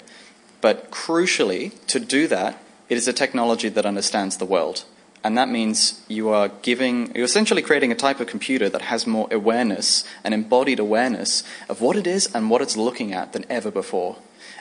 But 0.63 0.91
crucially, 0.91 1.73
to 1.89 2.01
do 2.01 2.27
that, 2.29 2.63
it 2.89 2.97
is 2.97 3.07
a 3.07 3.13
technology 3.13 3.69
that 3.69 3.85
understands 3.85 4.39
the 4.39 4.45
world. 4.45 4.85
And 5.23 5.37
that 5.37 5.51
means 5.51 6.01
you 6.09 6.31
are 6.31 6.49
giving, 6.63 7.15
you're 7.15 7.25
essentially 7.25 7.61
creating 7.63 7.93
a 7.93 7.95
type 7.95 8.21
of 8.21 8.27
computer 8.27 8.69
that 8.71 8.83
has 8.83 9.07
more 9.07 9.29
awareness, 9.31 10.05
an 10.25 10.33
embodied 10.33 10.79
awareness 10.79 11.43
of 11.69 11.81
what 11.81 11.97
it 11.97 12.07
is 12.07 12.35
and 12.35 12.49
what 12.49 12.63
it's 12.63 12.77
looking 12.77 13.13
at 13.13 13.33
than 13.33 13.45
ever 13.51 13.71
before. 13.71 14.17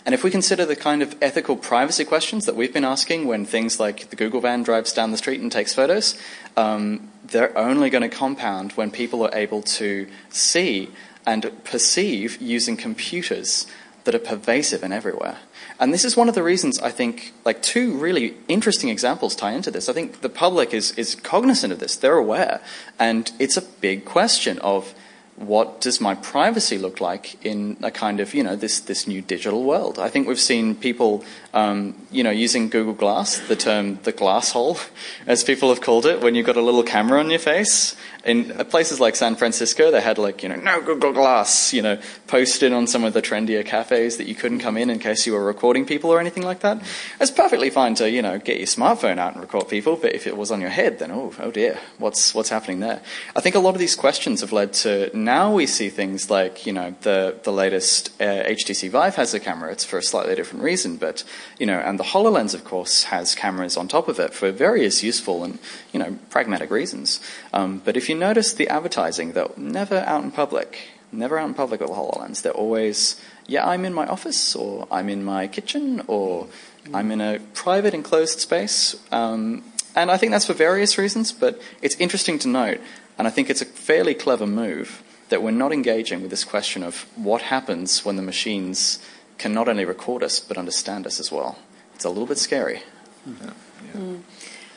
And 0.05 0.15
if 0.15 0.23
we 0.23 0.31
consider 0.31 0.65
the 0.65 0.75
kind 0.75 1.01
of 1.01 1.15
ethical 1.21 1.55
privacy 1.55 2.03
questions 2.05 2.45
that 2.45 2.55
we've 2.55 2.73
been 2.73 2.85
asking 2.85 3.27
when 3.27 3.45
things 3.45 3.79
like 3.79 4.09
the 4.09 4.15
Google 4.15 4.41
van 4.41 4.63
drives 4.63 4.93
down 4.93 5.11
the 5.11 5.17
street 5.17 5.41
and 5.41 5.51
takes 5.51 5.73
photos, 5.73 6.19
um, 6.57 7.09
they're 7.23 7.57
only 7.57 7.89
going 7.89 8.09
to 8.09 8.15
compound 8.15 8.73
when 8.73 8.91
people 8.91 9.25
are 9.25 9.35
able 9.35 9.61
to 9.61 10.07
see 10.29 10.89
and 11.25 11.51
perceive 11.63 12.41
using 12.41 12.75
computers 12.75 13.67
that 14.05 14.15
are 14.15 14.19
pervasive 14.19 14.83
and 14.83 14.93
everywhere. 14.93 15.37
And 15.79 15.93
this 15.93 16.03
is 16.03 16.17
one 16.17 16.27
of 16.27 16.35
the 16.35 16.43
reasons 16.43 16.79
I 16.79 16.91
think, 16.91 17.31
like, 17.45 17.61
two 17.61 17.97
really 17.97 18.35
interesting 18.47 18.89
examples 18.89 19.35
tie 19.35 19.51
into 19.53 19.71
this. 19.71 19.87
I 19.87 19.93
think 19.93 20.21
the 20.21 20.29
public 20.29 20.73
is, 20.73 20.91
is 20.97 21.15
cognizant 21.15 21.71
of 21.71 21.79
this, 21.79 21.95
they're 21.95 22.17
aware. 22.17 22.59
And 22.99 23.31
it's 23.39 23.55
a 23.55 23.61
big 23.61 24.03
question 24.03 24.59
of 24.59 24.93
what 25.39 25.79
does 25.79 26.01
my 26.01 26.15
privacy 26.15 26.77
look 26.77 26.99
like 26.99 27.43
in 27.45 27.77
a 27.81 27.89
kind 27.89 28.19
of 28.19 28.33
you 28.33 28.43
know 28.43 28.57
this 28.57 28.81
this 28.81 29.07
new 29.07 29.21
digital 29.21 29.63
world? 29.63 29.97
I 29.97 30.09
think 30.09 30.27
we've 30.27 30.37
seen 30.37 30.75
people 30.75 31.23
um, 31.53 31.95
you 32.11 32.23
know 32.23 32.31
using 32.31 32.69
Google 32.69 32.93
Glass, 32.93 33.39
the 33.47 33.55
term 33.55 33.99
the 34.03 34.11
glass 34.11 34.51
hole, 34.51 34.77
as 35.27 35.43
people 35.43 35.69
have 35.69 35.81
called 35.81 36.05
it, 36.05 36.21
when 36.21 36.35
you've 36.35 36.45
got 36.45 36.57
a 36.57 36.61
little 36.61 36.83
camera 36.83 37.19
on 37.19 37.29
your 37.29 37.39
face 37.39 37.95
in 38.25 38.49
places 38.65 38.99
like 38.99 39.15
San 39.15 39.35
Francisco, 39.35 39.91
they 39.91 40.01
had 40.01 40.17
like, 40.17 40.43
you 40.43 40.49
know, 40.49 40.55
no 40.55 40.81
Google 40.81 41.13
Glass, 41.13 41.73
you 41.73 41.81
know, 41.81 41.97
posted 42.27 42.73
on 42.73 42.85
some 42.85 43.03
of 43.03 43.13
the 43.13 43.21
trendier 43.21 43.65
cafes 43.65 44.17
that 44.17 44.27
you 44.27 44.35
couldn't 44.35 44.59
come 44.59 44.77
in 44.77 44.89
in 44.89 44.99
case 44.99 45.25
you 45.25 45.33
were 45.33 45.43
recording 45.43 45.85
people 45.85 46.11
or 46.11 46.19
anything 46.19 46.43
like 46.43 46.59
that. 46.59 46.81
It's 47.19 47.31
perfectly 47.31 47.69
fine 47.69 47.95
to, 47.95 48.09
you 48.09 48.21
know, 48.21 48.37
get 48.37 48.57
your 48.57 48.67
smartphone 48.67 49.17
out 49.17 49.33
and 49.33 49.41
record 49.41 49.69
people, 49.69 49.95
but 49.95 50.13
if 50.13 50.27
it 50.27 50.35
was 50.35 50.51
on 50.51 50.59
your 50.59 50.69
head, 50.69 50.99
then 50.99 51.11
oh, 51.11 51.33
oh 51.39 51.51
dear, 51.51 51.79
what's, 51.97 52.35
what's 52.35 52.49
happening 52.49 52.81
there? 52.81 53.01
I 53.35 53.41
think 53.41 53.55
a 53.55 53.59
lot 53.59 53.73
of 53.73 53.79
these 53.79 53.95
questions 53.95 54.41
have 54.41 54.51
led 54.51 54.73
to 54.73 55.09
now 55.17 55.53
we 55.53 55.65
see 55.65 55.89
things 55.89 56.29
like, 56.29 56.65
you 56.65 56.73
know, 56.73 56.95
the, 57.01 57.39
the 57.43 57.53
latest 57.53 58.09
uh, 58.21 58.43
HTC 58.43 58.89
Vive 58.89 59.15
has 59.15 59.33
a 59.33 59.39
camera. 59.39 59.71
It's 59.71 59.85
for 59.85 59.97
a 59.97 60.03
slightly 60.03 60.35
different 60.35 60.63
reason, 60.63 60.97
but, 60.97 61.23
you 61.57 61.65
know, 61.65 61.79
and 61.79 61.99
the 61.99 62.03
HoloLens, 62.03 62.53
of 62.53 62.63
course, 62.63 63.05
has 63.05 63.35
cameras 63.35 63.77
on 63.77 63.87
top 63.87 64.07
of 64.07 64.19
it 64.19 64.33
for 64.33 64.51
various 64.51 65.03
useful 65.03 65.43
and, 65.43 65.59
you 65.91 65.99
know, 65.99 66.17
pragmatic 66.29 66.71
reasons. 66.71 67.19
Um, 67.53 67.81
but 67.83 67.97
if 67.97 68.09
you 68.09 68.15
notice 68.15 68.53
the 68.53 68.67
advertising, 68.67 69.33
they're 69.33 69.49
never 69.57 69.99
out 70.07 70.23
in 70.23 70.31
public. 70.31 70.89
Never 71.11 71.39
out 71.39 71.47
in 71.47 71.53
public 71.55 71.81
with 71.81 71.89
the 71.89 71.95
HoloLens. 71.95 72.41
They're 72.41 72.51
always, 72.51 73.19
yeah, 73.47 73.67
I'm 73.67 73.83
in 73.83 73.93
my 73.93 74.05
office, 74.05 74.55
or 74.55 74.87
I'm 74.91 75.09
in 75.09 75.23
my 75.23 75.47
kitchen, 75.47 76.03
or 76.07 76.47
I'm 76.93 77.11
in 77.11 77.19
a 77.19 77.39
private 77.53 77.93
enclosed 77.93 78.39
space. 78.39 78.95
Um, 79.11 79.63
and 79.95 80.11
I 80.11 80.17
think 80.17 80.31
that's 80.31 80.45
for 80.45 80.53
various 80.53 80.97
reasons, 80.97 81.31
but 81.31 81.59
it's 81.81 81.95
interesting 81.95 82.37
to 82.39 82.47
note, 82.47 82.79
and 83.17 83.27
I 83.27 83.31
think 83.31 83.49
it's 83.49 83.61
a 83.61 83.65
fairly 83.65 84.13
clever 84.13 84.45
move, 84.45 85.01
that 85.29 85.41
we're 85.43 85.51
not 85.51 85.71
engaging 85.71 86.21
with 86.21 86.31
this 86.31 86.43
question 86.43 86.83
of 86.83 87.05
what 87.15 87.43
happens 87.43 88.05
when 88.05 88.15
the 88.15 88.21
machines 88.21 88.99
can 89.39 89.53
not 89.53 89.67
only 89.67 89.85
record 89.85 90.21
us, 90.21 90.39
but 90.39 90.57
understand 90.57 91.07
us 91.07 91.19
as 91.19 91.31
well. 91.31 91.57
It's 91.95 92.05
a 92.05 92.09
little 92.09 92.27
bit 92.27 92.37
scary. 92.37 92.83
Yeah. 93.25 93.53
Yeah. 93.93 94.01
Mm. 94.01 94.21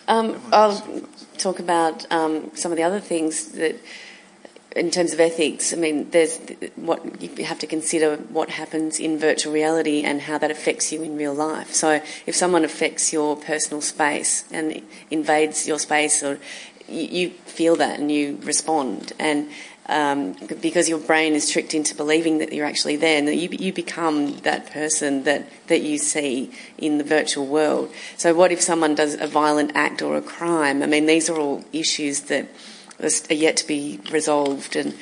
Um, 0.09 0.41
I'll 0.53 1.07
talk 1.39 1.59
about 1.59 2.11
um, 2.11 2.51
some 2.55 2.73
of 2.73 2.77
the 2.77 2.83
other 2.83 3.01
things 3.01 3.53
that, 3.53 3.77
in 4.75 4.91
terms 4.91 5.13
of 5.13 5.21
ethics. 5.21 5.73
I 5.73 5.77
mean, 5.77 6.11
there's 6.11 6.39
what 6.77 7.23
you 7.23 7.45
have 7.45 7.59
to 7.61 7.67
consider 7.67 8.17
what 8.17 8.51
happens 8.51 8.99
in 8.99 9.19
virtual 9.19 9.53
reality 9.53 10.03
and 10.03 10.23
how 10.23 10.39
that 10.39 10.51
affects 10.51 10.93
you 10.93 11.03
in 11.03 11.17
real 11.17 11.35
life. 11.35 11.73
So, 11.73 12.01
if 12.27 12.35
someone 12.35 12.65
affects 12.65 13.13
your 13.13 13.37
personal 13.37 13.81
space 13.81 14.45
and 14.51 14.83
invades 15.11 15.69
your 15.69 15.79
space, 15.79 16.23
or 16.23 16.39
you, 16.89 17.03
you 17.03 17.31
feel 17.31 17.77
that 17.77 18.01
and 18.01 18.11
you 18.11 18.39
respond, 18.43 19.13
and 19.19 19.51
um, 19.87 20.37
because 20.61 20.89
your 20.89 20.99
brain 20.99 21.35
is 21.35 21.51
tricked 21.51 21.75
into 21.75 21.95
believing 21.95 22.39
that 22.39 22.53
you're 22.53 22.67
actually 22.67 22.97
there 22.97 23.19
and 23.19 23.27
that 23.27 23.37
you, 23.37 23.49
you 23.51 23.73
become 23.73 24.37
that 24.39 24.71
person 24.71 25.25
that, 25.25 25.49
that 25.67 25.83
you 25.83 25.99
see 25.99 26.53
in 26.79 26.99
the 26.99 27.05
virtual 27.05 27.47
world. 27.47 27.93
So, 28.17 28.33
what 28.33 28.53
if 28.53 28.61
someone 28.61 28.95
does 28.95 29.15
a 29.21 29.27
violent 29.27 29.73
act 29.75 30.01
or 30.01 30.17
a 30.17 30.23
crime? 30.23 30.83
I 30.83 30.87
mean, 30.87 31.07
these 31.07 31.29
are 31.29 31.39
all 31.39 31.65
issues 31.73 32.23
that 32.23 32.49
are 33.01 33.35
yet 33.35 33.57
to 33.57 33.67
be 33.67 33.99
resolved, 34.11 34.77
and 34.77 34.95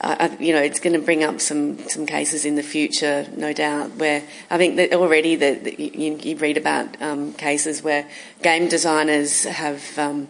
uh, 0.00 0.28
you 0.38 0.54
know, 0.54 0.62
it's 0.62 0.80
going 0.80 0.94
to 0.94 1.04
bring 1.04 1.24
up 1.24 1.40
some, 1.40 1.78
some 1.88 2.06
cases 2.06 2.44
in 2.44 2.54
the 2.54 2.62
future, 2.62 3.26
no 3.36 3.52
doubt. 3.52 3.96
Where 3.96 4.22
I 4.48 4.56
think 4.56 4.76
that 4.76 4.94
already 4.94 5.36
that, 5.36 5.64
that 5.64 5.78
you, 5.80 6.16
you, 6.22 6.36
read 6.36 6.56
about 6.56 7.00
um, 7.02 7.34
cases 7.34 7.82
where 7.82 8.08
game 8.42 8.68
designers 8.68 9.44
have 9.44 9.98
um, 9.98 10.28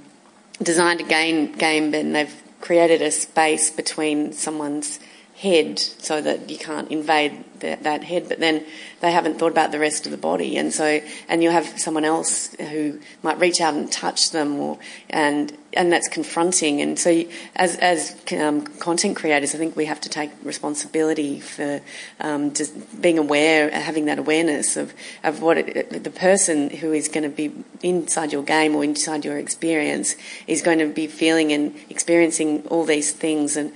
designed 0.62 1.00
a 1.00 1.04
game 1.04 1.52
game 1.52 1.94
and 1.94 2.16
they've 2.16 2.42
created 2.60 3.02
a 3.02 3.10
space 3.10 3.70
between 3.70 4.32
someone's 4.32 5.00
head 5.40 5.78
so 5.78 6.20
that 6.20 6.50
you 6.50 6.58
can't 6.58 6.90
invade 6.90 7.32
the, 7.60 7.78
that 7.80 8.04
head, 8.04 8.28
but 8.28 8.40
then 8.40 8.62
they 9.00 9.10
haven't 9.10 9.38
thought 9.38 9.52
about 9.52 9.72
the 9.72 9.78
rest 9.78 10.04
of 10.04 10.12
the 10.12 10.18
body, 10.18 10.58
and 10.58 10.72
so 10.72 11.00
and 11.28 11.42
you 11.42 11.50
have 11.50 11.78
someone 11.78 12.04
else 12.04 12.54
who 12.56 13.00
might 13.22 13.38
reach 13.38 13.60
out 13.60 13.72
and 13.72 13.90
touch 13.90 14.32
them, 14.32 14.58
or 14.58 14.78
and 15.08 15.56
and 15.72 15.90
that's 15.90 16.08
confronting. 16.08 16.82
And 16.82 16.98
so, 16.98 17.24
as 17.56 17.76
as 17.76 18.16
um, 18.32 18.66
content 18.66 19.16
creators, 19.16 19.54
I 19.54 19.58
think 19.58 19.76
we 19.76 19.86
have 19.86 20.00
to 20.02 20.10
take 20.10 20.30
responsibility 20.42 21.40
for 21.40 21.80
um, 22.20 22.52
just 22.52 23.00
being 23.00 23.18
aware, 23.18 23.70
having 23.70 24.04
that 24.06 24.18
awareness 24.18 24.76
of 24.76 24.92
of 25.24 25.40
what 25.40 25.56
it, 25.56 26.04
the 26.04 26.10
person 26.10 26.68
who 26.68 26.92
is 26.92 27.08
going 27.08 27.24
to 27.24 27.30
be 27.30 27.52
inside 27.82 28.30
your 28.32 28.42
game 28.42 28.76
or 28.76 28.84
inside 28.84 29.24
your 29.24 29.38
experience 29.38 30.16
is 30.46 30.60
going 30.60 30.80
to 30.80 30.86
be 30.88 31.06
feeling 31.06 31.50
and 31.52 31.74
experiencing 31.88 32.66
all 32.66 32.84
these 32.84 33.12
things 33.12 33.56
and. 33.56 33.72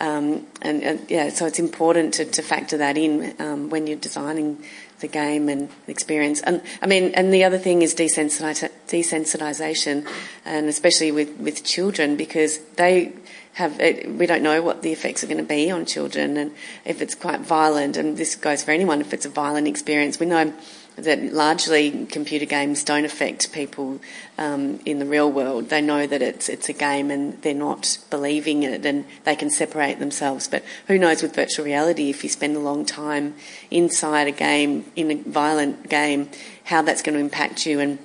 Um, 0.00 0.46
and, 0.62 1.04
yeah, 1.08 1.30
so 1.30 1.46
it's 1.46 1.58
important 1.58 2.14
to, 2.14 2.24
to 2.24 2.42
factor 2.42 2.76
that 2.78 2.96
in 2.96 3.34
um, 3.40 3.68
when 3.68 3.88
you're 3.88 3.96
designing 3.96 4.62
the 5.00 5.08
game 5.08 5.48
and 5.48 5.68
experience. 5.86 6.40
And 6.42 6.62
I 6.82 6.86
mean, 6.86 7.12
and 7.14 7.32
the 7.32 7.44
other 7.44 7.58
thing 7.58 7.80
is 7.82 7.94
desensitization, 7.94 10.08
and 10.44 10.68
especially 10.68 11.12
with, 11.12 11.36
with 11.38 11.64
children 11.64 12.16
because 12.16 12.58
they 12.76 13.12
have 13.54 13.78
we 13.78 14.26
don't 14.26 14.42
know 14.42 14.60
what 14.62 14.82
the 14.82 14.92
effects 14.92 15.24
are 15.24 15.26
going 15.26 15.38
to 15.38 15.42
be 15.42 15.70
on 15.70 15.84
children, 15.84 16.36
and 16.36 16.52
if 16.84 17.02
it's 17.02 17.16
quite 17.16 17.40
violent, 17.40 17.96
and 17.96 18.16
this 18.16 18.36
goes 18.36 18.62
for 18.62 18.70
anyone 18.70 19.00
if 19.00 19.12
it's 19.12 19.26
a 19.26 19.30
violent 19.30 19.66
experience, 19.66 20.20
we 20.20 20.26
know 20.26 20.52
that 20.98 21.32
largely 21.32 22.06
computer 22.06 22.44
games 22.44 22.82
don't 22.84 23.04
affect 23.04 23.52
people 23.52 24.00
um, 24.36 24.80
in 24.84 24.98
the 24.98 25.06
real 25.06 25.30
world. 25.30 25.68
They 25.68 25.80
know 25.80 26.06
that 26.06 26.22
it's 26.22 26.48
it's 26.48 26.68
a 26.68 26.72
game 26.72 27.10
and 27.10 27.40
they're 27.42 27.54
not 27.54 27.98
believing 28.10 28.62
it 28.62 28.84
and 28.84 29.04
they 29.24 29.36
can 29.36 29.50
separate 29.50 29.98
themselves. 29.98 30.48
But 30.48 30.64
who 30.86 30.98
knows 30.98 31.22
with 31.22 31.34
virtual 31.34 31.64
reality 31.64 32.10
if 32.10 32.22
you 32.22 32.30
spend 32.30 32.56
a 32.56 32.60
long 32.60 32.84
time 32.84 33.34
inside 33.70 34.26
a 34.28 34.32
game 34.32 34.84
in 34.96 35.10
a 35.10 35.14
violent 35.16 35.88
game, 35.88 36.30
how 36.64 36.82
that's 36.82 37.02
going 37.02 37.14
to 37.14 37.20
impact 37.20 37.66
you 37.66 37.80
and 37.80 37.98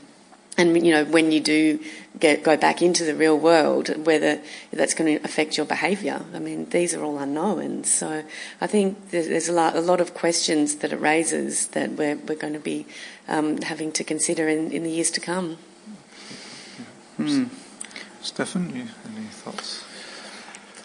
and 0.58 0.86
you 0.86 0.94
know 0.94 1.06
when 1.06 1.32
you 1.32 1.40
do 1.40 1.80
get, 2.20 2.44
go 2.44 2.56
back 2.56 2.82
into 2.82 3.04
the 3.04 3.16
real 3.16 3.38
world, 3.38 4.06
whether 4.06 4.40
that's 4.72 4.94
going 4.94 5.18
to 5.18 5.26
affect 5.26 5.58
your 5.58 5.66
behaviour. 5.66 6.26
I 6.34 6.40
mean, 6.40 6.70
these 6.70 6.94
are 6.94 7.04
all 7.04 7.18
unknowns. 7.18 7.92
So 7.92 8.24
I 8.62 8.68
think 8.68 9.10
there's, 9.10 9.28
there's 9.28 9.50
a, 9.50 9.54
lot, 9.54 9.76
a, 9.76 9.82
lot, 9.82 10.00
of 10.00 10.14
questions 10.14 10.76
that 10.78 10.94
it 10.94 11.00
raises 11.00 11.68
that 11.68 11.92
we're, 11.92 12.16
we're 12.16 12.38
going 12.38 12.54
to 12.54 12.60
be 12.60 12.86
um, 13.28 13.58
having 13.62 13.92
to 13.94 14.04
consider 14.04 14.48
in, 14.48 14.72
in, 14.72 14.84
the 14.84 14.90
years 14.90 15.12
to 15.12 15.20
come. 15.20 15.58
Hmm. 17.18 17.46
Stefan, 18.22 18.72
any 18.72 19.26
thoughts? 19.28 19.84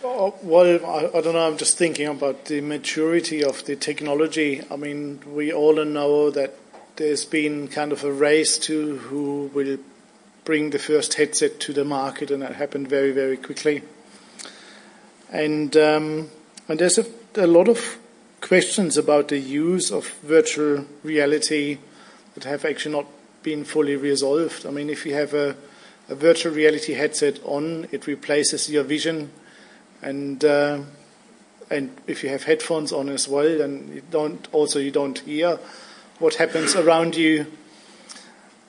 Oh, 0.03 0.35
well, 0.43 0.85
I, 0.87 1.19
I, 1.19 1.21
don't 1.21 1.35
know. 1.35 1.47
I'm 1.47 1.57
just 1.57 1.77
thinking 1.77 2.07
about 2.07 2.47
the 2.47 2.61
maturity 2.61 3.43
of 3.43 3.64
the 3.64 3.77
technology. 3.77 4.62
I 4.71 4.77
mean, 4.77 5.21
we 5.27 5.53
all 5.53 5.85
know 5.85 6.31
that 6.31 6.55
there's 6.99 7.25
been 7.25 7.69
kind 7.69 7.93
of 7.93 8.03
a 8.05 8.13
race 8.13 8.59
to 8.59 8.97
who 8.97 9.51
will 9.55 9.79
bring 10.45 10.71
the 10.71 10.79
first 10.79 11.15
headset 11.15 11.61
to 11.61 11.73
the 11.73 11.85
market, 11.85 12.31
and 12.31 12.43
that 12.43 12.57
happened 12.57 12.89
very, 12.89 13.13
very 13.13 13.37
quickly. 13.37 13.83
And 15.31 15.77
um, 15.77 16.31
and 16.67 16.79
there's 16.79 16.99
a, 16.99 17.07
a 17.37 17.47
lot 17.47 17.69
of 17.69 17.99
questions 18.41 18.97
about 18.97 19.29
the 19.29 19.39
use 19.39 19.93
of 19.93 20.09
virtual 20.23 20.87
reality 21.03 21.79
that 22.35 22.45
have 22.45 22.65
actually 22.65 22.95
not 22.95 23.07
been 23.43 23.65
fully 23.65 23.95
resolved. 23.95 24.67
I 24.67 24.71
mean, 24.71 24.91
if 24.91 25.07
you 25.07 25.15
have 25.15 25.35
a, 25.35 25.57
a 26.09 26.15
virtual 26.15 26.53
reality 26.53 26.95
headset 26.95 27.39
on, 27.45 27.87
it 27.93 28.07
replaces 28.07 28.69
your 28.69 28.83
vision, 28.83 29.31
and 30.03 30.45
uh, 30.45 30.81
and 31.71 31.97
if 32.09 32.25
you 32.25 32.31
have 32.31 32.43
headphones 32.43 32.93
on 32.93 33.09
as 33.09 33.29
well, 33.29 33.59
then 33.59 33.89
you 33.95 34.03
don't 34.11 34.49
also 34.53 34.81
you 34.81 34.91
don't 34.91 35.21
hear 35.21 35.61
what 36.19 36.35
happens 36.35 36.75
around 36.75 37.16
you. 37.16 37.47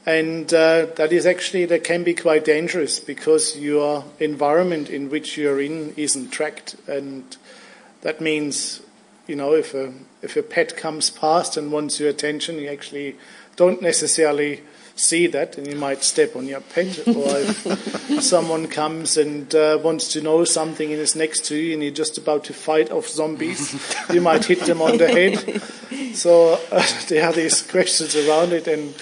And 0.06 0.52
uh, 0.54 0.88
that 0.95 1.12
is 1.12 1.26
actually, 1.26 1.66
that 1.66 1.84
can 1.84 2.04
be 2.04 2.14
quite 2.14 2.45
dangerous 2.45 3.00
because 3.00 3.58
your 3.58 4.06
environment 4.20 4.89
in 4.89 5.10
which 5.10 5.38
you're 5.38 5.62
in 5.62 5.93
isn't 5.97 6.32
tracked. 6.32 6.76
And 6.88 7.36
that 8.02 8.22
means, 8.22 8.82
you 9.28 9.36
know, 9.36 9.54
if 9.54 9.74
a, 9.74 9.93
if 10.22 10.36
a 10.36 10.43
pet 10.43 10.78
comes 10.78 11.10
past 11.10 11.58
and 11.58 11.72
wants 11.72 12.00
your 12.00 12.10
attention, 12.10 12.58
you 12.58 12.70
actually 12.70 13.18
don't 13.56 13.82
necessarily 13.82 14.62
see 15.00 15.28
that 15.28 15.58
and 15.58 15.68
you 15.68 15.76
might 15.76 16.04
step 16.04 16.36
on 16.36 16.47
your 16.47 16.62
pet. 16.62 17.00
or 17.08 17.26
if 17.38 18.24
someone 18.24 18.68
comes 18.68 19.18
and 19.18 19.54
uh, 19.56 19.80
wants 19.82 20.12
to 20.14 20.22
know 20.22 20.43
something 20.43 20.91
and 20.91 21.02
is 21.02 21.16
next 21.16 21.45
to 21.45 21.56
you 21.56 21.74
and 21.74 21.84
you're 21.84 21.91
just 21.91 22.18
about 22.18 22.43
to 22.45 22.54
fight 22.54 22.91
off 22.91 23.08
zombies, 23.08 23.74
you 24.14 24.22
might 24.22 24.45
hit 24.45 24.62
them 24.62 24.82
on 24.82 24.97
the 24.97 25.08
head. 25.08 26.16
So 26.16 26.60
uh, 26.72 26.86
there 27.08 27.26
are 27.26 27.34
these 27.34 27.62
questions 27.62 28.16
around 28.16 28.54
it, 28.54 28.68
and 28.68 28.93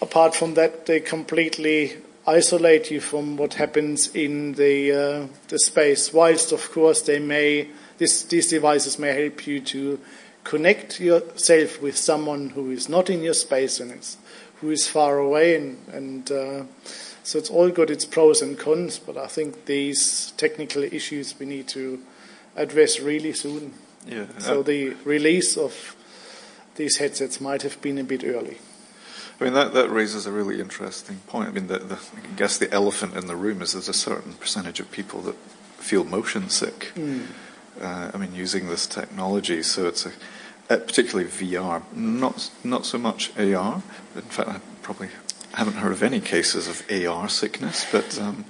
apart 0.00 0.34
from 0.34 0.54
that, 0.54 0.86
they 0.86 1.00
completely 1.00 1.96
isolate 2.26 2.90
you 2.90 3.00
from 3.00 3.36
what 3.36 3.54
happens 3.54 4.14
in 4.14 4.52
the 4.52 4.92
uh, 4.92 5.26
the 5.48 5.58
space. 5.58 6.12
Whilst, 6.12 6.52
of 6.52 6.70
course, 6.72 7.02
they 7.02 7.18
may 7.18 7.68
this, 7.98 8.24
these 8.24 8.48
devices 8.48 8.98
may 8.98 9.22
help 9.22 9.46
you 9.46 9.60
to 9.60 10.00
connect 10.42 11.00
yourself 11.00 11.80
with 11.80 11.96
someone 11.96 12.50
who 12.50 12.70
is 12.70 12.88
not 12.88 13.08
in 13.08 13.22
your 13.22 13.34
space 13.34 13.80
and 13.80 13.90
it's, 13.92 14.16
who 14.60 14.70
is 14.70 14.88
far 14.88 15.18
away, 15.18 15.56
and, 15.56 15.78
and 15.92 16.30
uh, 16.30 16.62
so 17.22 17.38
it's 17.38 17.50
all 17.50 17.70
got 17.70 17.90
its 17.90 18.04
pros 18.04 18.42
and 18.42 18.58
cons. 18.58 18.98
But 18.98 19.16
I 19.16 19.26
think 19.26 19.66
these 19.66 20.32
technical 20.36 20.82
issues 20.82 21.38
we 21.38 21.46
need 21.46 21.68
to 21.68 22.00
address 22.56 23.00
really 23.00 23.32
soon. 23.32 23.74
Yeah. 24.06 24.26
So 24.38 24.62
the 24.62 24.94
release 25.04 25.56
of 25.56 25.96
these 26.76 26.98
headsets 26.98 27.40
might 27.40 27.62
have 27.62 27.80
been 27.80 27.98
a 27.98 28.04
bit 28.04 28.24
early. 28.24 28.58
I 29.40 29.44
mean, 29.44 29.54
that, 29.54 29.74
that 29.74 29.90
raises 29.90 30.26
a 30.26 30.32
really 30.32 30.60
interesting 30.60 31.18
point. 31.26 31.48
I 31.48 31.52
mean, 31.52 31.66
the, 31.66 31.78
the, 31.78 31.94
I 31.96 32.36
guess 32.36 32.58
the 32.58 32.72
elephant 32.72 33.16
in 33.16 33.26
the 33.26 33.34
room 33.34 33.62
is 33.62 33.72
there's 33.72 33.88
a 33.88 33.92
certain 33.92 34.34
percentage 34.34 34.78
of 34.78 34.90
people 34.92 35.20
that 35.22 35.34
feel 35.78 36.04
motion 36.04 36.48
sick. 36.48 36.92
Mm. 36.94 37.26
Uh, 37.80 38.10
I 38.14 38.16
mean, 38.16 38.34
using 38.34 38.68
this 38.68 38.86
technology, 38.86 39.62
so 39.62 39.88
it's 39.88 40.06
a, 40.06 40.12
uh, 40.70 40.76
particularly 40.76 41.28
VR, 41.28 41.82
not 41.94 42.50
not 42.62 42.86
so 42.86 42.98
much 42.98 43.30
AR. 43.38 43.82
In 44.14 44.22
fact, 44.22 44.48
I 44.48 44.60
probably 44.82 45.08
haven't 45.54 45.74
heard 45.74 45.92
of 45.92 46.02
any 46.02 46.20
cases 46.20 46.68
of 46.68 46.82
AR 46.90 47.28
sickness, 47.28 47.86
but 47.90 48.18
um, 48.18 48.44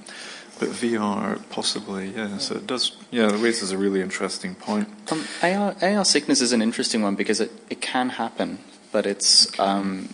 but 0.59 0.69
VR, 0.69 1.43
possibly, 1.51 2.11
yeah. 2.11 2.39
So 2.39 2.57
it 2.57 2.67
does, 2.67 2.97
yeah, 3.11 3.27
it 3.27 3.39
raises 3.39 3.73
a 3.73 3.79
really 3.79 4.01
interesting 4.01 4.55
point. 4.55 4.89
Um, 5.11 5.25
AR, 5.43 5.75
AR 5.83 6.05
sickness 6.05 6.41
is 6.41 6.53
an 6.53 6.63
interesting 6.63 7.03
one 7.03 7.17
because 7.17 7.41
it, 7.41 7.51
it 7.69 7.81
can 7.81 8.11
happen, 8.11 8.59
but 8.93 9.05
it's 9.07 9.49
okay. 9.49 9.63
um, 9.63 10.11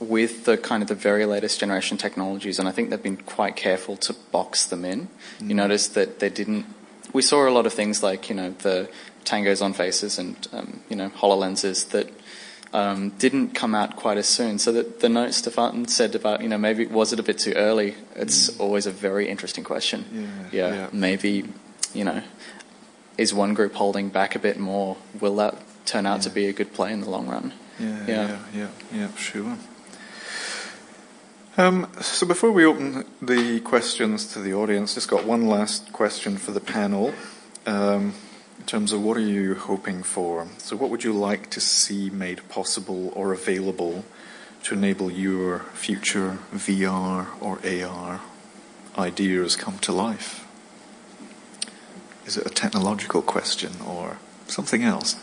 with 0.00 0.44
the 0.44 0.56
kind 0.56 0.82
of 0.82 0.88
the 0.88 0.94
very 0.94 1.26
latest 1.26 1.60
generation 1.60 1.98
technologies, 1.98 2.58
and 2.58 2.68
I 2.68 2.72
think 2.72 2.90
they've 2.90 3.02
been 3.02 3.18
quite 3.18 3.54
careful 3.56 3.96
to 3.98 4.14
box 4.32 4.66
them 4.66 4.84
in. 4.84 5.08
Mm. 5.40 5.48
You 5.48 5.54
notice 5.54 5.88
that 5.88 6.20
they 6.20 6.30
didn't. 6.30 6.66
We 7.12 7.20
saw 7.20 7.46
a 7.46 7.50
lot 7.50 7.66
of 7.66 7.74
things 7.74 8.02
like 8.02 8.30
you 8.30 8.34
know 8.34 8.50
the 8.50 8.88
tangos 9.24 9.62
on 9.62 9.72
faces 9.72 10.18
and 10.18 10.48
um, 10.52 10.80
you 10.88 10.96
know 10.96 11.10
Hololenses 11.10 11.88
that 11.90 12.10
um, 12.72 13.10
didn't 13.18 13.50
come 13.50 13.74
out 13.74 13.96
quite 13.96 14.18
as 14.18 14.26
soon. 14.26 14.58
So 14.58 14.72
that 14.72 15.00
the 15.00 15.08
note 15.08 15.34
Stefan 15.34 15.88
said 15.88 16.14
about, 16.14 16.42
you 16.42 16.48
know, 16.48 16.58
maybe 16.58 16.86
was 16.86 17.12
it 17.12 17.20
a 17.20 17.22
bit 17.22 17.38
too 17.38 17.52
early? 17.52 17.94
It's 18.16 18.50
mm. 18.50 18.60
always 18.60 18.86
a 18.86 18.90
very 18.90 19.28
interesting 19.28 19.64
question. 19.64 20.50
Yeah, 20.50 20.68
yeah, 20.68 20.74
yeah, 20.74 20.88
maybe, 20.92 21.44
you 21.92 22.04
know, 22.04 22.22
is 23.18 23.34
one 23.34 23.54
group 23.54 23.74
holding 23.74 24.08
back 24.08 24.34
a 24.34 24.38
bit 24.38 24.58
more? 24.58 24.96
Will 25.20 25.36
that 25.36 25.56
turn 25.84 26.06
out 26.06 26.18
yeah. 26.18 26.22
to 26.22 26.30
be 26.30 26.46
a 26.46 26.52
good 26.52 26.72
play 26.72 26.92
in 26.92 27.00
the 27.02 27.10
long 27.10 27.26
run? 27.26 27.52
Yeah, 27.78 28.06
yeah, 28.06 28.06
yeah, 28.06 28.38
yeah, 28.54 28.68
yeah 28.94 29.14
sure. 29.16 29.58
Um, 31.58 31.92
so 32.00 32.26
before 32.26 32.50
we 32.50 32.64
open 32.64 33.04
the 33.20 33.60
questions 33.60 34.32
to 34.32 34.38
the 34.38 34.54
audience, 34.54 34.94
just 34.94 35.10
got 35.10 35.24
one 35.24 35.46
last 35.46 35.92
question 35.92 36.38
for 36.38 36.52
the 36.52 36.60
panel. 36.60 37.12
Um, 37.66 38.14
in 38.62 38.66
terms 38.66 38.92
of 38.92 39.02
what 39.02 39.16
are 39.16 39.20
you 39.20 39.56
hoping 39.56 40.04
for? 40.04 40.46
So, 40.58 40.76
what 40.76 40.88
would 40.88 41.02
you 41.02 41.12
like 41.12 41.50
to 41.50 41.60
see 41.60 42.10
made 42.10 42.48
possible 42.48 43.12
or 43.16 43.32
available 43.32 44.04
to 44.62 44.74
enable 44.74 45.10
your 45.10 45.58
future 45.74 46.38
VR 46.54 47.26
or 47.40 47.58
AR 47.66 48.20
ideas 48.96 49.56
come 49.56 49.78
to 49.80 49.90
life? 49.90 50.46
Is 52.24 52.36
it 52.36 52.46
a 52.46 52.50
technological 52.50 53.20
question 53.20 53.72
or 53.84 54.18
something 54.46 54.84
else? 54.84 55.16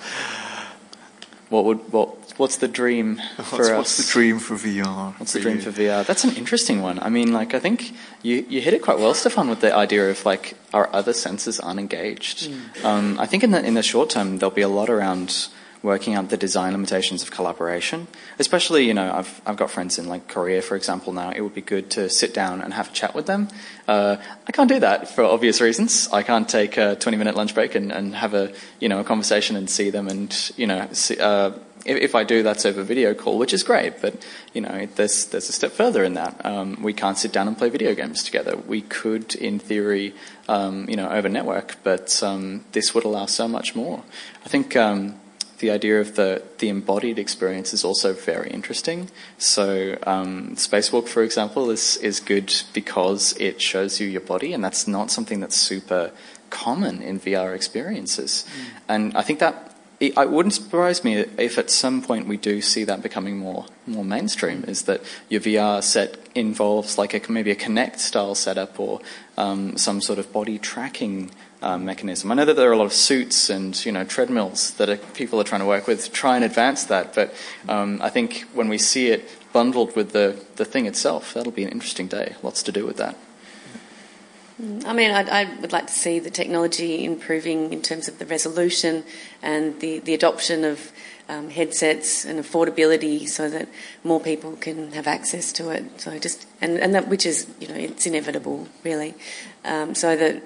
What 1.50 1.66
would 1.66 1.91
what 1.91 2.34
what's 2.38 2.58
the 2.58 2.68
dream 2.68 3.16
for 3.38 3.58
what's, 3.58 3.70
us? 3.70 3.78
What's 3.78 3.97
the 3.97 4.12
dream 4.12 4.39
for 4.39 4.56
VR? 4.56 5.20
What's 5.20 5.34
for 5.34 5.39
the 5.39 5.41
dream 5.41 5.56
you? 5.58 5.62
for 5.62 5.72
VR? 5.72 6.06
That's 6.06 6.24
an 6.24 6.36
interesting 6.36 6.82
one. 6.82 7.00
I 7.00 7.10
mean, 7.10 7.34
like 7.34 7.54
I 7.54 7.60
think 7.60 7.93
you, 8.22 8.45
you 8.47 8.62
hit 8.62 8.74
it 8.74 8.82
quite 8.82 9.00
well, 9.00 9.14
Stefan, 9.14 9.50
with 9.50 9.62
the 9.62 9.76
idea 9.76 10.10
of 10.10 10.26
like 10.26 10.56
our 10.74 10.89
other 10.93 11.14
senses 11.14 11.60
unengaged. 11.60 12.50
Mm. 12.50 12.86
Um, 12.86 13.20
I 13.20 13.26
think 13.26 13.43
in 13.43 13.52
the 13.52 13.66
in 13.66 13.74
the 13.74 13.84
short 13.84 14.12
term 14.12 14.38
there'll 14.38 14.56
be 14.56 14.62
a 14.62 14.70
lot 14.70 14.89
around 14.89 15.50
working 15.82 16.14
out 16.14 16.30
the 16.30 16.38
design 16.38 16.74
limitations 16.74 17.24
of 17.24 17.32
collaboration. 17.32 18.08
Especially, 18.38 18.86
you 18.86 18.94
know, 18.94 19.12
I've, 19.14 19.42
I've 19.46 19.56
got 19.56 19.72
friends 19.72 19.98
in 19.98 20.08
like 20.08 20.28
Korea, 20.28 20.62
for 20.62 20.76
example, 20.76 21.14
now. 21.14 21.32
It 21.32 21.42
would 21.42 21.54
be 21.54 21.62
good 21.62 21.90
to 21.92 22.10
sit 22.10 22.34
down 22.34 22.62
and 22.62 22.74
have 22.74 22.90
a 22.90 22.92
chat 22.92 23.16
with 23.16 23.26
them. 23.26 23.48
Uh, 23.88 24.18
I 24.48 24.52
can't 24.52 24.70
do 24.70 24.80
that 24.80 25.10
for 25.10 25.24
obvious 25.24 25.62
reasons. 25.62 26.10
I 26.12 26.24
can't 26.24 26.50
take 26.50 26.78
a 26.78 26.96
20 26.96 27.18
minute 27.18 27.36
lunch 27.36 27.54
break 27.54 27.76
and, 27.76 27.92
and 27.92 28.16
have 28.16 28.34
a, 28.34 28.54
you 28.80 28.90
know, 28.90 29.00
a 29.00 29.04
conversation 29.04 29.56
and 29.56 29.70
see 29.70 29.90
them 29.90 30.08
and, 30.08 30.52
you 30.58 30.68
know, 30.68 30.88
see, 30.92 31.18
uh, 31.18 31.52
if, 31.86 31.98
if, 31.98 32.16
I 32.16 32.24
do, 32.24 32.44
that's 32.44 32.66
over 32.66 32.84
video 32.84 33.14
call, 33.14 33.38
which 33.38 33.54
is 33.54 33.64
great. 33.64 34.02
But 34.02 34.26
you 34.54 34.62
know, 34.62 34.88
there's 34.96 35.26
there's 35.28 35.50
a 35.50 35.54
step 35.54 35.72
further 35.72 36.04
in 36.04 36.14
that. 36.16 36.46
Um, 36.46 36.82
we 36.82 36.94
can't 36.94 37.18
sit 37.18 37.32
down 37.32 37.48
and 37.48 37.58
play 37.58 37.70
video 37.70 37.96
games 37.96 38.24
together. 38.24 38.58
We 38.58 38.82
could, 38.82 39.36
in 39.36 39.60
theory, 39.60 40.14
um, 40.48 40.90
you 40.90 40.96
know, 40.96 41.10
over 41.10 41.30
network, 41.30 41.78
but 41.84 42.22
um, 42.24 42.66
this 42.74 42.94
would 42.94 43.06
allow 43.06 43.26
so 43.26 43.48
much 43.48 43.76
more. 43.76 44.04
I 44.46 44.50
think 44.50 44.76
um, 44.76 45.20
the 45.60 45.72
idea 45.72 46.01
of 46.01 46.16
the, 46.16 46.41
the 46.57 46.70
embodied 46.70 47.20
experience 47.20 47.74
is 47.74 47.84
also 47.84 48.14
very 48.14 48.49
interesting. 48.49 49.10
So, 49.38 49.97
um, 50.03 50.55
Spacewalk, 50.55 51.07
for 51.07 51.24
example, 51.24 51.70
is, 51.70 51.97
is 51.97 52.20
good 52.20 52.53
because 52.74 53.36
it 53.39 53.62
shows 53.62 53.99
you 53.99 54.07
your 54.07 54.22
body, 54.22 54.53
and 54.53 54.64
that's 54.64 54.88
not 54.88 55.12
something 55.12 55.39
that's 55.39 55.55
super 55.55 56.12
common 56.49 57.01
in 57.01 57.20
VR 57.20 57.55
experiences. 57.55 58.45
Mm. 58.47 58.82
And 58.88 59.18
I 59.18 59.22
think 59.22 59.39
that 59.39 59.70
it, 59.99 60.18
it, 60.18 60.30
wouldn't 60.30 60.53
surprise 60.53 61.03
me 61.03 61.16
if 61.38 61.57
at 61.57 61.70
some 61.70 62.01
point 62.01 62.28
we 62.28 62.38
do 62.38 62.62
see 62.62 62.86
that 62.86 63.03
becoming 63.03 63.38
more 63.38 63.66
more 63.86 64.05
mainstream. 64.05 64.64
Is 64.66 64.84
that 64.84 65.01
your 65.28 65.41
VR 65.41 65.84
set 65.84 66.18
involves 66.34 66.97
like 66.97 67.14
a, 67.14 67.32
maybe 67.32 67.51
a 67.51 67.55
Kinect 67.55 67.99
style 67.99 68.36
setup 68.36 68.80
or 68.80 69.01
um, 69.38 69.78
some 69.78 70.01
sort 70.01 70.20
of 70.20 70.32
body 70.32 70.57
tracking 70.57 71.32
um, 71.62 71.86
mechanism. 71.86 72.32
I 72.32 72.36
know 72.36 72.45
that 72.45 72.55
there 72.55 72.70
are 72.70 72.74
a 72.74 72.78
lot 72.78 72.86
of 72.86 72.93
suits 72.93 73.49
and 73.49 73.86
you 73.86 73.91
know 73.91 74.03
treadmills 74.03 74.72
that 74.76 74.89
are, 74.89 74.97
people 74.97 75.39
are 75.39 75.43
trying 75.43 75.62
to 75.62 75.68
work 75.68 75.88
with 75.88 76.05
to 76.05 76.12
try 76.12 76.36
and 76.36 76.45
advance 76.45 76.86
that, 76.86 77.14
but 77.16 77.34
um, 77.68 78.01
I 78.01 78.10
think 78.10 78.45
when 78.53 78.70
we 78.70 78.78
see 78.78 79.07
it 79.07 79.30
bundled 79.51 79.95
with 79.95 80.12
the 80.12 80.43
the 80.55 80.66
thing 80.66 80.86
itself, 80.86 81.34
that'll 81.34 81.51
be 81.51 81.64
an 81.64 81.70
interesting 81.70 82.07
day. 82.07 82.36
Lots 82.43 82.64
to 82.64 82.72
do 82.72 82.86
with 82.86 82.97
that. 82.97 83.16
I 84.86 84.91
mean, 84.91 85.12
I'd, 85.12 85.30
I 85.30 85.45
would 85.62 85.72
like 85.72 85.88
to 85.88 85.93
see 85.93 86.20
the 86.20 86.30
technology 86.30 87.05
improving 87.05 87.72
in 87.72 87.82
terms 87.82 88.10
of 88.10 88.20
the 88.20 88.26
resolution 88.26 89.05
and 89.41 89.80
the, 89.80 89.99
the 89.99 90.14
adoption 90.14 90.66
of 90.66 90.91
um, 91.30 91.49
headsets 91.49 92.26
and 92.26 92.38
affordability, 92.39 93.30
so 93.30 93.49
that 93.49 93.70
more 94.03 94.20
people 94.20 94.57
can 94.57 94.91
have 94.91 95.07
access 95.07 95.53
to 95.53 95.70
it. 95.70 96.01
So 96.01 96.20
just 96.20 96.45
and 96.60 96.78
and 96.78 96.93
that 96.93 97.07
which 97.07 97.26
is 97.26 97.47
you 97.60 97.68
know 97.70 97.76
it's 97.76 98.05
inevitable 98.05 98.68
really, 98.84 99.14
um, 99.64 99.95
so 99.95 100.18
that 100.18 100.43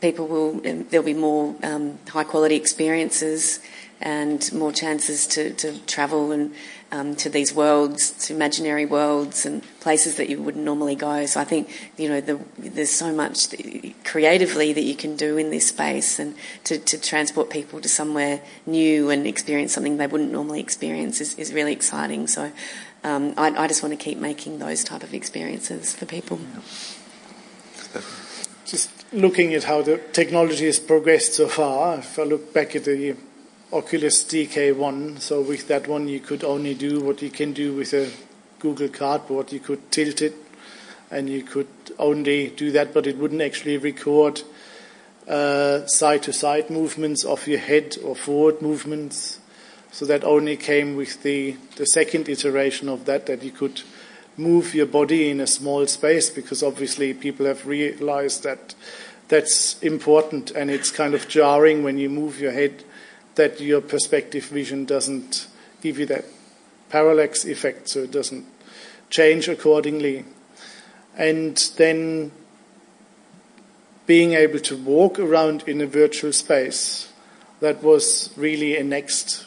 people 0.00 0.26
will 0.26 0.60
there'll 0.62 1.06
be 1.06 1.14
more 1.14 1.54
um, 1.62 1.98
high 2.08 2.24
quality 2.24 2.56
experiences 2.56 3.60
and 4.00 4.52
more 4.52 4.72
chances 4.72 5.26
to, 5.26 5.54
to 5.54 5.78
travel 5.86 6.30
and 6.30 6.54
um, 6.92 7.16
to 7.16 7.28
these 7.28 7.54
worlds, 7.54 8.10
to 8.26 8.34
imaginary 8.34 8.86
worlds 8.86 9.44
and 9.44 9.62
places 9.80 10.16
that 10.16 10.28
you 10.28 10.40
wouldn't 10.40 10.64
normally 10.64 10.94
go. 10.94 11.26
So 11.26 11.40
I 11.40 11.44
think 11.44 11.90
you 11.96 12.08
know 12.08 12.20
the, 12.20 12.38
there's 12.58 12.90
so 12.90 13.12
much 13.12 13.48
creatively 14.04 14.72
that 14.72 14.82
you 14.82 14.94
can 14.94 15.16
do 15.16 15.36
in 15.36 15.50
this 15.50 15.68
space, 15.68 16.18
and 16.18 16.36
to, 16.64 16.78
to, 16.78 17.00
transport 17.00 17.50
people 17.50 17.80
to 17.80 17.88
somewhere 17.88 18.40
new 18.66 19.10
and 19.10 19.26
experience 19.26 19.72
something 19.72 19.96
they 19.96 20.06
wouldn't 20.06 20.30
normally 20.30 20.60
experience 20.60 21.20
is, 21.20 21.34
is 21.34 21.52
really 21.52 21.72
exciting. 21.72 22.26
So 22.26 22.52
um, 23.02 23.34
I, 23.36 23.48
I, 23.50 23.66
just 23.66 23.82
want 23.82 23.98
to 23.98 24.02
keep 24.02 24.18
making 24.18 24.58
those 24.58 24.84
type 24.84 25.02
of 25.02 25.12
experiences 25.14 25.94
for 25.94 26.06
people. 26.06 26.38
Just 28.64 28.95
looking 29.16 29.54
at 29.54 29.64
how 29.64 29.80
the 29.80 29.96
technology 30.12 30.66
has 30.66 30.78
progressed 30.78 31.34
so 31.34 31.48
far, 31.48 31.98
if 31.98 32.18
I 32.18 32.24
look 32.24 32.52
back 32.52 32.76
at 32.76 32.84
the 32.84 33.16
Oculus 33.72 34.22
DK1. 34.24 35.20
So 35.20 35.40
with 35.40 35.68
that 35.68 35.88
one, 35.88 36.06
you 36.06 36.20
could 36.20 36.44
only 36.44 36.74
do 36.74 37.00
what 37.00 37.22
you 37.22 37.30
can 37.30 37.54
do 37.54 37.72
with 37.72 37.94
a 37.94 38.10
Google 38.58 38.88
Cardboard. 38.88 39.52
You 39.52 39.60
could 39.60 39.90
tilt 39.90 40.20
it, 40.20 40.34
and 41.10 41.30
you 41.30 41.42
could 41.42 41.66
only 41.98 42.48
do 42.48 42.70
that, 42.72 42.92
but 42.92 43.06
it 43.06 43.16
wouldn't 43.16 43.40
actually 43.40 43.78
record 43.78 44.42
side 45.26 46.22
to 46.22 46.32
side 46.32 46.68
movements 46.68 47.24
of 47.24 47.46
your 47.46 47.58
head 47.58 47.96
or 48.04 48.14
forward 48.14 48.60
movements. 48.60 49.40
So 49.92 50.04
that 50.04 50.24
only 50.24 50.58
came 50.58 50.94
with 50.94 51.22
the, 51.22 51.56
the 51.76 51.86
second 51.86 52.28
iteration 52.28 52.90
of 52.90 53.06
that, 53.06 53.24
that 53.26 53.42
you 53.42 53.50
could 53.50 53.80
move 54.36 54.74
your 54.74 54.86
body 54.86 55.30
in 55.30 55.40
a 55.40 55.46
small 55.46 55.86
space, 55.86 56.28
because 56.28 56.62
obviously 56.62 57.14
people 57.14 57.46
have 57.46 57.66
realized 57.66 58.42
that 58.42 58.74
that's 59.28 59.80
important 59.82 60.50
and 60.52 60.70
it's 60.70 60.90
kind 60.90 61.14
of 61.14 61.28
jarring 61.28 61.82
when 61.82 61.98
you 61.98 62.08
move 62.08 62.40
your 62.40 62.52
head 62.52 62.84
that 63.34 63.60
your 63.60 63.80
perspective 63.80 64.44
vision 64.44 64.84
doesn't 64.84 65.48
give 65.82 65.98
you 65.98 66.06
that 66.06 66.24
parallax 66.88 67.44
effect, 67.44 67.88
so 67.88 68.00
it 68.00 68.10
doesn't 68.10 68.46
change 69.10 69.48
accordingly. 69.48 70.24
And 71.16 71.56
then 71.76 72.32
being 74.06 74.34
able 74.34 74.60
to 74.60 74.76
walk 74.76 75.18
around 75.18 75.64
in 75.66 75.80
a 75.80 75.86
virtual 75.86 76.32
space, 76.32 77.12
that 77.60 77.82
was 77.82 78.32
really 78.36 78.76
a 78.76 78.84
next 78.84 79.46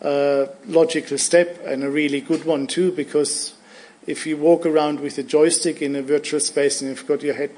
uh, 0.00 0.46
logical 0.66 1.18
step 1.18 1.60
and 1.64 1.82
a 1.82 1.90
really 1.90 2.20
good 2.20 2.44
one 2.44 2.66
too, 2.66 2.92
because 2.92 3.54
if 4.06 4.26
you 4.26 4.36
walk 4.36 4.64
around 4.64 5.00
with 5.00 5.18
a 5.18 5.22
joystick 5.22 5.82
in 5.82 5.96
a 5.96 6.02
virtual 6.02 6.40
space 6.40 6.80
and 6.80 6.90
you've 6.90 7.06
got 7.06 7.22
your 7.22 7.34
head, 7.34 7.50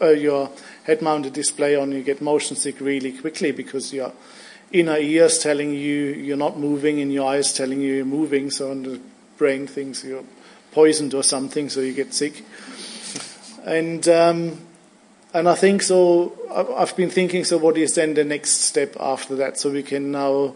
uh, 0.00 0.10
your 0.10 0.50
head-mounted 0.84 1.32
display 1.32 1.76
on, 1.76 1.92
you 1.92 2.02
get 2.02 2.20
motion 2.20 2.56
sick 2.56 2.80
really 2.80 3.12
quickly 3.12 3.52
because 3.52 3.92
you're 3.92 4.12
inner 4.72 4.96
ears 4.96 5.38
telling 5.38 5.70
you 5.70 6.06
you're 6.12 6.36
not 6.36 6.58
moving 6.58 7.00
and 7.00 7.12
your 7.12 7.30
eyes 7.30 7.52
telling 7.52 7.80
you 7.80 7.94
you're 7.94 8.04
moving, 8.04 8.50
so 8.50 8.74
the 8.74 9.00
brain 9.38 9.66
thinks 9.66 10.04
you're 10.04 10.24
poisoned 10.72 11.14
or 11.14 11.22
something, 11.22 11.68
so 11.68 11.80
you 11.80 11.92
get 11.92 12.12
sick. 12.12 12.44
And 13.64 14.06
um, 14.08 14.58
and 15.34 15.48
I 15.48 15.56
think 15.56 15.82
so. 15.82 16.32
I've 16.76 16.94
been 16.96 17.10
thinking. 17.10 17.44
So, 17.44 17.58
what 17.58 17.76
is 17.76 17.94
then 17.94 18.14
the 18.14 18.24
next 18.24 18.62
step 18.62 18.96
after 19.00 19.34
that? 19.36 19.58
So 19.58 19.70
we 19.70 19.82
can 19.82 20.12
now 20.12 20.54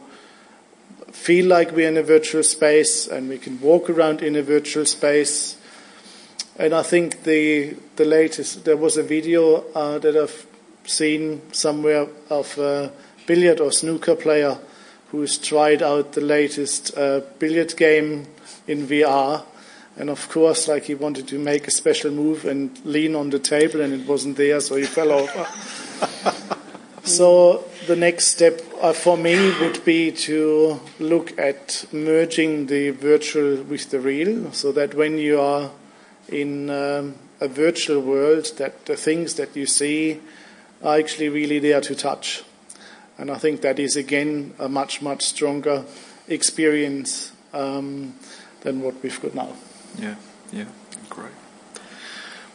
feel 1.10 1.46
like 1.46 1.72
we're 1.72 1.88
in 1.88 1.96
a 1.96 2.02
virtual 2.02 2.44
space, 2.44 3.08
and 3.08 3.28
we 3.28 3.38
can 3.38 3.60
walk 3.60 3.90
around 3.90 4.22
in 4.22 4.36
a 4.36 4.42
virtual 4.42 4.86
space. 4.86 5.56
And 6.58 6.74
I 6.74 6.82
think 6.82 7.22
the 7.22 7.76
the 7.96 8.04
latest 8.04 8.64
there 8.64 8.76
was 8.76 8.96
a 8.96 9.02
video 9.02 9.64
uh, 9.74 9.98
that 9.98 10.16
I've 10.16 10.46
seen 10.84 11.40
somewhere 11.52 12.06
of. 12.28 12.58
a 12.58 12.92
billiard 13.28 13.60
or 13.60 13.70
snooker 13.70 14.16
player 14.16 14.58
who's 15.10 15.38
tried 15.38 15.82
out 15.82 16.12
the 16.12 16.20
latest 16.20 16.96
uh, 16.96 17.20
billiard 17.38 17.76
game 17.76 18.26
in 18.66 18.86
VR. 18.86 19.44
And 19.96 20.10
of 20.10 20.28
course, 20.28 20.66
like 20.66 20.84
he 20.84 20.94
wanted 20.94 21.28
to 21.28 21.38
make 21.38 21.68
a 21.68 21.70
special 21.70 22.10
move 22.10 22.46
and 22.46 22.70
lean 22.84 23.14
on 23.14 23.30
the 23.30 23.38
table, 23.38 23.80
and 23.80 23.92
it 23.92 24.06
wasn't 24.06 24.36
there, 24.36 24.60
so 24.60 24.76
he 24.76 24.84
fell 24.84 25.12
over. 25.12 25.46
so 27.02 27.64
the 27.86 27.96
next 27.96 28.28
step 28.28 28.60
uh, 28.80 28.92
for 28.92 29.16
me 29.16 29.34
would 29.60 29.84
be 29.84 30.12
to 30.12 30.80
look 31.00 31.36
at 31.38 31.84
merging 31.92 32.66
the 32.66 32.90
virtual 32.90 33.62
with 33.64 33.90
the 33.90 34.00
real, 34.00 34.52
so 34.52 34.72
that 34.72 34.94
when 34.94 35.18
you 35.18 35.40
are 35.40 35.70
in 36.28 36.70
um, 36.70 37.14
a 37.40 37.48
virtual 37.48 38.00
world, 38.00 38.46
that 38.58 38.86
the 38.86 38.96
things 38.96 39.34
that 39.34 39.56
you 39.56 39.66
see 39.66 40.20
are 40.82 40.98
actually 40.98 41.28
really 41.28 41.58
there 41.58 41.80
to 41.80 41.94
touch. 41.94 42.42
And 43.16 43.30
I 43.30 43.36
think 43.36 43.62
that 43.62 43.78
is 43.78 43.96
again 43.96 44.54
a 44.58 44.68
much, 44.68 45.02
much 45.02 45.24
stronger 45.24 45.84
experience 46.28 47.32
um, 47.52 48.14
than 48.60 48.82
what 48.82 49.02
we've 49.02 49.20
got 49.20 49.34
now. 49.34 49.52
Yeah, 49.98 50.14
yeah, 50.52 50.66
great. 51.08 51.32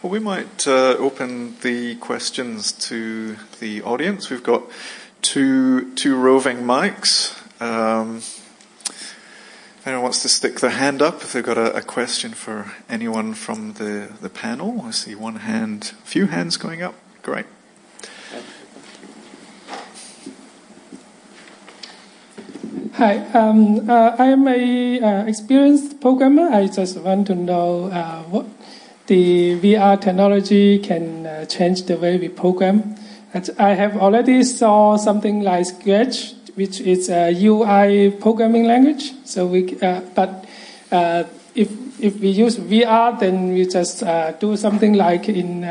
Well, 0.02 0.12
we 0.12 0.20
might 0.20 0.68
uh, 0.68 0.96
open 0.98 1.56
the 1.62 1.96
questions 1.96 2.72
to 2.90 3.38
the 3.60 3.82
audience. 3.82 4.30
We've 4.30 4.44
got 4.44 4.64
two 5.22 5.94
two 5.96 6.16
roving 6.16 6.58
mics. 6.58 7.40
Um, 7.62 8.22
if 9.84 9.88
anyone 9.88 10.04
wants 10.04 10.22
to 10.22 10.30
stick 10.30 10.62
their 10.62 10.70
hand 10.70 11.02
up, 11.02 11.16
if 11.16 11.34
they've 11.34 11.44
got 11.44 11.58
a, 11.58 11.76
a, 11.76 11.82
question 11.82 12.32
for 12.32 12.72
anyone 12.88 13.34
from 13.34 13.74
the, 13.74 14.10
the 14.22 14.30
panel, 14.30 14.82
I 14.82 14.92
see 14.92 15.14
one 15.14 15.36
hand, 15.36 15.92
a 16.02 16.08
few 16.08 16.28
hands 16.28 16.56
going 16.56 16.82
up. 16.82 16.96
Great. 17.22 17.46
Hi, 22.94 23.18
um, 23.34 23.90
uh, 23.90 24.16
I'm 24.18 24.48
a 24.48 25.02
uh, 25.02 25.26
experienced 25.26 26.00
programmer. 26.00 26.48
I 26.48 26.68
just 26.68 26.98
want 27.00 27.28
to 27.28 27.36
know 27.36 27.88
uh, 27.92 28.24
what 28.24 28.46
the 29.08 29.60
VR 29.60 30.00
technology 30.00 30.80
can 30.80 31.26
uh, 31.26 31.46
change 31.48 31.84
the 31.84 31.98
way 31.98 32.18
we 32.18 32.30
program. 32.30 32.96
I 33.60 33.74
have 33.74 33.98
already 33.98 34.44
saw 34.44 34.96
something 34.96 35.42
like 35.42 35.66
Scratch, 35.66 36.36
which 36.56 36.80
is 36.82 37.10
a 37.10 37.32
UI 37.32 38.12
programming 38.12 38.66
language. 38.66 39.12
So 39.26 39.48
we, 39.48 39.80
uh, 39.82 40.02
but 40.16 40.46
uh, 40.92 41.24
if 41.56 41.70
if 42.00 42.20
we 42.20 42.30
use 42.30 42.58
VR, 42.58 43.18
then 43.20 43.54
we 43.54 43.66
just 43.66 44.04
do 44.40 44.58
something 44.58 44.94
like 44.94 45.30
in 45.30 45.62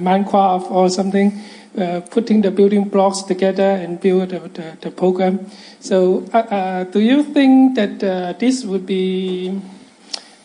Minecraft 0.00 0.70
or 0.70 0.88
something 0.88 1.32
uh, 1.78 2.00
putting 2.10 2.40
the 2.40 2.50
building 2.50 2.88
blocks 2.88 3.22
together 3.22 3.62
and 3.62 4.00
build 4.00 4.30
the, 4.30 4.76
the, 4.80 4.90
program. 4.90 5.50
So, 5.80 6.24
uh, 6.32 6.38
uh 6.38 6.84
do 6.84 6.98
you 7.00 7.22
think 7.22 7.76
that 7.76 8.02
uh, 8.02 8.32
this 8.38 8.64
would 8.64 8.86
be 8.86 9.60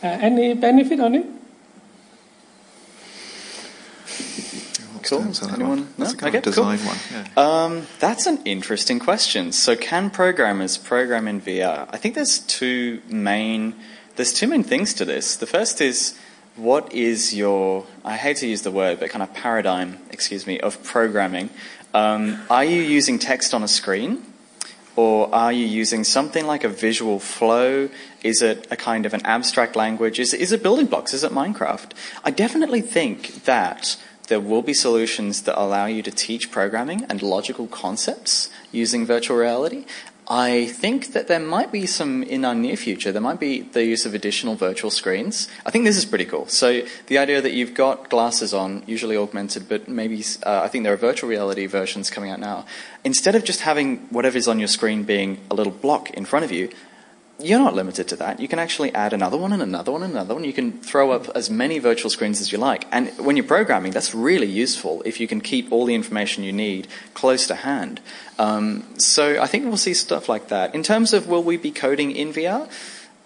uh, 0.03 0.07
any 0.07 0.53
benefit 0.53 0.99
on 0.99 1.15
it? 1.15 1.25
Cool. 5.09 5.19
That 5.21 5.53
Anyone? 5.53 5.69
one? 5.69 5.87
That's 5.97 6.11
No? 6.13 6.17
a 6.17 6.19
kind 6.19 6.35
Okay, 6.35 6.37
of 6.37 6.43
cool. 6.55 6.73
design 6.73 6.79
one. 6.85 6.97
Yeah. 7.11 7.25
Um, 7.63 7.87
that's 7.99 8.25
an 8.25 8.39
interesting 8.45 8.99
question. 8.99 9.51
So, 9.51 9.75
can 9.75 10.09
programmers 10.09 10.77
program 10.77 11.27
in 11.27 11.41
VR? 11.41 11.87
I 11.91 11.97
think 11.97 12.15
there's 12.15 12.39
two 12.39 13.01
main 13.09 13.75
there's 14.15 14.31
two 14.33 14.47
main 14.47 14.63
things 14.63 14.93
to 14.95 15.05
this. 15.05 15.35
The 15.35 15.47
first 15.47 15.81
is 15.81 16.15
what 16.55 16.93
is 16.93 17.33
your 17.33 17.85
I 18.05 18.15
hate 18.17 18.37
to 18.37 18.47
use 18.47 18.61
the 18.61 18.71
word, 18.71 18.99
but 18.99 19.09
kind 19.09 19.23
of 19.23 19.33
paradigm, 19.33 19.97
excuse 20.11 20.45
me, 20.45 20.59
of 20.59 20.83
programming. 20.83 21.49
Um, 21.93 22.39
are 22.49 22.63
you 22.63 22.81
using 22.81 23.19
text 23.19 23.53
on 23.53 23.63
a 23.63 23.67
screen? 23.67 24.23
Or 24.95 25.33
are 25.33 25.51
you 25.51 25.65
using 25.65 26.03
something 26.03 26.45
like 26.45 26.63
a 26.63 26.69
visual 26.69 27.19
flow? 27.19 27.89
Is 28.21 28.43
it 28.43 28.67
a 28.69 28.75
kind 28.75 29.07
of 29.07 29.15
an 29.15 29.25
abstract 29.25 29.75
language? 29.75 30.19
Is, 30.19 30.35
is 30.35 30.51
it 30.51 30.61
building 30.61 30.85
blocks? 30.85 31.15
Is 31.15 31.23
it 31.23 31.31
Minecraft? 31.31 31.93
I 32.23 32.29
definitely 32.29 32.81
think 32.81 33.45
that 33.45 33.97
there 34.27 34.39
will 34.39 34.61
be 34.61 34.73
solutions 34.73 35.43
that 35.43 35.59
allow 35.59 35.85
you 35.85 36.01
to 36.01 36.11
teach 36.11 36.51
programming 36.51 37.05
and 37.09 37.21
logical 37.21 37.67
concepts 37.67 38.49
using 38.71 39.05
virtual 39.05 39.37
reality. 39.37 39.85
I 40.27 40.67
think 40.67 41.11
that 41.11 41.27
there 41.27 41.39
might 41.39 41.71
be 41.71 41.85
some 41.85 42.23
in 42.23 42.45
our 42.45 42.55
near 42.55 42.77
future. 42.77 43.11
There 43.11 43.21
might 43.21 43.41
be 43.41 43.61
the 43.61 43.83
use 43.83 44.05
of 44.05 44.13
additional 44.13 44.55
virtual 44.55 44.89
screens. 44.89 45.49
I 45.65 45.71
think 45.71 45.83
this 45.83 45.97
is 45.97 46.05
pretty 46.05 46.25
cool. 46.25 46.47
So 46.47 46.83
the 47.07 47.17
idea 47.17 47.41
that 47.41 47.51
you've 47.51 47.73
got 47.73 48.09
glasses 48.09 48.53
on, 48.53 48.83
usually 48.87 49.17
augmented, 49.17 49.67
but 49.67 49.89
maybe 49.89 50.23
uh, 50.45 50.61
I 50.63 50.69
think 50.69 50.85
there 50.85 50.93
are 50.93 50.97
virtual 50.97 51.29
reality 51.29 51.65
versions 51.65 52.09
coming 52.09 52.31
out 52.31 52.39
now. 52.39 52.65
Instead 53.03 53.35
of 53.35 53.43
just 53.43 53.61
having 53.61 53.97
whatever's 54.11 54.47
on 54.47 54.59
your 54.59 54.69
screen 54.69 55.03
being 55.03 55.39
a 55.51 55.55
little 55.55 55.73
block 55.73 56.09
in 56.11 56.23
front 56.23 56.45
of 56.45 56.51
you, 56.53 56.69
you're 57.39 57.59
not 57.59 57.73
limited 57.73 58.07
to 58.09 58.15
that. 58.17 58.39
You 58.39 58.47
can 58.47 58.59
actually 58.59 58.93
add 58.93 59.11
another 59.11 59.37
one 59.37 59.51
and 59.53 59.61
another 59.61 59.91
one 59.91 60.03
and 60.03 60.13
another 60.13 60.35
one. 60.35 60.43
You 60.43 60.53
can 60.53 60.71
throw 60.71 61.11
up 61.11 61.29
as 61.35 61.49
many 61.49 61.79
virtual 61.79 62.09
screens 62.09 62.39
as 62.39 62.51
you 62.51 62.57
like. 62.57 62.85
And 62.91 63.09
when 63.17 63.35
you're 63.35 63.45
programming, 63.45 63.91
that's 63.91 64.13
really 64.13 64.47
useful 64.47 65.01
if 65.03 65.19
you 65.19 65.27
can 65.27 65.41
keep 65.41 65.71
all 65.71 65.85
the 65.85 65.95
information 65.95 66.43
you 66.43 66.53
need 66.53 66.87
close 67.13 67.47
to 67.47 67.55
hand. 67.55 68.01
Um, 68.37 68.99
so 68.99 69.41
I 69.41 69.47
think 69.47 69.65
we'll 69.65 69.77
see 69.77 69.93
stuff 69.93 70.29
like 70.29 70.49
that. 70.49 70.75
In 70.75 70.83
terms 70.83 71.11
of 71.11 71.27
will 71.27 71.43
we 71.43 71.57
be 71.57 71.71
coding 71.71 72.11
in 72.11 72.31
VR? 72.33 72.69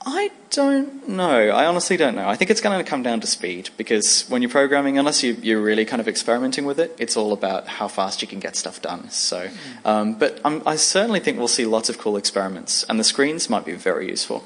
I 0.10 0.32
don't 0.52 1.10
know. 1.10 1.50
I 1.50 1.66
honestly 1.66 1.98
don't 1.98 2.16
know. 2.16 2.30
I 2.30 2.38
think 2.38 2.50
it's 2.50 2.62
going 2.62 2.82
to 2.82 2.90
come 2.90 3.04
down 3.04 3.20
to 3.20 3.28
speed 3.28 3.72
because 3.76 4.26
when 4.30 4.42
you're 4.42 4.50
programming, 4.50 4.98
unless 4.98 5.22
you, 5.22 5.58
are 5.58 5.62
really 5.62 5.84
kind 5.84 6.00
of 6.00 6.08
experimenting 6.08 6.64
with 6.64 6.80
it, 6.80 6.96
it's 6.98 7.18
all 7.18 7.34
about 7.34 7.68
how 7.68 7.90
fast 7.90 8.22
you 8.22 8.28
can 8.28 8.40
get 8.40 8.56
stuff 8.56 8.82
done. 8.82 9.10
So, 9.10 9.50
um, 9.84 10.14
but 10.14 10.40
I'm, 10.46 10.66
I 10.66 10.78
certainly 10.78 11.20
think 11.20 11.38
we'll 11.38 11.50
see 11.50 11.66
lots 11.66 11.90
of 11.90 11.98
cool 11.98 12.16
experiments, 12.16 12.86
and 12.86 12.98
the 12.98 13.04
screens 13.04 13.50
might 13.50 13.66
be 13.66 13.74
very 13.74 14.08
useful. 14.08 14.46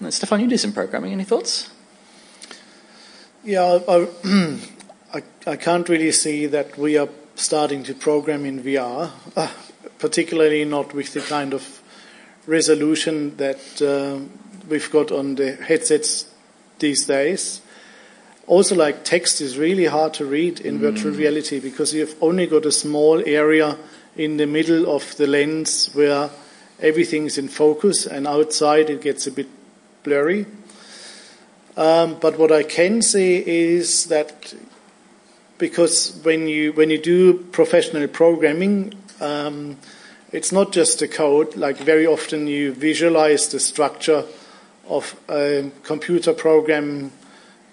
And 0.00 0.12
Stefan, 0.12 0.40
you 0.40 0.48
do 0.48 0.56
some 0.56 0.72
programming. 0.72 1.12
Any 1.12 1.22
thoughts? 1.22 1.70
Yeah, 3.44 3.78
I, 3.88 4.08
I, 5.14 5.22
I 5.46 5.54
can't 5.54 5.88
really 5.88 6.10
see 6.10 6.46
that 6.46 6.76
we 6.76 6.98
are 6.98 7.08
starting 7.36 7.84
to 7.84 7.94
program 7.94 8.44
in 8.44 8.60
VR, 8.60 9.12
uh, 9.36 9.52
particularly 10.00 10.64
not 10.64 10.92
with 10.92 11.12
the 11.12 11.20
kind 11.20 11.54
of 11.54 11.80
resolution 12.46 13.36
that 13.36 13.82
uh, 13.82 14.20
we've 14.68 14.90
got 14.90 15.12
on 15.12 15.34
the 15.34 15.52
headsets 15.56 16.32
these 16.78 17.06
days. 17.06 17.60
Also, 18.46 18.76
like 18.76 19.04
text 19.04 19.40
is 19.40 19.58
really 19.58 19.86
hard 19.86 20.14
to 20.14 20.24
read 20.24 20.60
in 20.60 20.78
mm. 20.78 20.80
virtual 20.80 21.12
reality 21.12 21.58
because 21.58 21.92
you've 21.92 22.14
only 22.22 22.46
got 22.46 22.64
a 22.64 22.72
small 22.72 23.20
area 23.26 23.76
in 24.16 24.36
the 24.36 24.46
middle 24.46 24.94
of 24.94 25.16
the 25.16 25.26
lens 25.26 25.90
where 25.92 26.30
everything's 26.80 27.38
in 27.38 27.48
focus, 27.48 28.06
and 28.06 28.26
outside 28.26 28.88
it 28.90 29.02
gets 29.02 29.26
a 29.26 29.32
bit 29.32 29.48
blurry. 30.04 30.46
Um, 31.76 32.16
but 32.20 32.38
what 32.38 32.52
I 32.52 32.62
can 32.62 33.02
say 33.02 33.44
is 33.44 34.06
that 34.06 34.54
because 35.58 36.18
when 36.22 36.48
you 36.48 36.72
when 36.72 36.90
you 36.90 36.98
do 36.98 37.34
professional 37.34 38.06
programming, 38.08 38.94
um, 39.20 39.76
it's 40.36 40.52
not 40.52 40.70
just 40.70 41.00
a 41.00 41.08
code. 41.08 41.56
Like 41.56 41.78
very 41.78 42.06
often, 42.06 42.46
you 42.46 42.74
visualize 42.74 43.48
the 43.48 43.58
structure 43.58 44.22
of 44.86 45.18
a 45.30 45.70
computer 45.82 46.34
program 46.34 47.10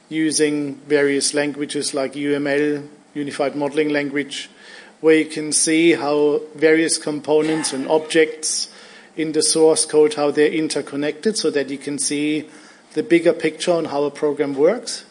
using 0.08 0.76
various 0.88 1.34
languages 1.34 1.94
like 1.94 2.14
UML, 2.14 2.88
Unified 3.16 3.58
Modeling 3.58 3.90
Language, 3.90 4.50
where 5.02 5.18
you 5.18 5.26
can 5.26 5.52
see 5.52 5.92
how 5.92 6.40
various 6.56 6.98
components 6.98 7.74
and 7.74 7.86
objects 7.90 8.70
in 9.18 9.34
the 9.34 9.44
source 9.44 9.86
code 9.86 10.14
how 10.14 10.32
they're 10.32 10.48
interconnected, 10.48 11.38
so 11.38 11.52
that 11.52 11.70
you 11.70 11.78
can 11.78 12.00
see 12.00 12.48
the 12.94 13.04
bigger 13.04 13.34
picture 13.34 13.74
on 13.74 13.86
how 13.86 14.06
a 14.06 14.12
program 14.12 14.54
works. 14.54 15.04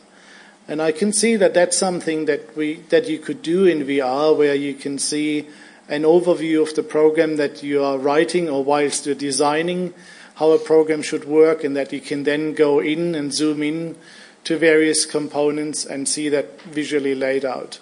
And 0.67 0.81
I 0.81 0.91
can 0.91 1.13
see 1.13 1.37
that 1.37 1.53
that's 1.53 1.77
something 1.77 2.25
that 2.25 2.57
we 2.57 2.77
that 2.89 3.11
you 3.11 3.19
could 3.19 3.43
do 3.43 3.67
in 3.67 3.85
VR, 3.85 4.35
where 4.35 4.55
you 4.55 4.73
can 4.73 4.97
see 4.99 5.49
an 5.89 6.03
overview 6.03 6.63
of 6.63 6.75
the 6.75 6.83
program 6.83 7.37
that 7.37 7.63
you 7.63 7.83
are 7.83 7.99
writing 7.99 8.49
or 8.49 8.65
whilst 8.65 9.07
you're 9.07 9.15
designing 9.15 9.95
how 10.37 10.51
a 10.53 10.59
program 10.59 11.03
should 11.03 11.25
work, 11.25 11.63
and 11.63 11.77
that 11.77 11.93
you 11.93 12.01
can 12.01 12.25
then 12.25 12.55
go 12.55 12.81
in 12.81 13.15
and 13.15 13.33
zoom 13.33 13.63
in 13.63 13.95
to 14.45 14.59
various 14.59 15.05
components 15.05 15.85
and 15.85 16.09
see 16.09 16.29
that 16.31 16.61
visually 16.63 17.15
laid 17.15 17.45
out. 17.45 17.79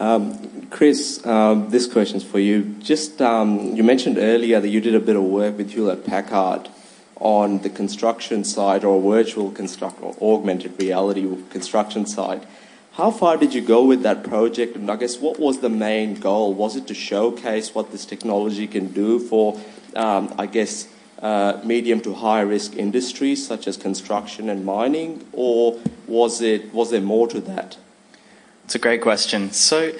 Um, 0.00 0.66
Chris, 0.70 1.24
um, 1.26 1.70
this 1.70 1.86
question 1.86 2.18
is 2.18 2.24
for 2.24 2.38
you. 2.38 2.62
Just 2.80 3.20
um, 3.20 3.74
you 3.74 3.82
mentioned 3.82 4.18
earlier 4.18 4.60
that 4.60 4.68
you 4.68 4.80
did 4.80 4.94
a 4.94 5.00
bit 5.00 5.16
of 5.16 5.22
work 5.22 5.56
with 5.56 5.70
Hewlett 5.70 6.06
Packard 6.06 6.68
on 7.16 7.62
the 7.62 7.70
construction 7.70 8.44
side 8.44 8.84
or 8.84 9.00
virtual 9.00 9.50
construct 9.50 10.00
or 10.02 10.14
augmented 10.20 10.78
reality 10.80 11.26
construction 11.50 12.06
side. 12.06 12.46
How 12.98 13.12
far 13.12 13.36
did 13.36 13.54
you 13.54 13.60
go 13.60 13.84
with 13.84 14.02
that 14.02 14.24
project? 14.24 14.74
And 14.74 14.90
I 14.90 14.96
guess 14.96 15.18
what 15.18 15.38
was 15.38 15.60
the 15.60 15.68
main 15.68 16.14
goal? 16.14 16.52
Was 16.52 16.74
it 16.74 16.88
to 16.88 16.94
showcase 16.94 17.72
what 17.72 17.92
this 17.92 18.04
technology 18.04 18.66
can 18.66 18.88
do 18.88 19.20
for, 19.20 19.56
um, 19.94 20.34
I 20.36 20.46
guess, 20.46 20.88
uh, 21.22 21.60
medium 21.62 22.00
to 22.00 22.14
high 22.14 22.40
risk 22.40 22.74
industries 22.74 23.46
such 23.46 23.68
as 23.68 23.76
construction 23.76 24.48
and 24.48 24.64
mining, 24.64 25.24
or 25.30 25.78
was 26.08 26.42
it 26.42 26.74
was 26.74 26.90
there 26.90 27.00
more 27.00 27.28
to 27.28 27.40
that? 27.42 27.76
It's 28.64 28.74
a 28.74 28.80
great 28.80 29.00
question. 29.00 29.52
So 29.52 29.92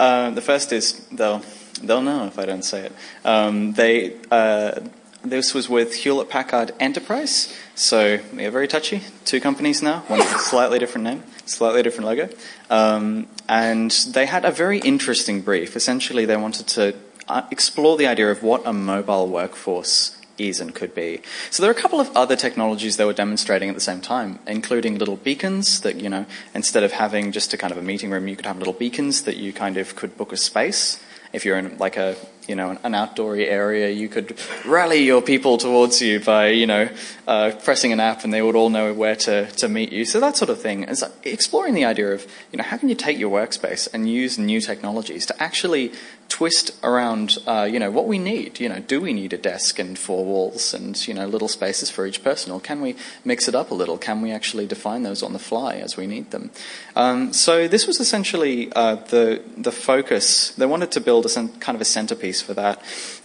uh, 0.00 0.30
the 0.30 0.42
first 0.42 0.72
is 0.72 1.06
they'll 1.12 1.42
they'll 1.80 2.02
know 2.02 2.26
if 2.26 2.40
I 2.40 2.44
don't 2.44 2.64
say 2.64 2.86
it. 2.86 2.92
Um, 3.24 3.74
they 3.74 4.16
uh, 4.32 4.80
this 5.22 5.54
was 5.54 5.68
with 5.68 5.94
Hewlett 5.94 6.28
Packard 6.28 6.72
Enterprise, 6.80 7.54
so 7.74 8.18
they're 8.32 8.50
very 8.50 8.68
touchy. 8.68 9.02
Two 9.24 9.40
companies 9.40 9.82
now, 9.82 10.00
one 10.08 10.18
with 10.18 10.34
a 10.34 10.38
slightly 10.38 10.78
different 10.78 11.04
name, 11.04 11.24
slightly 11.46 11.82
different 11.82 12.06
logo. 12.06 12.28
Um, 12.70 13.26
and 13.48 13.90
they 14.08 14.26
had 14.26 14.44
a 14.44 14.50
very 14.50 14.78
interesting 14.78 15.42
brief. 15.42 15.76
Essentially, 15.76 16.24
they 16.24 16.36
wanted 16.36 16.66
to 16.68 16.94
uh, 17.28 17.42
explore 17.50 17.96
the 17.96 18.06
idea 18.06 18.30
of 18.30 18.42
what 18.42 18.62
a 18.66 18.72
mobile 18.72 19.28
workforce 19.28 20.16
is 20.38 20.58
and 20.58 20.74
could 20.74 20.94
be. 20.94 21.20
So 21.50 21.62
there 21.62 21.70
are 21.70 21.74
a 21.74 21.80
couple 21.80 22.00
of 22.00 22.14
other 22.16 22.34
technologies 22.34 22.96
they 22.96 23.04
were 23.04 23.12
demonstrating 23.12 23.68
at 23.68 23.74
the 23.74 23.80
same 23.80 24.00
time, 24.00 24.38
including 24.46 24.98
little 24.98 25.16
beacons 25.16 25.82
that, 25.82 25.96
you 25.96 26.08
know, 26.08 26.24
instead 26.54 26.82
of 26.82 26.92
having 26.92 27.30
just 27.30 27.52
a 27.52 27.58
kind 27.58 27.72
of 27.72 27.78
a 27.78 27.82
meeting 27.82 28.10
room, 28.10 28.26
you 28.26 28.36
could 28.36 28.46
have 28.46 28.58
little 28.58 28.72
beacons 28.72 29.22
that 29.24 29.36
you 29.36 29.52
kind 29.52 29.76
of 29.76 29.94
could 29.96 30.16
book 30.16 30.32
a 30.32 30.36
space. 30.36 31.02
If 31.32 31.44
you're 31.44 31.58
in 31.58 31.76
like 31.78 31.96
a 31.96 32.16
you 32.48 32.54
know, 32.54 32.70
an 32.82 32.92
outdoory 32.92 33.46
area, 33.46 33.90
you 33.90 34.08
could 34.08 34.38
rally 34.64 35.02
your 35.02 35.22
people 35.22 35.58
towards 35.58 36.00
you 36.00 36.20
by, 36.20 36.48
you 36.48 36.66
know, 36.66 36.88
uh, 37.26 37.52
pressing 37.64 37.92
an 37.92 38.00
app 38.00 38.24
and 38.24 38.32
they 38.32 38.42
would 38.42 38.56
all 38.56 38.70
know 38.70 38.92
where 38.92 39.16
to, 39.16 39.46
to 39.52 39.68
meet 39.68 39.92
you. 39.92 40.04
So 40.04 40.20
that 40.20 40.36
sort 40.36 40.50
of 40.50 40.60
thing. 40.60 40.84
It's 40.84 41.04
exploring 41.24 41.74
the 41.74 41.84
idea 41.84 42.12
of, 42.12 42.26
you 42.52 42.56
know, 42.56 42.64
how 42.64 42.76
can 42.76 42.88
you 42.88 42.94
take 42.94 43.18
your 43.18 43.30
workspace 43.30 43.88
and 43.92 44.08
use 44.08 44.38
new 44.38 44.60
technologies 44.60 45.26
to 45.26 45.42
actually 45.42 45.92
twist 46.30 46.70
around, 46.82 47.36
uh, 47.46 47.68
you 47.70 47.78
know, 47.78 47.90
what 47.90 48.06
we 48.06 48.18
need. 48.18 48.60
You 48.60 48.68
know, 48.68 48.78
do 48.78 49.00
we 49.00 49.12
need 49.12 49.32
a 49.32 49.36
desk 49.36 49.78
and 49.78 49.98
four 49.98 50.24
walls 50.24 50.72
and, 50.72 50.96
you 51.06 51.12
know, 51.12 51.26
little 51.26 51.48
spaces 51.48 51.90
for 51.90 52.06
each 52.06 52.24
person? 52.24 52.52
Or 52.52 52.60
can 52.60 52.80
we 52.80 52.94
mix 53.24 53.48
it 53.48 53.54
up 53.54 53.70
a 53.70 53.74
little? 53.74 53.98
Can 53.98 54.22
we 54.22 54.30
actually 54.30 54.66
define 54.66 55.02
those 55.02 55.22
on 55.22 55.32
the 55.32 55.38
fly 55.38 55.74
as 55.74 55.96
we 55.96 56.06
need 56.06 56.30
them? 56.30 56.50
Um, 56.96 57.32
so 57.32 57.68
this 57.68 57.86
was 57.86 58.00
essentially 58.00 58.72
uh, 58.74 58.94
the, 58.94 59.42
the 59.56 59.72
focus. 59.72 60.52
They 60.52 60.66
wanted 60.66 60.92
to 60.92 61.00
build 61.00 61.26
a 61.26 61.28
kind 61.58 61.74
of 61.74 61.80
a 61.80 61.84
centerpiece 61.84 62.40
for 62.40 62.54
that. 62.54 62.80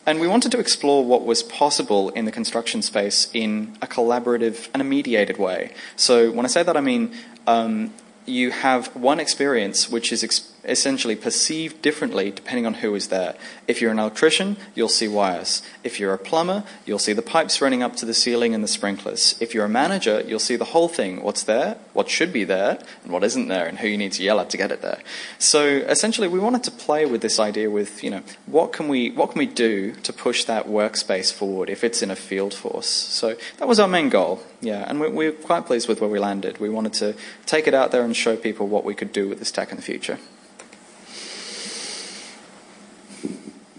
And 0.06 0.20
we 0.20 0.28
wanted 0.28 0.52
to 0.52 0.60
explore 0.60 1.06
what 1.06 1.26
was 1.26 1.44
possible 1.44 2.10
in 2.10 2.26
the 2.26 2.32
construction 2.32 2.82
space 2.82 3.30
in 3.34 3.78
a 3.82 3.88
collaborative 3.88 4.68
and 4.74 4.82
a 4.82 4.86
mediated 4.86 5.38
way. 5.38 5.74
So 5.96 6.32
when 6.32 6.46
I 6.46 6.50
say 6.50 6.64
that, 6.64 6.76
I 6.76 6.82
mean 6.82 7.14
um, 7.46 7.94
you 8.26 8.50
have 8.50 8.88
one 8.96 9.20
experience 9.20 9.90
which 9.90 10.12
is 10.12 10.24
essentially 10.68 11.16
perceived 11.16 11.82
differently 11.82 12.32
depending 12.32 12.66
on 12.66 12.76
who 12.76 12.96
is 12.96 13.08
there. 13.08 13.36
If 13.68 13.82
you're 13.82 13.92
an 13.92 14.00
electrician, 14.00 14.58
you'll 14.74 14.90
see 14.90 15.08
wires. 15.08 15.62
If 15.84 16.00
you're 16.00 16.14
a 16.14 16.18
plumber, 16.18 16.64
you'll 16.86 17.00
see 17.00 17.14
the 17.14 17.22
pipes 17.22 17.62
running 17.62 17.84
up 17.84 17.96
to 17.98 18.06
the 18.06 18.14
ceiling 18.14 18.54
and 18.54 18.64
the 18.64 18.68
sprinklers. 18.68 19.36
If 19.40 19.54
you're 19.54 19.66
a 19.66 19.70
manager, 19.70 20.22
you'll 20.22 20.40
see 20.40 20.56
the 20.56 20.66
whole 20.66 20.88
thing 20.88 21.24
what's 21.24 21.44
there, 21.44 21.78
what 21.94 22.10
should 22.10 22.34
be 22.34 22.44
there, 22.44 22.80
and 23.04 23.12
what 23.12 23.24
isn't 23.24 23.48
there, 23.48 23.66
and 23.68 23.80
who 23.80 23.88
you 23.88 23.98
need 23.98 24.14
to 24.14 24.24
yell 24.24 24.40
at 24.40 24.50
to 24.52 24.58
get 24.58 24.72
it 24.72 24.82
there. 24.82 25.00
So 25.40 25.66
essentially, 25.66 26.28
we 26.28 26.40
wanted 26.40 26.64
to 26.64 26.72
play 26.72 27.06
with 27.06 27.22
this 27.22 27.40
idea 27.40 27.70
with, 27.70 28.04
you 28.04 28.10
know, 28.10 28.24
what 28.46 28.74
can 28.74 28.88
we, 28.88 29.12
what 29.12 29.32
can 29.32 29.40
we 29.40 29.46
do 29.46 29.94
to 30.04 30.14
push 30.14 30.44
that 30.46 30.68
workspace 30.68 31.32
forward 31.32 31.70
if 31.70 31.84
it's 31.84 32.02
in 32.02 32.12
a 32.12 32.16
field 32.16 32.54
force? 32.54 32.88
So 32.88 33.36
that 33.58 33.68
was 33.68 33.80
our 33.80 33.88
main 33.88 34.10
goal, 34.10 34.42
yeah, 34.62 34.86
and 34.88 35.00
we, 35.00 35.10
we're 35.10 35.32
quite 35.32 35.66
pleased 35.66 35.88
with 35.88 36.02
where 36.02 36.10
we 36.10 36.20
landed. 36.20 36.60
We 36.60 36.70
wanted 36.70 36.94
to 36.94 37.16
take 37.46 37.68
it 37.68 37.74
out 37.74 37.92
there 37.92 38.04
and 38.04 38.16
show 38.16 38.36
people 38.36 38.68
what 38.68 38.84
we 38.84 38.96
could 38.96 39.12
do 39.12 39.28
with 39.28 39.40
this 39.40 39.52
tech 39.52 39.72
in 39.72 39.78
the 39.78 39.84
future. 39.84 40.20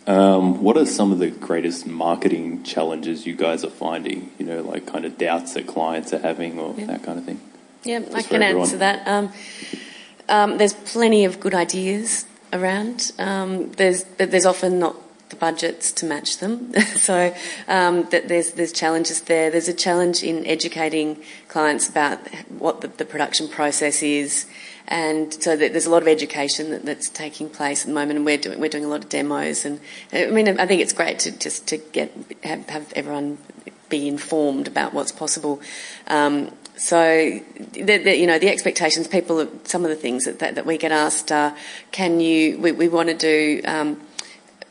Um, 0.07 0.63
what 0.63 0.77
are 0.77 0.87
some 0.87 1.11
of 1.11 1.19
the 1.19 1.31
greatest 1.31 1.87
marketing 1.87 2.63
challenges 2.63 3.27
you 3.27 3.35
guys 3.35 3.65
are 3.65 3.71
finding? 3.71 4.31
You 4.39 4.47
know, 4.47 4.63
like 4.63 4.87
kind 4.87 5.05
of 5.05 5.19
doubts 5.19 5.55
that 5.55 5.67
clients 5.67 6.13
are 6.13 6.19
having 6.19 6.59
or 6.59 6.75
Yeah. 6.79 6.87
that 6.87 7.03
kind 7.03 7.19
of 7.19 7.25
thing? 7.25 7.41
Yeah, 7.83 7.99
I 7.99 8.01
Just 8.01 8.29
for 8.29 8.35
can 8.35 8.43
answer 8.43 8.77
that. 8.79 9.07
Um, 9.07 9.33
um, 10.29 10.59
there's 10.59 10.75
plenty 10.75 11.25
of 11.25 11.41
good 11.41 11.55
ideas 11.55 12.27
around. 12.53 13.13
Um, 13.19 13.73
there's 13.73 14.05
but 14.05 14.31
there's 14.31 14.47
often 14.47 14.79
not 14.79 14.97
the 15.29 15.37
budgets 15.37 15.91
to 15.93 16.07
match 16.07 16.39
them, 16.39 16.73
so 16.97 17.35
um, 17.67 18.05
that 18.11 18.29
there's 18.29 18.53
there's 18.53 18.73
challenges 18.73 19.23
there. 19.23 19.51
There's 19.51 19.69
a 19.69 19.75
challenge 19.75 20.23
in 20.23 20.47
educating 20.47 21.21
clients 21.49 21.89
about 21.89 22.19
what 22.49 22.81
the, 22.81 22.89
the 22.89 23.05
production 23.05 23.49
process 23.49 24.03
is, 24.03 24.47
and 24.89 25.33
so 25.35 25.57
there's 25.57 25.87
a 25.87 25.91
lot 25.91 26.03
of 26.03 26.09
education 26.09 26.71
that, 26.71 26.85
that's 26.85 27.09
taking 27.09 27.51
place 27.51 27.83
at 27.83 27.89
the 27.89 27.95
moment, 27.95 28.17
and 28.17 28.27
we're 28.27 28.39
doing 28.39 28.61
we're 28.61 28.69
doing 28.71 28.85
a 28.85 28.89
lot 28.89 29.03
of 29.03 29.09
demos. 29.09 29.65
And 29.65 29.81
I 30.13 30.27
mean, 30.27 30.49
I 30.61 30.67
think 30.67 30.81
it's 30.81 30.93
great 30.93 31.19
to 31.21 31.33
just 31.37 31.67
to 31.69 31.79
get 31.79 32.13
have, 32.45 32.69
have 32.69 32.93
everyone 32.95 33.39
be 33.89 34.09
informed 34.09 34.69
about 34.69 34.95
what's 34.95 35.13
possible. 35.13 35.61
Um, 36.09 36.53
so, 36.77 37.41
the, 37.73 37.83
the, 37.83 38.17
you 38.17 38.27
know, 38.27 38.39
the 38.39 38.51
expectations, 38.51 39.09
people, 39.09 39.49
some 39.65 39.85
of 39.85 39.89
the 39.89 39.97
things 39.97 40.25
that, 40.25 40.41
that, 40.41 40.57
that 40.57 40.67
we 40.67 40.77
get 40.77 40.93
asked 40.93 41.33
are, 41.33 41.57
can 41.91 42.21
you, 42.21 42.59
we, 42.59 42.73
we 42.73 42.89
want 42.89 43.09
to 43.09 43.15
do 43.15 43.63
um, 43.65 44.01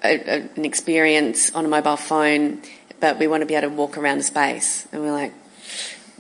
a, 0.04 0.20
a, 0.20 0.50
an 0.56 0.66
experience 0.66 1.54
on 1.56 1.66
a 1.66 1.68
mobile 1.68 1.98
phone, 1.98 2.62
but 3.00 3.18
we 3.18 3.28
want 3.28 3.42
to 3.42 3.48
be 3.48 3.56
able 3.56 3.70
to 3.70 3.76
walk 3.76 3.98
around 3.98 4.20
the 4.20 4.24
space. 4.24 4.88
And 4.92 5.02
we're 5.02 5.12
like, 5.12 5.34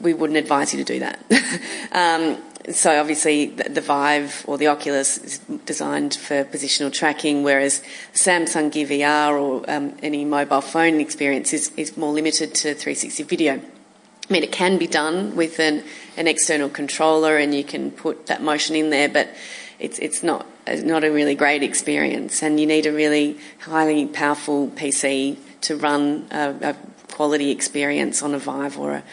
we 0.02 0.16
wouldn't 0.16 0.38
advise 0.38 0.74
you 0.74 0.84
to 0.84 0.93
do 0.93 1.00
that. 1.00 1.20
um, 1.91 2.41
so 2.72 2.99
obviously 2.99 3.47
the, 3.47 3.82
Vive 3.82 4.43
or 4.47 4.57
the 4.57 4.68
Oculus 4.68 5.18
is 5.18 5.39
designed 5.66 6.16
for 6.16 6.43
positional 6.45 6.91
tracking, 6.91 7.43
whereas 7.43 7.84
Samsung 8.13 8.72
Gear 8.72 8.88
VR 8.88 9.39
or 9.39 9.70
um, 9.70 9.95
any 10.01 10.26
mobile 10.26 10.61
phone 10.61 10.99
experience 10.99 11.53
is, 11.53 11.72
is 11.78 11.95
more 11.97 12.11
limited 12.11 12.55
to 12.55 12.74
360 12.74 13.24
video. 13.24 13.53
I 13.53 14.34
mean, 14.34 14.43
it 14.43 14.51
can 14.51 14.78
be 14.78 14.88
done 14.88 15.36
with 15.36 15.59
an, 15.59 15.84
an 16.18 16.28
external 16.28 16.70
controller, 16.70 17.38
and 17.38 17.53
you 17.53 17.63
can 17.63 17.91
put 17.91 18.26
that 18.28 18.41
motion 18.41 18.76
in 18.76 18.89
there, 18.89 19.09
but 19.09 19.30
it's 19.78 19.99
it's 19.99 20.24
not 20.24 20.47
not 20.68 21.03
a 21.03 21.11
really 21.11 21.36
great 21.36 21.61
experience, 21.61 22.41
and 22.41 22.59
you 22.59 22.66
need 22.66 22.88
a 22.88 22.91
really 22.91 23.38
highly 23.59 24.07
powerful 24.07 24.70
PC 24.70 25.38
to 25.61 25.76
run 25.78 26.26
a, 26.32 26.55
a 26.61 26.76
quality 27.11 27.51
experience 27.51 28.24
on 28.24 28.34
a 28.34 28.39
Vive 28.39 28.80
or 28.80 28.93
a 28.93 29.03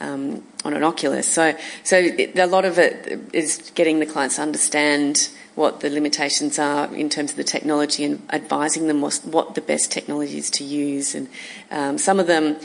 um, 0.00 0.42
on 0.64 0.74
an 0.74 0.82
Oculus. 0.82 1.28
So, 1.28 1.56
so 1.82 1.96
a 1.98 2.46
lot 2.46 2.64
of 2.64 2.78
it 2.78 3.20
is 3.32 3.72
getting 3.74 3.98
the 3.98 4.06
clients 4.06 4.36
to 4.36 4.42
understand 4.42 5.30
what 5.54 5.80
the 5.80 5.90
limitations 5.90 6.58
are 6.58 6.92
in 6.94 7.10
terms 7.10 7.32
of 7.32 7.36
the 7.36 7.44
technology 7.44 8.04
and 8.04 8.22
advising 8.30 8.86
them 8.86 9.00
what, 9.00 9.20
what 9.24 9.54
the 9.54 9.60
best 9.60 9.92
technology 9.92 10.38
is 10.38 10.50
to 10.50 10.64
use. 10.64 11.14
And 11.14 11.28
um, 11.70 11.98
some 11.98 12.18
of 12.18 12.26
them, 12.26 12.56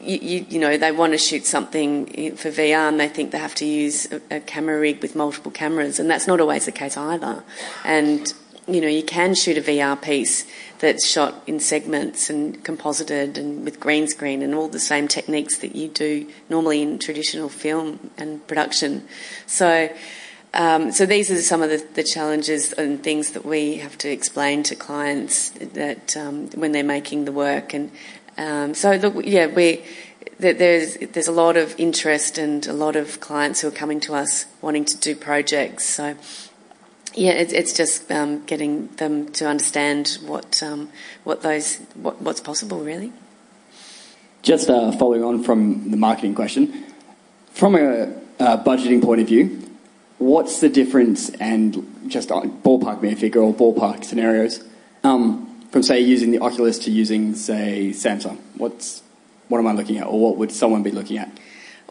you, 0.00 0.18
you, 0.20 0.46
you, 0.50 0.58
know, 0.58 0.76
they 0.76 0.92
want 0.92 1.12
to 1.12 1.18
shoot 1.18 1.46
something 1.46 2.36
for 2.36 2.50
VR 2.50 2.88
and 2.88 3.00
they 3.00 3.08
think 3.08 3.30
they 3.30 3.38
have 3.38 3.54
to 3.56 3.64
use 3.64 4.10
a, 4.12 4.20
a 4.30 4.40
camera 4.40 4.78
rig 4.78 5.00
with 5.00 5.16
multiple 5.16 5.50
cameras, 5.50 5.98
and 5.98 6.10
that's 6.10 6.26
not 6.26 6.40
always 6.40 6.66
the 6.66 6.72
case 6.72 6.96
either. 6.96 7.42
And 7.84 8.34
you 8.66 8.80
know, 8.80 8.88
you 8.88 9.02
can 9.02 9.34
shoot 9.34 9.58
a 9.58 9.60
VR 9.60 10.00
piece 10.00 10.46
that's 10.78 11.06
shot 11.06 11.42
in 11.46 11.60
segments 11.60 12.30
and 12.30 12.62
composited 12.64 13.36
and 13.36 13.64
with 13.64 13.78
green 13.78 14.06
screen 14.06 14.42
and 14.42 14.54
all 14.54 14.68
the 14.68 14.78
same 14.78 15.08
techniques 15.08 15.58
that 15.58 15.76
you 15.76 15.88
do 15.88 16.26
normally 16.48 16.82
in 16.82 16.98
traditional 16.98 17.48
film 17.48 18.10
and 18.16 18.46
production. 18.46 19.06
So, 19.46 19.90
um, 20.54 20.92
so 20.92 21.04
these 21.04 21.30
are 21.30 21.40
some 21.42 21.62
of 21.62 21.70
the, 21.70 21.86
the, 21.94 22.04
challenges 22.04 22.72
and 22.72 23.02
things 23.02 23.32
that 23.32 23.44
we 23.44 23.76
have 23.78 23.98
to 23.98 24.08
explain 24.08 24.62
to 24.64 24.76
clients 24.76 25.50
that 25.50 26.16
um, 26.16 26.48
when 26.50 26.72
they're 26.72 26.84
making 26.84 27.24
the 27.24 27.32
work. 27.32 27.74
And 27.74 27.90
um, 28.38 28.74
so, 28.74 28.94
look, 28.94 29.26
yeah, 29.26 29.46
we 29.46 29.84
there's 30.38 30.96
there's 30.96 31.28
a 31.28 31.32
lot 31.32 31.56
of 31.56 31.74
interest 31.78 32.38
and 32.38 32.66
a 32.66 32.72
lot 32.72 32.96
of 32.96 33.20
clients 33.20 33.60
who 33.60 33.68
are 33.68 33.72
coming 33.72 34.00
to 34.00 34.14
us 34.14 34.46
wanting 34.62 34.84
to 34.86 34.96
do 34.96 35.14
projects. 35.16 35.86
So. 35.86 36.16
Yeah, 37.16 37.32
it's, 37.32 37.52
it's 37.52 37.72
just 37.72 38.10
um, 38.10 38.44
getting 38.44 38.88
them 38.96 39.30
to 39.32 39.46
understand 39.46 40.18
what 40.26 40.62
um, 40.62 40.88
what 41.22 41.42
those 41.42 41.76
what, 41.94 42.20
what's 42.20 42.40
possible, 42.40 42.80
really. 42.80 43.12
Just 44.42 44.68
uh, 44.68 44.90
following 44.92 45.22
on 45.22 45.42
from 45.42 45.90
the 45.90 45.96
marketing 45.96 46.34
question, 46.34 46.84
from 47.52 47.76
a 47.76 48.12
uh, 48.40 48.62
budgeting 48.64 49.02
point 49.02 49.20
of 49.20 49.28
view, 49.28 49.62
what's 50.18 50.60
the 50.60 50.68
difference? 50.68 51.30
And 51.30 52.08
just 52.08 52.30
ballpark 52.30 53.00
me 53.00 53.12
a 53.12 53.16
figure 53.16 53.40
or 53.40 53.54
ballpark 53.54 54.04
scenarios 54.04 54.64
um, 55.04 55.64
from 55.70 55.82
say 55.84 56.00
using 56.00 56.32
the 56.32 56.40
Oculus 56.40 56.80
to 56.80 56.90
using 56.90 57.34
say 57.36 57.90
Samsung. 57.90 58.38
What's 58.56 59.02
what 59.48 59.58
am 59.58 59.68
I 59.68 59.72
looking 59.72 59.98
at, 59.98 60.08
or 60.08 60.20
what 60.20 60.36
would 60.36 60.50
someone 60.50 60.82
be 60.82 60.90
looking 60.90 61.18
at? 61.18 61.30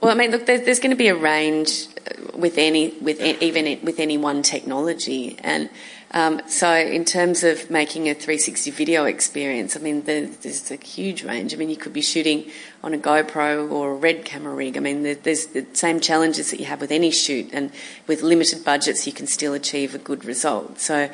Well, 0.02 0.12
I 0.12 0.16
mean, 0.16 0.32
look, 0.32 0.46
there's, 0.46 0.66
there's 0.66 0.80
going 0.80 0.92
to 0.92 0.98
be 0.98 1.08
a 1.08 1.16
range 1.16 1.88
with 2.34 2.58
any, 2.58 2.90
with 3.00 3.22
even 3.22 3.80
with 3.84 4.00
any 4.00 4.18
one 4.18 4.42
technology, 4.42 5.38
and 5.44 5.70
um, 6.12 6.42
so 6.48 6.72
in 6.72 7.06
terms 7.06 7.44
of 7.44 7.72
making 7.72 8.08
a 8.08 8.14
360 8.14 8.70
video 8.70 9.06
experience, 9.06 9.76
I 9.76 9.80
mean, 9.80 10.04
there's 10.04 10.70
a 10.70 10.76
huge 10.76 11.24
range. 11.24 11.54
I 11.54 11.58
mean, 11.58 11.72
you 11.72 11.76
could 11.76 11.94
be 11.94 12.02
shooting 12.02 12.52
on 12.84 12.94
a 12.94 13.00
GoPro 13.00 13.72
or 13.72 13.94
a 13.94 13.96
Red 13.96 14.24
camera 14.24 14.54
rig. 14.54 14.78
I 14.78 14.80
mean, 14.80 15.02
there's 15.02 15.48
the 15.48 15.66
same 15.74 16.00
challenges 16.00 16.52
that 16.52 16.60
you 16.60 16.68
have 16.68 16.82
with 16.82 16.92
any 16.92 17.10
shoot, 17.10 17.50
and 17.52 17.72
with 18.06 18.22
limited 18.22 18.64
budgets, 18.64 19.08
you 19.08 19.14
can 19.14 19.26
still 19.26 19.54
achieve 19.54 19.96
a 19.96 20.00
good 20.00 20.26
result. 20.26 20.80
So. 20.80 21.10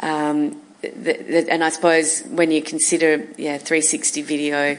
Um, 0.00 0.60
the, 0.82 1.14
the, 1.14 1.50
and 1.50 1.64
I 1.64 1.70
suppose 1.70 2.22
when 2.26 2.50
you 2.50 2.62
consider 2.62 3.26
yeah 3.38 3.58
360 3.58 4.22
video 4.22 4.78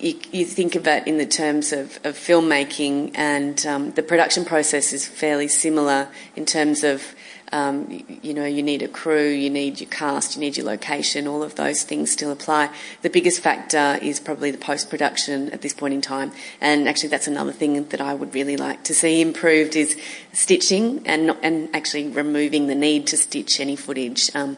you, 0.00 0.18
you, 0.32 0.44
think 0.44 0.74
of 0.74 0.86
it 0.86 1.06
in 1.06 1.18
the 1.18 1.26
terms 1.26 1.72
of, 1.72 1.98
of 2.04 2.14
filmmaking, 2.16 3.12
and 3.14 3.64
um, 3.66 3.90
the 3.92 4.02
production 4.02 4.44
process 4.44 4.92
is 4.92 5.06
fairly 5.06 5.48
similar 5.48 6.08
in 6.34 6.46
terms 6.46 6.82
of, 6.82 7.14
um, 7.52 8.04
you, 8.22 8.32
know, 8.32 8.44
you 8.44 8.62
need 8.62 8.82
a 8.82 8.88
crew, 8.88 9.28
you 9.28 9.50
need 9.50 9.80
your 9.80 9.90
cast, 9.90 10.36
you 10.36 10.40
need 10.40 10.56
your 10.56 10.66
location, 10.66 11.26
all 11.26 11.42
of 11.42 11.56
those 11.56 11.82
things 11.82 12.10
still 12.10 12.30
apply. 12.30 12.70
The 13.02 13.10
biggest 13.10 13.40
factor 13.40 13.98
is 14.00 14.20
probably 14.20 14.50
the 14.50 14.58
post 14.58 14.88
production 14.88 15.50
at 15.50 15.62
this 15.62 15.74
point 15.74 15.94
in 15.94 16.00
time, 16.00 16.32
and 16.60 16.88
actually 16.88 17.10
that's 17.10 17.28
another 17.28 17.52
thing 17.52 17.84
that 17.84 18.00
I 18.00 18.14
would 18.14 18.34
really 18.34 18.56
like 18.56 18.84
to 18.84 18.94
see 18.94 19.20
improved 19.20 19.76
is 19.76 20.00
stitching 20.32 21.06
and 21.06 21.26
not, 21.26 21.38
and 21.42 21.68
actually 21.74 22.08
removing 22.08 22.66
the 22.66 22.74
need 22.74 23.06
to 23.08 23.16
stitch 23.16 23.60
any 23.60 23.76
footage. 23.76 24.34
Um, 24.34 24.56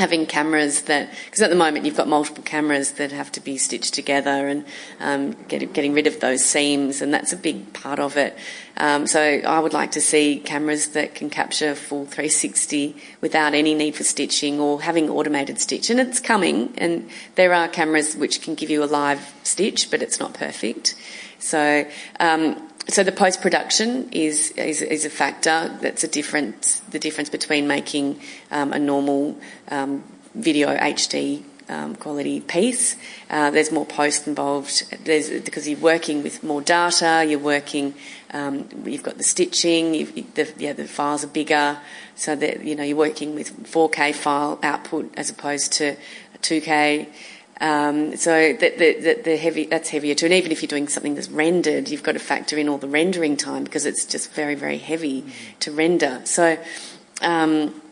having 0.00 0.24
cameras 0.24 0.82
that 0.82 1.10
because 1.26 1.42
at 1.42 1.50
the 1.50 1.56
moment 1.56 1.84
you've 1.84 1.96
got 1.96 2.08
multiple 2.08 2.42
cameras 2.42 2.92
that 2.92 3.12
have 3.12 3.30
to 3.30 3.40
be 3.40 3.58
stitched 3.58 3.92
together 3.92 4.48
and 4.48 4.64
um, 4.98 5.32
get, 5.46 5.72
getting 5.74 5.92
rid 5.92 6.06
of 6.06 6.20
those 6.20 6.42
seams 6.42 7.02
and 7.02 7.12
that's 7.12 7.32
a 7.32 7.36
big 7.36 7.72
part 7.74 7.98
of 7.98 8.16
it. 8.16 8.36
Um, 8.78 9.06
so 9.06 9.20
I 9.20 9.60
would 9.60 9.74
like 9.74 9.92
to 9.92 10.00
see 10.00 10.40
cameras 10.40 10.88
that 10.88 11.14
can 11.14 11.28
capture 11.28 11.74
full 11.74 12.06
360 12.06 12.96
without 13.20 13.52
any 13.52 13.74
need 13.74 13.94
for 13.94 14.04
stitching 14.04 14.58
or 14.58 14.80
having 14.80 15.10
automated 15.10 15.60
stitch. 15.60 15.90
And 15.90 16.00
it's 16.00 16.18
coming 16.18 16.72
and 16.78 17.08
there 17.34 17.52
are 17.52 17.68
cameras 17.68 18.16
which 18.16 18.40
can 18.40 18.54
give 18.54 18.70
you 18.70 18.82
a 18.82 18.86
live 18.86 19.34
stitch 19.42 19.90
but 19.90 20.02
it's 20.02 20.18
not 20.18 20.32
perfect. 20.32 20.94
So 21.38 21.86
um, 22.18 22.69
so 22.88 23.02
the 23.02 23.12
post 23.12 23.40
production 23.40 24.10
is, 24.10 24.50
is, 24.52 24.82
is 24.82 25.04
a 25.04 25.10
factor. 25.10 25.76
That's 25.80 26.04
a 26.04 26.08
difference. 26.08 26.80
The 26.80 26.98
difference 26.98 27.30
between 27.30 27.68
making 27.68 28.20
um, 28.50 28.72
a 28.72 28.78
normal 28.78 29.38
um, 29.68 30.02
video 30.34 30.76
HD 30.76 31.44
um, 31.70 31.94
quality 31.94 32.40
piece. 32.40 32.96
Uh, 33.30 33.50
there's 33.50 33.70
more 33.70 33.86
post 33.86 34.26
involved. 34.26 35.04
There's 35.04 35.30
because 35.30 35.68
you're 35.68 35.78
working 35.78 36.22
with 36.22 36.42
more 36.42 36.60
data. 36.60 37.24
You're 37.26 37.38
working. 37.38 37.94
Um, 38.32 38.68
you've 38.84 39.04
got 39.04 39.16
the 39.16 39.22
stitching. 39.22 39.92
The, 40.34 40.52
yeah, 40.58 40.72
the 40.72 40.86
files 40.86 41.24
are 41.24 41.28
bigger, 41.28 41.78
so 42.16 42.34
that 42.36 42.64
you 42.64 42.74
know 42.74 42.82
you're 42.82 42.96
working 42.96 43.34
with 43.34 43.70
4K 43.70 44.14
file 44.14 44.58
output 44.62 45.12
as 45.16 45.30
opposed 45.30 45.72
to 45.74 45.96
2K. 46.42 47.08
Um, 47.60 48.16
so 48.16 48.54
the, 48.54 48.70
the, 48.70 49.20
the, 49.22 49.36
heavy 49.36 49.66
that's 49.66 49.90
heavier 49.90 50.14
too. 50.14 50.26
And 50.26 50.34
even 50.34 50.50
if 50.50 50.62
you're 50.62 50.68
doing 50.68 50.88
something 50.88 51.14
that's 51.14 51.28
rendered, 51.28 51.90
you've 51.90 52.02
got 52.02 52.12
to 52.12 52.18
factor 52.18 52.56
in 52.56 52.68
all 52.68 52.78
the 52.78 52.88
rendering 52.88 53.36
time 53.36 53.64
because 53.64 53.84
it's 53.84 54.06
just 54.06 54.32
very 54.32 54.54
very 54.54 54.78
heavy 54.78 55.22
mm-hmm. 55.22 55.58
to 55.60 55.72
render. 55.72 56.22
So. 56.24 56.58
Um, 57.22 57.82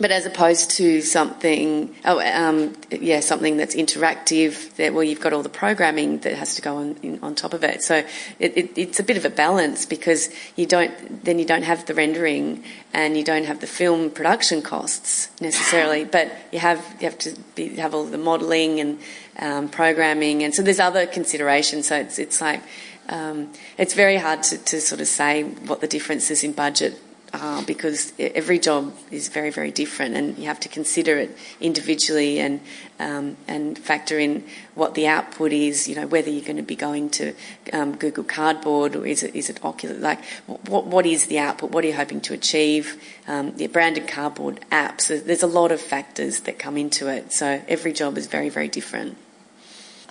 but 0.00 0.10
as 0.10 0.26
opposed 0.26 0.70
to 0.72 1.00
something, 1.00 1.94
oh, 2.04 2.20
um, 2.20 2.74
yeah, 2.90 3.20
something 3.20 3.56
that's 3.56 3.74
interactive, 3.74 4.74
that 4.76 4.94
well, 4.94 5.02
you've 5.02 5.20
got 5.20 5.32
all 5.32 5.42
the 5.42 5.48
programming 5.48 6.18
that 6.18 6.34
has 6.34 6.54
to 6.54 6.62
go 6.62 6.76
on 6.76 6.96
in, 7.02 7.18
on 7.22 7.34
top 7.34 7.52
of 7.52 7.64
it. 7.64 7.82
So 7.82 8.04
it, 8.38 8.56
it, 8.56 8.78
it's 8.78 9.00
a 9.00 9.02
bit 9.02 9.16
of 9.16 9.24
a 9.24 9.30
balance 9.30 9.86
because 9.86 10.30
you 10.56 10.66
don't, 10.66 11.24
then 11.24 11.38
you 11.38 11.44
don't 11.44 11.64
have 11.64 11.86
the 11.86 11.94
rendering 11.94 12.62
and 12.92 13.16
you 13.16 13.24
don't 13.24 13.44
have 13.44 13.60
the 13.60 13.66
film 13.66 14.10
production 14.10 14.62
costs 14.62 15.28
necessarily, 15.40 16.04
but 16.04 16.30
you 16.52 16.58
have 16.58 16.84
you 17.00 17.08
have 17.08 17.18
to 17.18 17.36
be, 17.54 17.76
have 17.76 17.94
all 17.94 18.04
the 18.04 18.18
modelling 18.18 18.80
and 18.80 18.98
um, 19.38 19.68
programming, 19.68 20.42
and 20.42 20.54
so 20.54 20.62
there's 20.62 20.80
other 20.80 21.06
considerations. 21.06 21.88
So 21.88 21.96
it's 21.96 22.18
it's 22.18 22.40
like 22.40 22.62
um, 23.08 23.52
it's 23.76 23.94
very 23.94 24.16
hard 24.16 24.42
to, 24.44 24.58
to 24.58 24.80
sort 24.80 25.00
of 25.00 25.06
say 25.06 25.42
what 25.42 25.80
the 25.80 25.86
differences 25.86 26.42
in 26.42 26.52
budget 26.52 26.98
uh, 27.32 27.62
because 27.64 28.12
every 28.18 28.58
job 28.58 28.94
is 29.10 29.28
very, 29.28 29.50
very 29.50 29.70
different, 29.70 30.14
and 30.14 30.38
you 30.38 30.46
have 30.46 30.60
to 30.60 30.68
consider 30.68 31.18
it 31.18 31.36
individually 31.60 32.38
and 32.40 32.60
um, 32.98 33.36
and 33.46 33.78
factor 33.78 34.18
in 34.18 34.44
what 34.74 34.94
the 34.94 35.06
output 35.06 35.52
is. 35.52 35.88
You 35.88 35.96
know, 35.96 36.06
whether 36.06 36.30
you're 36.30 36.44
going 36.44 36.56
to 36.56 36.62
be 36.62 36.76
going 36.76 37.10
to 37.10 37.34
um, 37.72 37.96
Google 37.96 38.24
Cardboard 38.24 38.96
or 38.96 39.06
is 39.06 39.22
it 39.22 39.34
is 39.34 39.50
it 39.50 39.64
Oculus? 39.64 39.98
Like, 39.98 40.24
what 40.46 40.86
what 40.86 41.06
is 41.06 41.26
the 41.26 41.38
output? 41.38 41.70
What 41.70 41.84
are 41.84 41.88
you 41.88 41.94
hoping 41.94 42.20
to 42.22 42.34
achieve? 42.34 43.02
Um, 43.26 43.54
the 43.56 43.66
branded 43.66 44.08
cardboard 44.08 44.60
apps. 44.72 45.08
There's 45.08 45.42
a 45.42 45.46
lot 45.46 45.70
of 45.70 45.80
factors 45.80 46.40
that 46.40 46.58
come 46.58 46.76
into 46.76 47.08
it. 47.08 47.32
So 47.32 47.62
every 47.68 47.92
job 47.92 48.16
is 48.16 48.26
very, 48.26 48.48
very 48.48 48.68
different. 48.68 49.18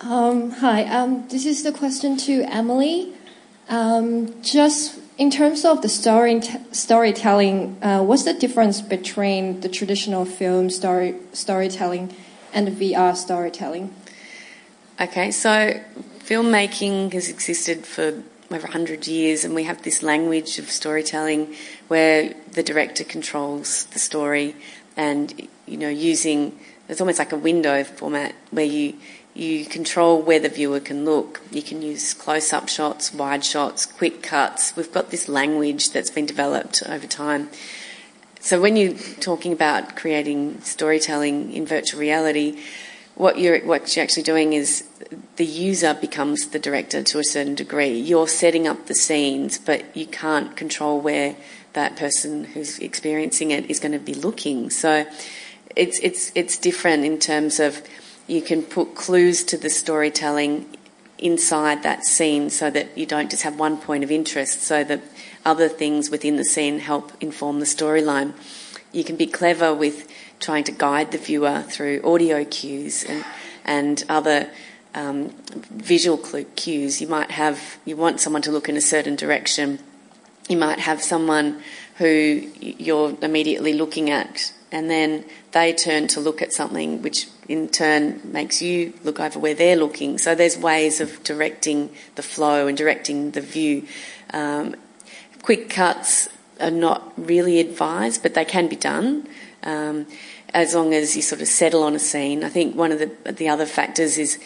Um, 0.00 0.50
hi, 0.52 0.84
um, 0.84 1.26
this 1.28 1.44
is 1.44 1.64
the 1.64 1.72
question 1.72 2.16
to 2.18 2.44
Emily. 2.44 3.12
Um, 3.68 4.40
just 4.42 5.00
in 5.18 5.30
terms 5.30 5.64
of 5.64 5.82
the 5.82 5.88
story 5.88 6.40
storytelling, 6.70 7.76
uh, 7.82 8.02
what's 8.02 8.24
the 8.24 8.32
difference 8.32 8.80
between 8.80 9.60
the 9.60 9.68
traditional 9.68 10.24
film 10.24 10.70
story 10.70 11.16
storytelling 11.32 12.14
and 12.54 12.68
the 12.68 12.94
VR 12.94 13.16
storytelling? 13.16 13.92
Okay, 15.00 15.32
so 15.32 15.80
filmmaking 16.20 17.12
has 17.12 17.28
existed 17.28 17.84
for 17.84 18.22
over 18.50 18.62
100 18.62 19.06
years, 19.08 19.44
and 19.44 19.54
we 19.54 19.64
have 19.64 19.82
this 19.82 20.02
language 20.02 20.58
of 20.58 20.70
storytelling 20.70 21.54
where 21.88 22.32
the 22.52 22.62
director 22.62 23.04
controls 23.04 23.84
the 23.86 23.98
story 23.98 24.54
and, 24.96 25.48
you 25.66 25.76
know, 25.76 25.88
using 25.88 26.58
it's 26.88 27.02
almost 27.02 27.18
like 27.18 27.32
a 27.32 27.36
window 27.36 27.84
format 27.84 28.34
where 28.50 28.64
you 28.64 28.94
you 29.38 29.64
control 29.64 30.20
where 30.20 30.40
the 30.40 30.48
viewer 30.48 30.80
can 30.80 31.04
look. 31.04 31.40
You 31.50 31.62
can 31.62 31.80
use 31.80 32.12
close 32.12 32.52
up 32.52 32.68
shots, 32.68 33.14
wide 33.14 33.44
shots, 33.44 33.86
quick 33.86 34.22
cuts. 34.22 34.74
We've 34.76 34.92
got 34.92 35.10
this 35.10 35.28
language 35.28 35.90
that's 35.90 36.10
been 36.10 36.26
developed 36.26 36.82
over 36.88 37.06
time. 37.06 37.48
So 38.40 38.60
when 38.60 38.76
you're 38.76 38.94
talking 39.20 39.52
about 39.52 39.96
creating 39.96 40.60
storytelling 40.62 41.52
in 41.52 41.66
virtual 41.66 42.00
reality, 42.00 42.60
what 43.14 43.38
you're 43.38 43.60
what 43.60 43.94
you're 43.96 44.02
actually 44.02 44.22
doing 44.22 44.52
is 44.52 44.84
the 45.36 45.44
user 45.44 45.94
becomes 45.94 46.48
the 46.48 46.58
director 46.58 47.02
to 47.02 47.18
a 47.18 47.24
certain 47.24 47.54
degree. 47.54 47.98
You're 47.98 48.28
setting 48.28 48.66
up 48.68 48.86
the 48.86 48.94
scenes, 48.94 49.58
but 49.58 49.96
you 49.96 50.06
can't 50.06 50.56
control 50.56 51.00
where 51.00 51.36
that 51.72 51.96
person 51.96 52.44
who's 52.44 52.78
experiencing 52.78 53.50
it 53.50 53.68
is 53.70 53.80
going 53.80 53.92
to 53.92 53.98
be 53.98 54.14
looking. 54.14 54.70
So 54.70 55.06
it's 55.74 55.98
it's 56.00 56.32
it's 56.34 56.56
different 56.56 57.04
in 57.04 57.18
terms 57.18 57.60
of 57.60 57.82
you 58.28 58.42
can 58.42 58.62
put 58.62 58.94
clues 58.94 59.42
to 59.44 59.56
the 59.56 59.70
storytelling 59.70 60.66
inside 61.18 61.82
that 61.82 62.04
scene 62.04 62.48
so 62.50 62.70
that 62.70 62.96
you 62.96 63.06
don't 63.06 63.30
just 63.30 63.42
have 63.42 63.58
one 63.58 63.76
point 63.78 64.04
of 64.04 64.10
interest, 64.10 64.62
so 64.62 64.84
that 64.84 65.02
other 65.44 65.68
things 65.68 66.10
within 66.10 66.36
the 66.36 66.44
scene 66.44 66.78
help 66.78 67.10
inform 67.20 67.58
the 67.58 67.66
storyline. 67.66 68.32
You 68.92 69.02
can 69.02 69.16
be 69.16 69.26
clever 69.26 69.74
with 69.74 70.08
trying 70.38 70.64
to 70.64 70.72
guide 70.72 71.10
the 71.10 71.18
viewer 71.18 71.62
through 71.62 72.00
audio 72.04 72.44
cues 72.44 73.02
and, 73.04 73.24
and 73.64 74.04
other 74.08 74.50
um, 74.94 75.30
visual 75.70 76.18
cues. 76.54 77.00
You 77.00 77.08
might 77.08 77.32
have, 77.32 77.78
you 77.84 77.96
want 77.96 78.20
someone 78.20 78.42
to 78.42 78.52
look 78.52 78.68
in 78.68 78.76
a 78.76 78.80
certain 78.80 79.16
direction. 79.16 79.80
You 80.48 80.56
might 80.56 80.78
have 80.78 81.02
someone 81.02 81.62
who 81.96 82.48
you're 82.60 83.16
immediately 83.20 83.72
looking 83.72 84.10
at 84.10 84.52
and 84.70 84.90
then 84.90 85.24
they 85.52 85.72
turn 85.72 86.08
to 86.08 86.20
look 86.20 86.42
at 86.42 86.52
something 86.52 87.02
which 87.02 87.28
in 87.48 87.68
turn 87.68 88.20
makes 88.24 88.60
you 88.60 88.92
look 89.04 89.18
over 89.20 89.38
where 89.38 89.54
they're 89.54 89.76
looking. 89.76 90.18
So 90.18 90.34
there's 90.34 90.58
ways 90.58 91.00
of 91.00 91.22
directing 91.24 91.90
the 92.16 92.22
flow 92.22 92.66
and 92.66 92.76
directing 92.76 93.30
the 93.30 93.40
view. 93.40 93.86
Um, 94.32 94.76
quick 95.42 95.70
cuts 95.70 96.28
are 96.60 96.70
not 96.70 97.12
really 97.16 97.60
advised, 97.60 98.22
but 98.22 98.34
they 98.34 98.44
can 98.44 98.68
be 98.68 98.76
done. 98.76 99.26
Um, 99.62 100.06
as 100.54 100.74
long 100.74 100.94
as 100.94 101.14
you 101.14 101.22
sort 101.22 101.42
of 101.42 101.48
settle 101.48 101.82
on 101.82 101.94
a 101.94 101.98
scene. 101.98 102.42
I 102.42 102.48
think 102.48 102.74
one 102.74 102.92
of 102.92 102.98
the 102.98 103.32
the 103.32 103.48
other 103.48 103.66
factors 103.66 104.18
is 104.18 104.38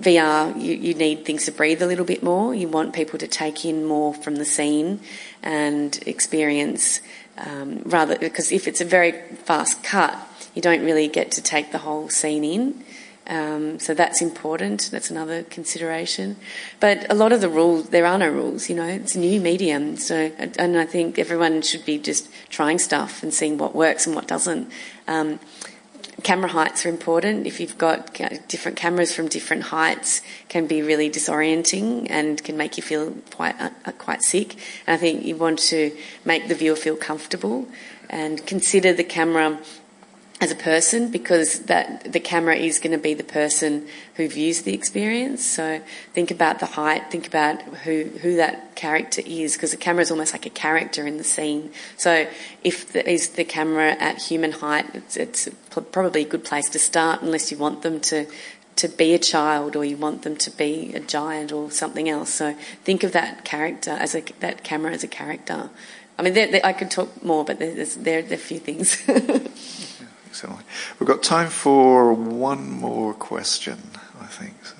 VR. 0.00 0.58
You, 0.60 0.74
you 0.74 0.94
need 0.94 1.24
things 1.24 1.44
to 1.44 1.52
breathe 1.52 1.82
a 1.82 1.86
little 1.86 2.04
bit 2.04 2.22
more. 2.22 2.54
You 2.54 2.68
want 2.68 2.94
people 2.94 3.18
to 3.18 3.26
take 3.26 3.64
in 3.64 3.84
more 3.84 4.14
from 4.14 4.36
the 4.36 4.44
scene 4.44 5.00
and 5.42 5.98
experience 6.06 7.00
um, 7.46 7.82
rather 7.84 8.18
because 8.18 8.52
if 8.52 8.68
it's 8.68 8.80
a 8.80 8.84
very 8.84 9.12
fast 9.44 9.82
cut, 9.82 10.16
you 10.54 10.62
don't 10.62 10.84
really 10.84 11.08
get 11.08 11.30
to 11.32 11.42
take 11.42 11.72
the 11.72 11.78
whole 11.78 12.08
scene 12.08 12.44
in. 12.44 12.84
Um, 13.26 13.78
so 13.78 13.94
that's 13.94 14.20
important. 14.20 14.88
That's 14.90 15.08
another 15.08 15.44
consideration. 15.44 16.36
But 16.80 17.06
a 17.08 17.14
lot 17.14 17.32
of 17.32 17.40
the 17.40 17.48
rules, 17.48 17.90
there 17.90 18.04
are 18.04 18.18
no 18.18 18.28
rules. 18.28 18.68
You 18.68 18.74
know, 18.74 18.86
it's 18.86 19.14
a 19.14 19.20
new 19.20 19.40
medium. 19.40 19.96
So, 19.96 20.32
and 20.36 20.76
I 20.76 20.84
think 20.84 21.16
everyone 21.16 21.62
should 21.62 21.84
be 21.84 21.98
just 21.98 22.28
trying 22.48 22.80
stuff 22.80 23.22
and 23.22 23.32
seeing 23.32 23.56
what 23.56 23.74
works 23.74 24.04
and 24.04 24.16
what 24.16 24.26
doesn't. 24.26 24.68
Um, 25.06 25.38
camera 26.22 26.48
heights 26.48 26.84
are 26.86 26.88
important. 26.88 27.46
If 27.46 27.60
you've 27.60 27.78
got 27.78 28.14
different 28.48 28.76
cameras 28.76 29.14
from 29.14 29.28
different 29.28 29.64
heights, 29.64 30.22
can 30.48 30.66
be 30.66 30.82
really 30.82 31.10
disorienting 31.10 32.06
and 32.10 32.42
can 32.42 32.56
make 32.56 32.76
you 32.76 32.82
feel 32.82 33.12
quite 33.34 33.60
uh, 33.60 33.70
uh, 33.84 33.92
quite 33.92 34.22
sick. 34.22 34.54
And 34.86 34.94
I 34.94 34.96
think 34.96 35.24
you 35.24 35.36
want 35.36 35.58
to 35.70 35.96
make 36.24 36.48
the 36.48 36.54
viewer 36.54 36.76
feel 36.76 36.96
comfortable 36.96 37.66
and 38.08 38.44
consider 38.46 38.92
the 38.92 39.04
camera 39.04 39.60
as 40.40 40.50
a 40.50 40.54
person 40.56 41.10
because 41.10 41.60
that 41.60 42.10
the 42.10 42.20
camera 42.20 42.56
is 42.56 42.78
going 42.78 42.92
to 42.92 42.98
be 42.98 43.12
the 43.12 43.22
person 43.22 43.86
who 44.14 44.26
views 44.26 44.62
the 44.62 44.72
experience. 44.72 45.44
So 45.44 45.82
think 46.14 46.30
about 46.30 46.60
the 46.60 46.66
height, 46.66 47.10
think 47.10 47.26
about 47.26 47.60
who 47.62 48.04
who 48.04 48.36
that 48.36 48.74
character 48.74 49.22
is 49.26 49.54
because 49.54 49.72
the 49.72 49.76
camera 49.76 50.02
is 50.02 50.10
almost 50.10 50.32
like 50.32 50.46
a 50.46 50.50
character 50.50 51.06
in 51.06 51.18
the 51.18 51.24
scene. 51.24 51.70
So 51.98 52.26
if 52.64 52.92
the, 52.92 53.08
is 53.08 53.30
the 53.30 53.44
camera 53.44 53.90
at 54.00 54.22
human 54.22 54.52
height, 54.52 54.86
it's, 54.94 55.16
it's 55.16 55.48
probably 55.92 56.22
a 56.22 56.28
good 56.28 56.44
place 56.44 56.70
to 56.70 56.78
start 56.78 57.20
unless 57.20 57.50
you 57.50 57.58
want 57.58 57.82
them 57.82 58.00
to 58.00 58.26
to 58.76 58.88
be 58.88 59.12
a 59.12 59.18
child 59.18 59.76
or 59.76 59.84
you 59.84 59.98
want 59.98 60.22
them 60.22 60.36
to 60.36 60.50
be 60.50 60.92
a 60.94 61.00
giant 61.00 61.52
or 61.52 61.70
something 61.70 62.08
else. 62.08 62.32
So 62.32 62.54
think 62.82 63.02
of 63.02 63.12
that 63.12 63.44
character 63.44 63.90
as 63.90 64.14
a 64.14 64.22
that 64.40 64.64
camera 64.64 64.92
as 64.92 65.04
a 65.04 65.08
character. 65.08 65.68
I 66.18 66.22
mean, 66.22 66.34
they're, 66.34 66.50
they're, 66.50 66.66
I 66.66 66.74
could 66.74 66.90
talk 66.90 67.24
more, 67.24 67.46
but 67.46 67.58
there's, 67.58 67.96
there, 67.96 68.20
there 68.20 68.32
are 68.32 68.34
a 68.34 68.36
few 68.36 68.58
things. 68.58 69.02
Excellent. 70.42 70.64
We've 70.98 71.06
got 71.06 71.22
time 71.22 71.50
for 71.50 72.14
one 72.14 72.70
more 72.70 73.12
question, 73.12 73.78
I 74.18 74.24
think. 74.24 74.54
So. 74.64 74.74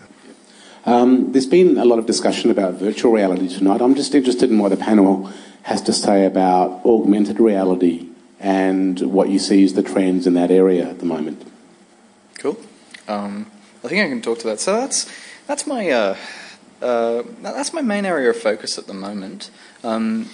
Um, 0.86 1.32
there's 1.32 1.44
been 1.44 1.76
a 1.76 1.84
lot 1.84 1.98
of 1.98 2.06
discussion 2.06 2.50
about 2.50 2.74
virtual 2.74 3.12
reality 3.12 3.46
tonight. 3.46 3.82
I'm 3.82 3.94
just 3.94 4.14
interested 4.14 4.50
in 4.50 4.58
what 4.58 4.70
the 4.70 4.78
panel 4.78 5.30
has 5.64 5.82
to 5.82 5.92
say 5.92 6.24
about 6.24 6.82
augmented 6.86 7.38
reality 7.40 8.08
and 8.38 8.98
what 9.00 9.28
you 9.28 9.38
see 9.38 9.62
as 9.62 9.74
the 9.74 9.82
trends 9.82 10.26
in 10.26 10.32
that 10.32 10.50
area 10.50 10.88
at 10.88 10.98
the 10.98 11.04
moment. 11.04 11.46
Cool. 12.38 12.56
Um, 13.06 13.50
I 13.84 13.88
think 13.88 14.02
I 14.02 14.08
can 14.08 14.22
talk 14.22 14.38
to 14.38 14.46
that. 14.46 14.60
So 14.60 14.74
that's 14.74 15.12
that's 15.46 15.66
my 15.66 15.90
uh, 15.90 16.16
uh, 16.80 17.22
that's 17.42 17.74
my 17.74 17.82
main 17.82 18.06
area 18.06 18.30
of 18.30 18.38
focus 18.38 18.78
at 18.78 18.86
the 18.86 18.94
moment. 18.94 19.50
Um, 19.84 20.30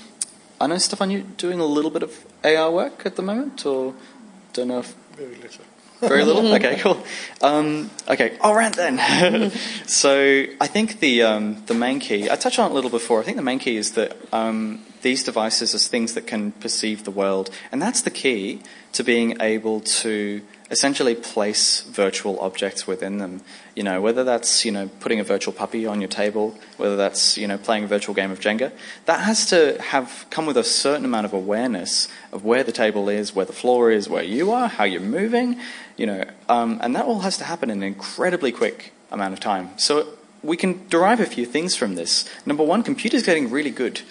I 0.61 0.69
know, 0.69 0.79
Stefan, 0.79 1.11
you're 1.11 1.23
doing 1.23 1.59
a 1.59 1.67
little 1.67 1.91
bit 1.91 2.05
of 2.05 2.25
AR 2.45 2.71
work 2.71 3.05
at 3.05 3.17
the 3.17 3.23
moment, 3.23 3.67
or 3.67 3.93
don't 4.53 4.69
know 4.69 4.79
if 4.79 4.95
very 5.17 5.37
little. 5.37 5.65
Very 6.01 6.25
little. 6.25 6.47
Okay, 6.57 6.77
cool. 6.77 7.03
Um, 7.41 7.91
okay, 8.07 8.37
I'll 8.43 8.55
rant 8.55 8.77
then. 8.77 9.51
so 9.87 10.45
I 10.61 10.67
think 10.67 11.01
the 11.01 11.23
um, 11.23 11.65
the 11.67 11.75
main 11.75 12.01
key. 12.01 12.31
I 12.31 12.37
touched 12.37 12.59
on 12.59 12.71
it 12.71 12.73
a 12.73 12.75
little 12.75 12.91
before. 12.91 13.21
I 13.21 13.23
think 13.23 13.37
the 13.37 13.43
main 13.43 13.59
key 13.59 13.77
is 13.77 13.93
that 13.93 14.17
um, 14.33 14.85
these 15.03 15.25
devices 15.25 15.75
are 15.75 15.79
things 15.79 16.15
that 16.15 16.27
can 16.27 16.53
perceive 16.53 17.05
the 17.05 17.11
world, 17.11 17.51
and 17.73 17.81
that's 17.81 18.03
the 18.03 18.11
key 18.11 18.61
to 18.93 19.03
being 19.03 19.41
able 19.41 19.81
to 19.81 20.43
essentially 20.71 21.15
place 21.15 21.83
virtual 21.83 22.39
objects 22.41 22.87
within 22.87 23.19
them. 23.19 23.41
You 23.75 23.83
know, 23.83 24.01
whether 24.01 24.25
that's 24.25 24.65
you 24.65 24.73
know 24.73 24.89
putting 25.01 25.21
a 25.21 25.25
virtual 25.25 25.53
puppy 25.53 25.87
on 25.87 26.01
your 26.01 26.09
table, 26.09 26.59
whether 26.77 26.97
that's 26.97 27.37
you 27.37 27.47
know 27.47 27.59
playing 27.59 27.85
a 27.85 27.87
virtual 27.87 28.15
game 28.15 28.31
of 28.31 28.41
Jenga, 28.41 28.73
that 29.05 29.21
has 29.21 29.47
to 29.47 29.81
have 29.81 30.27
come 30.31 30.47
with 30.47 30.57
a 30.57 30.65
certain 30.65 31.05
amount 31.05 31.27
of 31.27 31.33
awareness 31.33 32.09
of 32.33 32.45
where 32.45 32.65
the 32.65 32.73
table 32.73 33.09
is, 33.09 33.35
where 33.35 33.47
the 33.47 33.53
floor 33.53 33.91
is, 33.91 34.09
where 34.09 34.25
you 34.25 34.53
are, 34.53 34.69
how 34.69 34.85
you're 34.85 35.01
moving. 35.01 35.59
You 35.97 36.07
know, 36.07 36.25
um, 36.49 36.79
and 36.83 36.95
that 36.97 37.05
all 37.05 37.21
has 37.21 37.39
to 37.39 37.45
happen 37.45 37.71
in 37.71 37.79
an 37.79 37.83
incredibly 37.83 38.53
quick 38.53 38.93
amount 39.11 39.33
of 39.33 39.41
time. 39.41 39.71
So 39.77 40.09
we 40.43 40.57
can 40.57 40.87
derive 40.89 41.21
a 41.21 41.27
few 41.27 41.45
things 41.47 41.75
from 41.75 41.95
this. 41.95 42.29
Number 42.45 42.63
one, 42.63 42.83
computers 42.83 43.23
getting 43.23 43.51
really 43.51 43.71
good. 43.71 44.03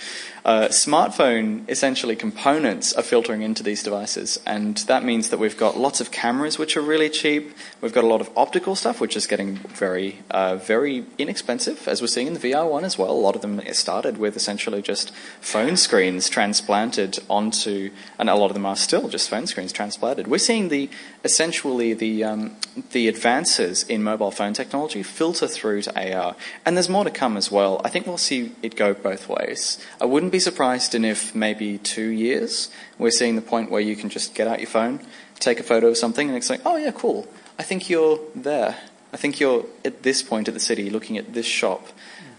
Uh, 0.46 0.68
smartphone 0.68 1.68
essentially 1.68 2.16
components 2.16 2.94
are 2.94 3.02
filtering 3.02 3.42
into 3.42 3.64
these 3.64 3.82
devices, 3.82 4.40
and 4.46 4.78
that 4.86 5.04
means 5.04 5.32
that 5.32 5.40
we've 5.40 5.58
got 5.58 5.76
lots 5.76 6.00
of 6.00 6.12
cameras 6.12 6.60
which 6.60 6.78
are 6.78 6.82
really 6.82 7.10
cheap. 7.10 7.58
We've 7.82 7.92
got 7.92 8.04
a 8.04 8.08
lot 8.08 8.22
of 8.22 8.30
optical 8.38 8.76
stuff 8.76 9.02
which 9.02 9.18
is 9.18 9.26
getting 9.26 9.56
very, 9.56 10.20
uh, 10.30 10.58
very 10.58 11.04
inexpensive, 11.18 11.88
as 11.88 12.00
we're 12.00 12.08
seeing 12.08 12.28
in 12.28 12.36
the 12.36 12.40
VR 12.40 12.70
one 12.70 12.86
as 12.86 12.96
well. 12.96 13.10
A 13.10 13.14
lot 13.14 13.36
of 13.36 13.42
them 13.42 13.60
started 13.74 14.20
with 14.20 14.36
essentially 14.36 14.84
just 14.84 15.12
phone 15.42 15.78
screens 15.78 16.30
transplanted 16.30 17.18
onto, 17.28 17.90
and 18.20 18.30
a 18.30 18.36
lot 18.36 18.52
of 18.52 18.54
them 18.54 18.68
are 18.68 18.76
still 18.76 19.10
just 19.10 19.28
phone 19.28 19.48
screens 19.48 19.74
transplanted. 19.74 20.28
We're 20.28 20.38
seeing 20.38 20.70
the 20.70 20.92
essentially 21.26 21.94
the 21.96 22.24
um, 22.24 22.56
the 22.92 23.08
advances 23.08 23.84
in 23.84 24.04
mobile 24.04 24.32
phone 24.32 24.54
technology 24.54 25.02
filter 25.02 25.48
through 25.48 25.82
to 25.82 26.16
AR, 26.16 26.36
and 26.66 26.78
there's 26.78 26.88
more 26.88 27.04
to 27.04 27.10
come 27.10 27.36
as 27.36 27.52
well. 27.52 27.82
I 27.84 27.90
think 27.90 28.06
we'll 28.06 28.18
see 28.18 28.54
it 28.62 28.76
go 28.76 28.94
both 28.94 29.28
ways. 29.28 29.80
I 30.00 30.06
wouldn't 30.06 30.32
be 30.32 30.40
surprised 30.40 30.94
in 30.94 31.04
if 31.04 31.34
maybe 31.34 31.80
two 31.80 32.10
years 32.10 32.70
we're 33.00 33.12
seeing 33.12 33.36
the 33.36 33.42
point 33.42 33.72
where 33.72 33.82
you 33.82 33.96
can 33.96 34.10
just 34.10 34.36
get 34.36 34.48
out 34.48 34.60
your 34.60 34.70
phone, 34.70 35.02
take 35.40 35.60
a 35.60 35.64
photo 35.64 35.88
of 35.88 35.98
something, 35.98 36.28
and 36.30 36.38
it's 36.38 36.50
like, 36.50 36.62
oh 36.64 36.78
yeah, 36.78 36.92
cool. 36.92 37.28
I 37.58 37.64
think 37.64 37.90
you're 37.90 38.20
there. 38.36 38.78
I 39.12 39.18
think 39.18 39.40
you're 39.40 39.66
at 39.84 40.04
this 40.04 40.22
point 40.22 40.48
of 40.48 40.54
the 40.54 40.60
city, 40.60 40.90
looking 40.90 41.18
at 41.18 41.34
this 41.34 41.46
shop. 41.46 41.88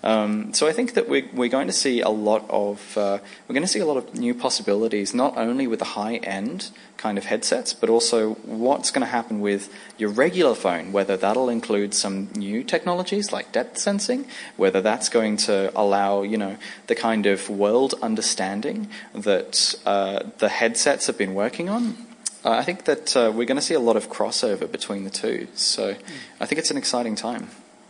Um, 0.06 0.54
so 0.54 0.68
I 0.68 0.72
think 0.72 0.94
that 0.94 1.08
we're, 1.08 1.28
we're 1.34 1.48
going 1.48 1.66
to 1.66 1.72
see 1.72 2.00
a 2.00 2.08
lot 2.08 2.46
of 2.48 2.96
uh, 2.96 3.18
we're 3.48 3.54
going 3.54 3.64
to 3.64 3.68
see 3.68 3.80
a 3.80 3.84
lot 3.84 3.96
of 3.96 4.14
new 4.14 4.34
possibilities, 4.34 5.12
not 5.12 5.36
only 5.36 5.66
with 5.66 5.80
the 5.80 5.96
high 6.00 6.18
end 6.18 6.70
kind 6.96 7.18
of 7.18 7.24
headsets, 7.24 7.74
but 7.74 7.90
also 7.90 8.34
what's 8.44 8.92
going 8.92 9.04
to 9.04 9.10
happen 9.10 9.40
with 9.40 9.68
your 9.98 10.10
regular 10.10 10.54
phone. 10.54 10.92
Whether 10.92 11.16
that'll 11.16 11.48
include 11.48 11.92
some 11.92 12.28
new 12.36 12.62
technologies 12.62 13.32
like 13.32 13.50
depth 13.50 13.78
sensing, 13.78 14.26
whether 14.56 14.80
that's 14.80 15.08
going 15.08 15.38
to 15.38 15.72
allow 15.74 16.22
you 16.22 16.36
know 16.36 16.56
the 16.86 16.94
kind 16.94 17.26
of 17.26 17.50
world 17.50 17.96
understanding 18.00 18.88
that 19.12 19.74
uh, 19.84 20.22
the 20.38 20.48
headsets 20.48 21.08
have 21.08 21.18
been 21.18 21.34
working 21.34 21.68
on. 21.68 21.96
Uh, 22.44 22.50
I 22.50 22.62
think 22.62 22.84
that 22.84 23.16
uh, 23.16 23.32
we're 23.34 23.44
going 23.44 23.58
to 23.58 23.66
see 23.70 23.74
a 23.74 23.80
lot 23.80 23.96
of 23.96 24.08
crossover 24.08 24.70
between 24.70 25.02
the 25.02 25.10
two. 25.10 25.48
So 25.56 25.96
I 26.40 26.46
think 26.46 26.60
it's 26.60 26.70
an 26.70 26.76
exciting 26.76 27.16
time. 27.16 27.48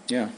Yeah. 0.08 0.30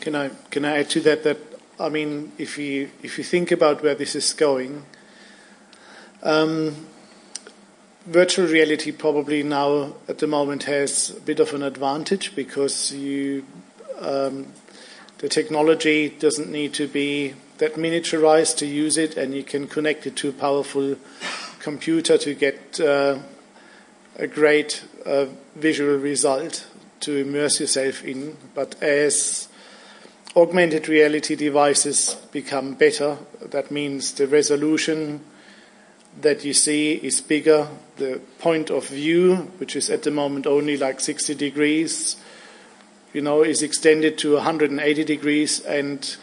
Can 0.00 0.14
I 0.14 0.30
can 0.50 0.64
I 0.64 0.78
add 0.78 0.90
to 0.90 1.00
that 1.00 1.24
that 1.24 1.38
I 1.80 1.88
mean 1.88 2.32
if 2.38 2.58
you 2.58 2.90
if 3.02 3.18
you 3.18 3.24
think 3.24 3.50
about 3.50 3.82
where 3.82 3.94
this 3.94 4.14
is 4.14 4.32
going, 4.32 4.84
um, 6.22 6.86
virtual 8.06 8.46
reality 8.46 8.92
probably 8.92 9.42
now 9.42 9.94
at 10.08 10.18
the 10.18 10.26
moment 10.26 10.64
has 10.64 11.10
a 11.10 11.20
bit 11.20 11.40
of 11.40 11.54
an 11.54 11.62
advantage 11.62 12.34
because 12.36 12.92
you 12.92 13.44
um, 14.00 14.52
the 15.18 15.28
technology 15.28 16.08
doesn't 16.08 16.50
need 16.50 16.74
to 16.74 16.86
be 16.86 17.34
that 17.58 17.74
miniaturized 17.74 18.56
to 18.58 18.66
use 18.66 18.96
it, 18.96 19.16
and 19.16 19.34
you 19.34 19.42
can 19.42 19.66
connect 19.66 20.06
it 20.06 20.16
to 20.16 20.28
a 20.28 20.32
powerful 20.32 20.96
computer 21.58 22.16
to 22.16 22.34
get 22.34 22.80
uh, 22.80 23.18
a 24.16 24.26
great 24.26 24.84
uh, 25.04 25.26
visual 25.56 25.96
result 25.96 26.66
to 27.00 27.16
immerse 27.16 27.60
yourself 27.60 28.04
in. 28.04 28.36
But 28.54 28.80
as 28.82 29.47
augmented 30.36 30.88
reality 30.88 31.34
devices 31.34 32.16
become 32.32 32.74
better, 32.74 33.16
that 33.40 33.70
means 33.70 34.12
the 34.12 34.26
resolution 34.26 35.20
that 36.20 36.44
you 36.44 36.52
see 36.52 36.94
is 36.94 37.20
bigger, 37.20 37.68
the 37.96 38.20
point 38.38 38.70
of 38.70 38.86
view, 38.88 39.36
which 39.58 39.76
is 39.76 39.88
at 39.88 40.02
the 40.02 40.10
moment 40.10 40.46
only 40.46 40.76
like 40.76 41.00
60 41.00 41.34
degrees, 41.34 42.16
you 43.12 43.20
know, 43.20 43.42
is 43.42 43.62
extended 43.62 44.18
to 44.18 44.34
180 44.34 45.04
degrees, 45.04 45.60
and 45.60 46.16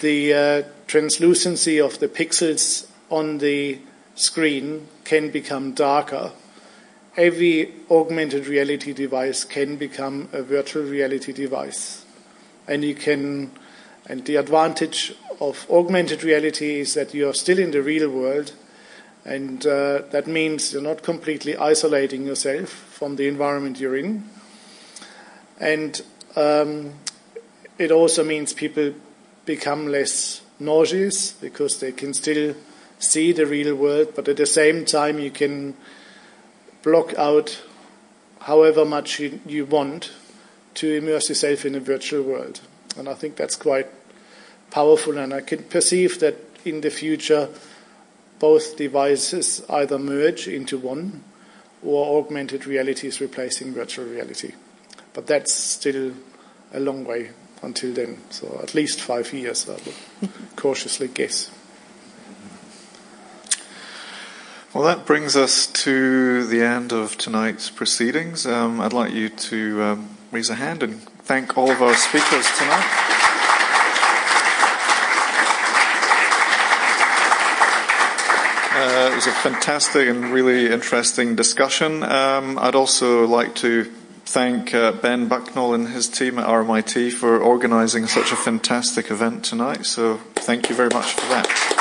the 0.00 0.32
uh, 0.32 0.62
translucency 0.86 1.80
of 1.80 1.98
the 1.98 2.08
pixels 2.08 2.86
on 3.10 3.38
the 3.38 3.78
screen 4.14 4.86
can 5.04 5.30
become 5.30 5.72
darker. 5.72 6.32
Every 7.16 7.74
augmented 7.90 8.46
reality 8.46 8.92
device 8.92 9.44
can 9.44 9.76
become 9.76 10.28
a 10.32 10.42
virtual 10.42 10.84
reality 10.84 11.32
device 11.32 12.04
and 12.68 12.84
you 12.84 12.94
can 12.94 13.50
and 14.08 14.24
the 14.24 14.36
advantage 14.36 15.14
of 15.40 15.66
augmented 15.70 16.24
reality 16.24 16.80
is 16.80 16.94
that 16.94 17.12
you 17.12 17.28
are 17.28 17.34
still 17.34 17.58
in 17.58 17.70
the 17.70 17.82
real 17.82 18.08
world. 18.08 18.52
And 19.24 19.64
uh, 19.66 20.02
that 20.10 20.26
means 20.26 20.72
you're 20.72 20.82
not 20.82 21.02
completely 21.02 21.56
isolating 21.56 22.26
yourself 22.26 22.70
from 22.70 23.16
the 23.16 23.28
environment 23.28 23.78
you're 23.78 23.96
in. 23.98 24.24
And 25.60 26.00
um, 26.36 26.94
it 27.76 27.90
also 27.90 28.24
means 28.24 28.54
people 28.54 28.94
become 29.44 29.88
less 29.88 30.40
nauseous 30.58 31.32
because 31.32 31.78
they 31.80 31.92
can 31.92 32.14
still 32.14 32.54
see 32.98 33.32
the 33.32 33.44
real 33.44 33.74
world. 33.74 34.14
But 34.16 34.28
at 34.28 34.38
the 34.38 34.46
same 34.46 34.86
time 34.86 35.18
you 35.18 35.30
can 35.30 35.76
block 36.82 37.12
out 37.18 37.62
however 38.40 38.86
much 38.86 39.20
you, 39.20 39.40
you 39.46 39.66
want 39.66 40.12
to 40.78 40.94
immerse 40.94 41.28
yourself 41.28 41.64
in 41.64 41.74
a 41.74 41.80
virtual 41.80 42.22
world. 42.22 42.60
And 42.96 43.08
I 43.08 43.14
think 43.14 43.34
that's 43.34 43.56
quite 43.56 43.88
powerful, 44.70 45.18
and 45.18 45.34
I 45.34 45.40
can 45.40 45.64
perceive 45.64 46.20
that 46.20 46.36
in 46.64 46.82
the 46.82 46.90
future 46.90 47.48
both 48.38 48.76
devices 48.76 49.64
either 49.68 49.98
merge 49.98 50.46
into 50.46 50.78
one 50.78 51.24
or 51.82 52.20
augmented 52.20 52.64
reality 52.64 53.08
is 53.08 53.20
replacing 53.20 53.74
virtual 53.74 54.04
reality. 54.04 54.52
But 55.14 55.26
that's 55.26 55.52
still 55.52 56.12
a 56.72 56.78
long 56.78 57.04
way 57.04 57.30
until 57.60 57.92
then, 57.92 58.18
so 58.30 58.60
at 58.62 58.72
least 58.76 59.00
five 59.00 59.32
years, 59.32 59.68
I 59.68 59.72
would 59.72 60.30
cautiously 60.56 61.08
guess. 61.08 61.50
Well, 64.72 64.84
that 64.84 65.06
brings 65.06 65.34
us 65.34 65.66
to 65.66 66.46
the 66.46 66.62
end 66.62 66.92
of 66.92 67.18
tonight's 67.18 67.68
proceedings. 67.68 68.46
Um, 68.46 68.80
I'd 68.80 68.92
like 68.92 69.12
you 69.12 69.28
to 69.28 69.82
um, 69.82 70.17
raise 70.30 70.50
a 70.50 70.54
hand 70.54 70.82
and 70.82 71.00
thank 71.02 71.56
all 71.56 71.70
of 71.70 71.82
our 71.82 71.94
speakers 71.94 72.46
tonight. 72.56 73.08
Uh, 78.80 79.10
it 79.10 79.14
was 79.16 79.26
a 79.26 79.32
fantastic 79.32 80.08
and 80.08 80.26
really 80.26 80.70
interesting 80.70 81.34
discussion. 81.34 82.02
Um, 82.04 82.58
I'd 82.58 82.76
also 82.76 83.26
like 83.26 83.56
to 83.56 83.84
thank 84.24 84.74
uh, 84.74 84.92
Ben 84.92 85.26
Bucknell 85.26 85.74
and 85.74 85.88
his 85.88 86.08
team 86.08 86.38
at 86.38 86.46
RMIT 86.46 87.12
for 87.12 87.40
organising 87.40 88.06
such 88.06 88.30
a 88.30 88.36
fantastic 88.36 89.10
event 89.10 89.44
tonight. 89.44 89.86
So 89.86 90.18
thank 90.34 90.68
you 90.68 90.76
very 90.76 90.90
much 90.90 91.12
for 91.14 91.26
that. 91.28 91.77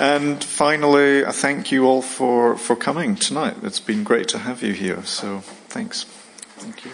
And 0.00 0.42
finally, 0.42 1.26
I 1.26 1.30
thank 1.30 1.70
you 1.70 1.84
all 1.84 2.00
for, 2.00 2.56
for 2.56 2.74
coming 2.74 3.16
tonight. 3.16 3.58
It's 3.62 3.80
been 3.80 4.02
great 4.02 4.28
to 4.28 4.38
have 4.38 4.62
you 4.62 4.72
here. 4.72 5.04
So 5.04 5.40
thanks. 5.68 6.04
Thank 6.56 6.86
you. 6.86 6.90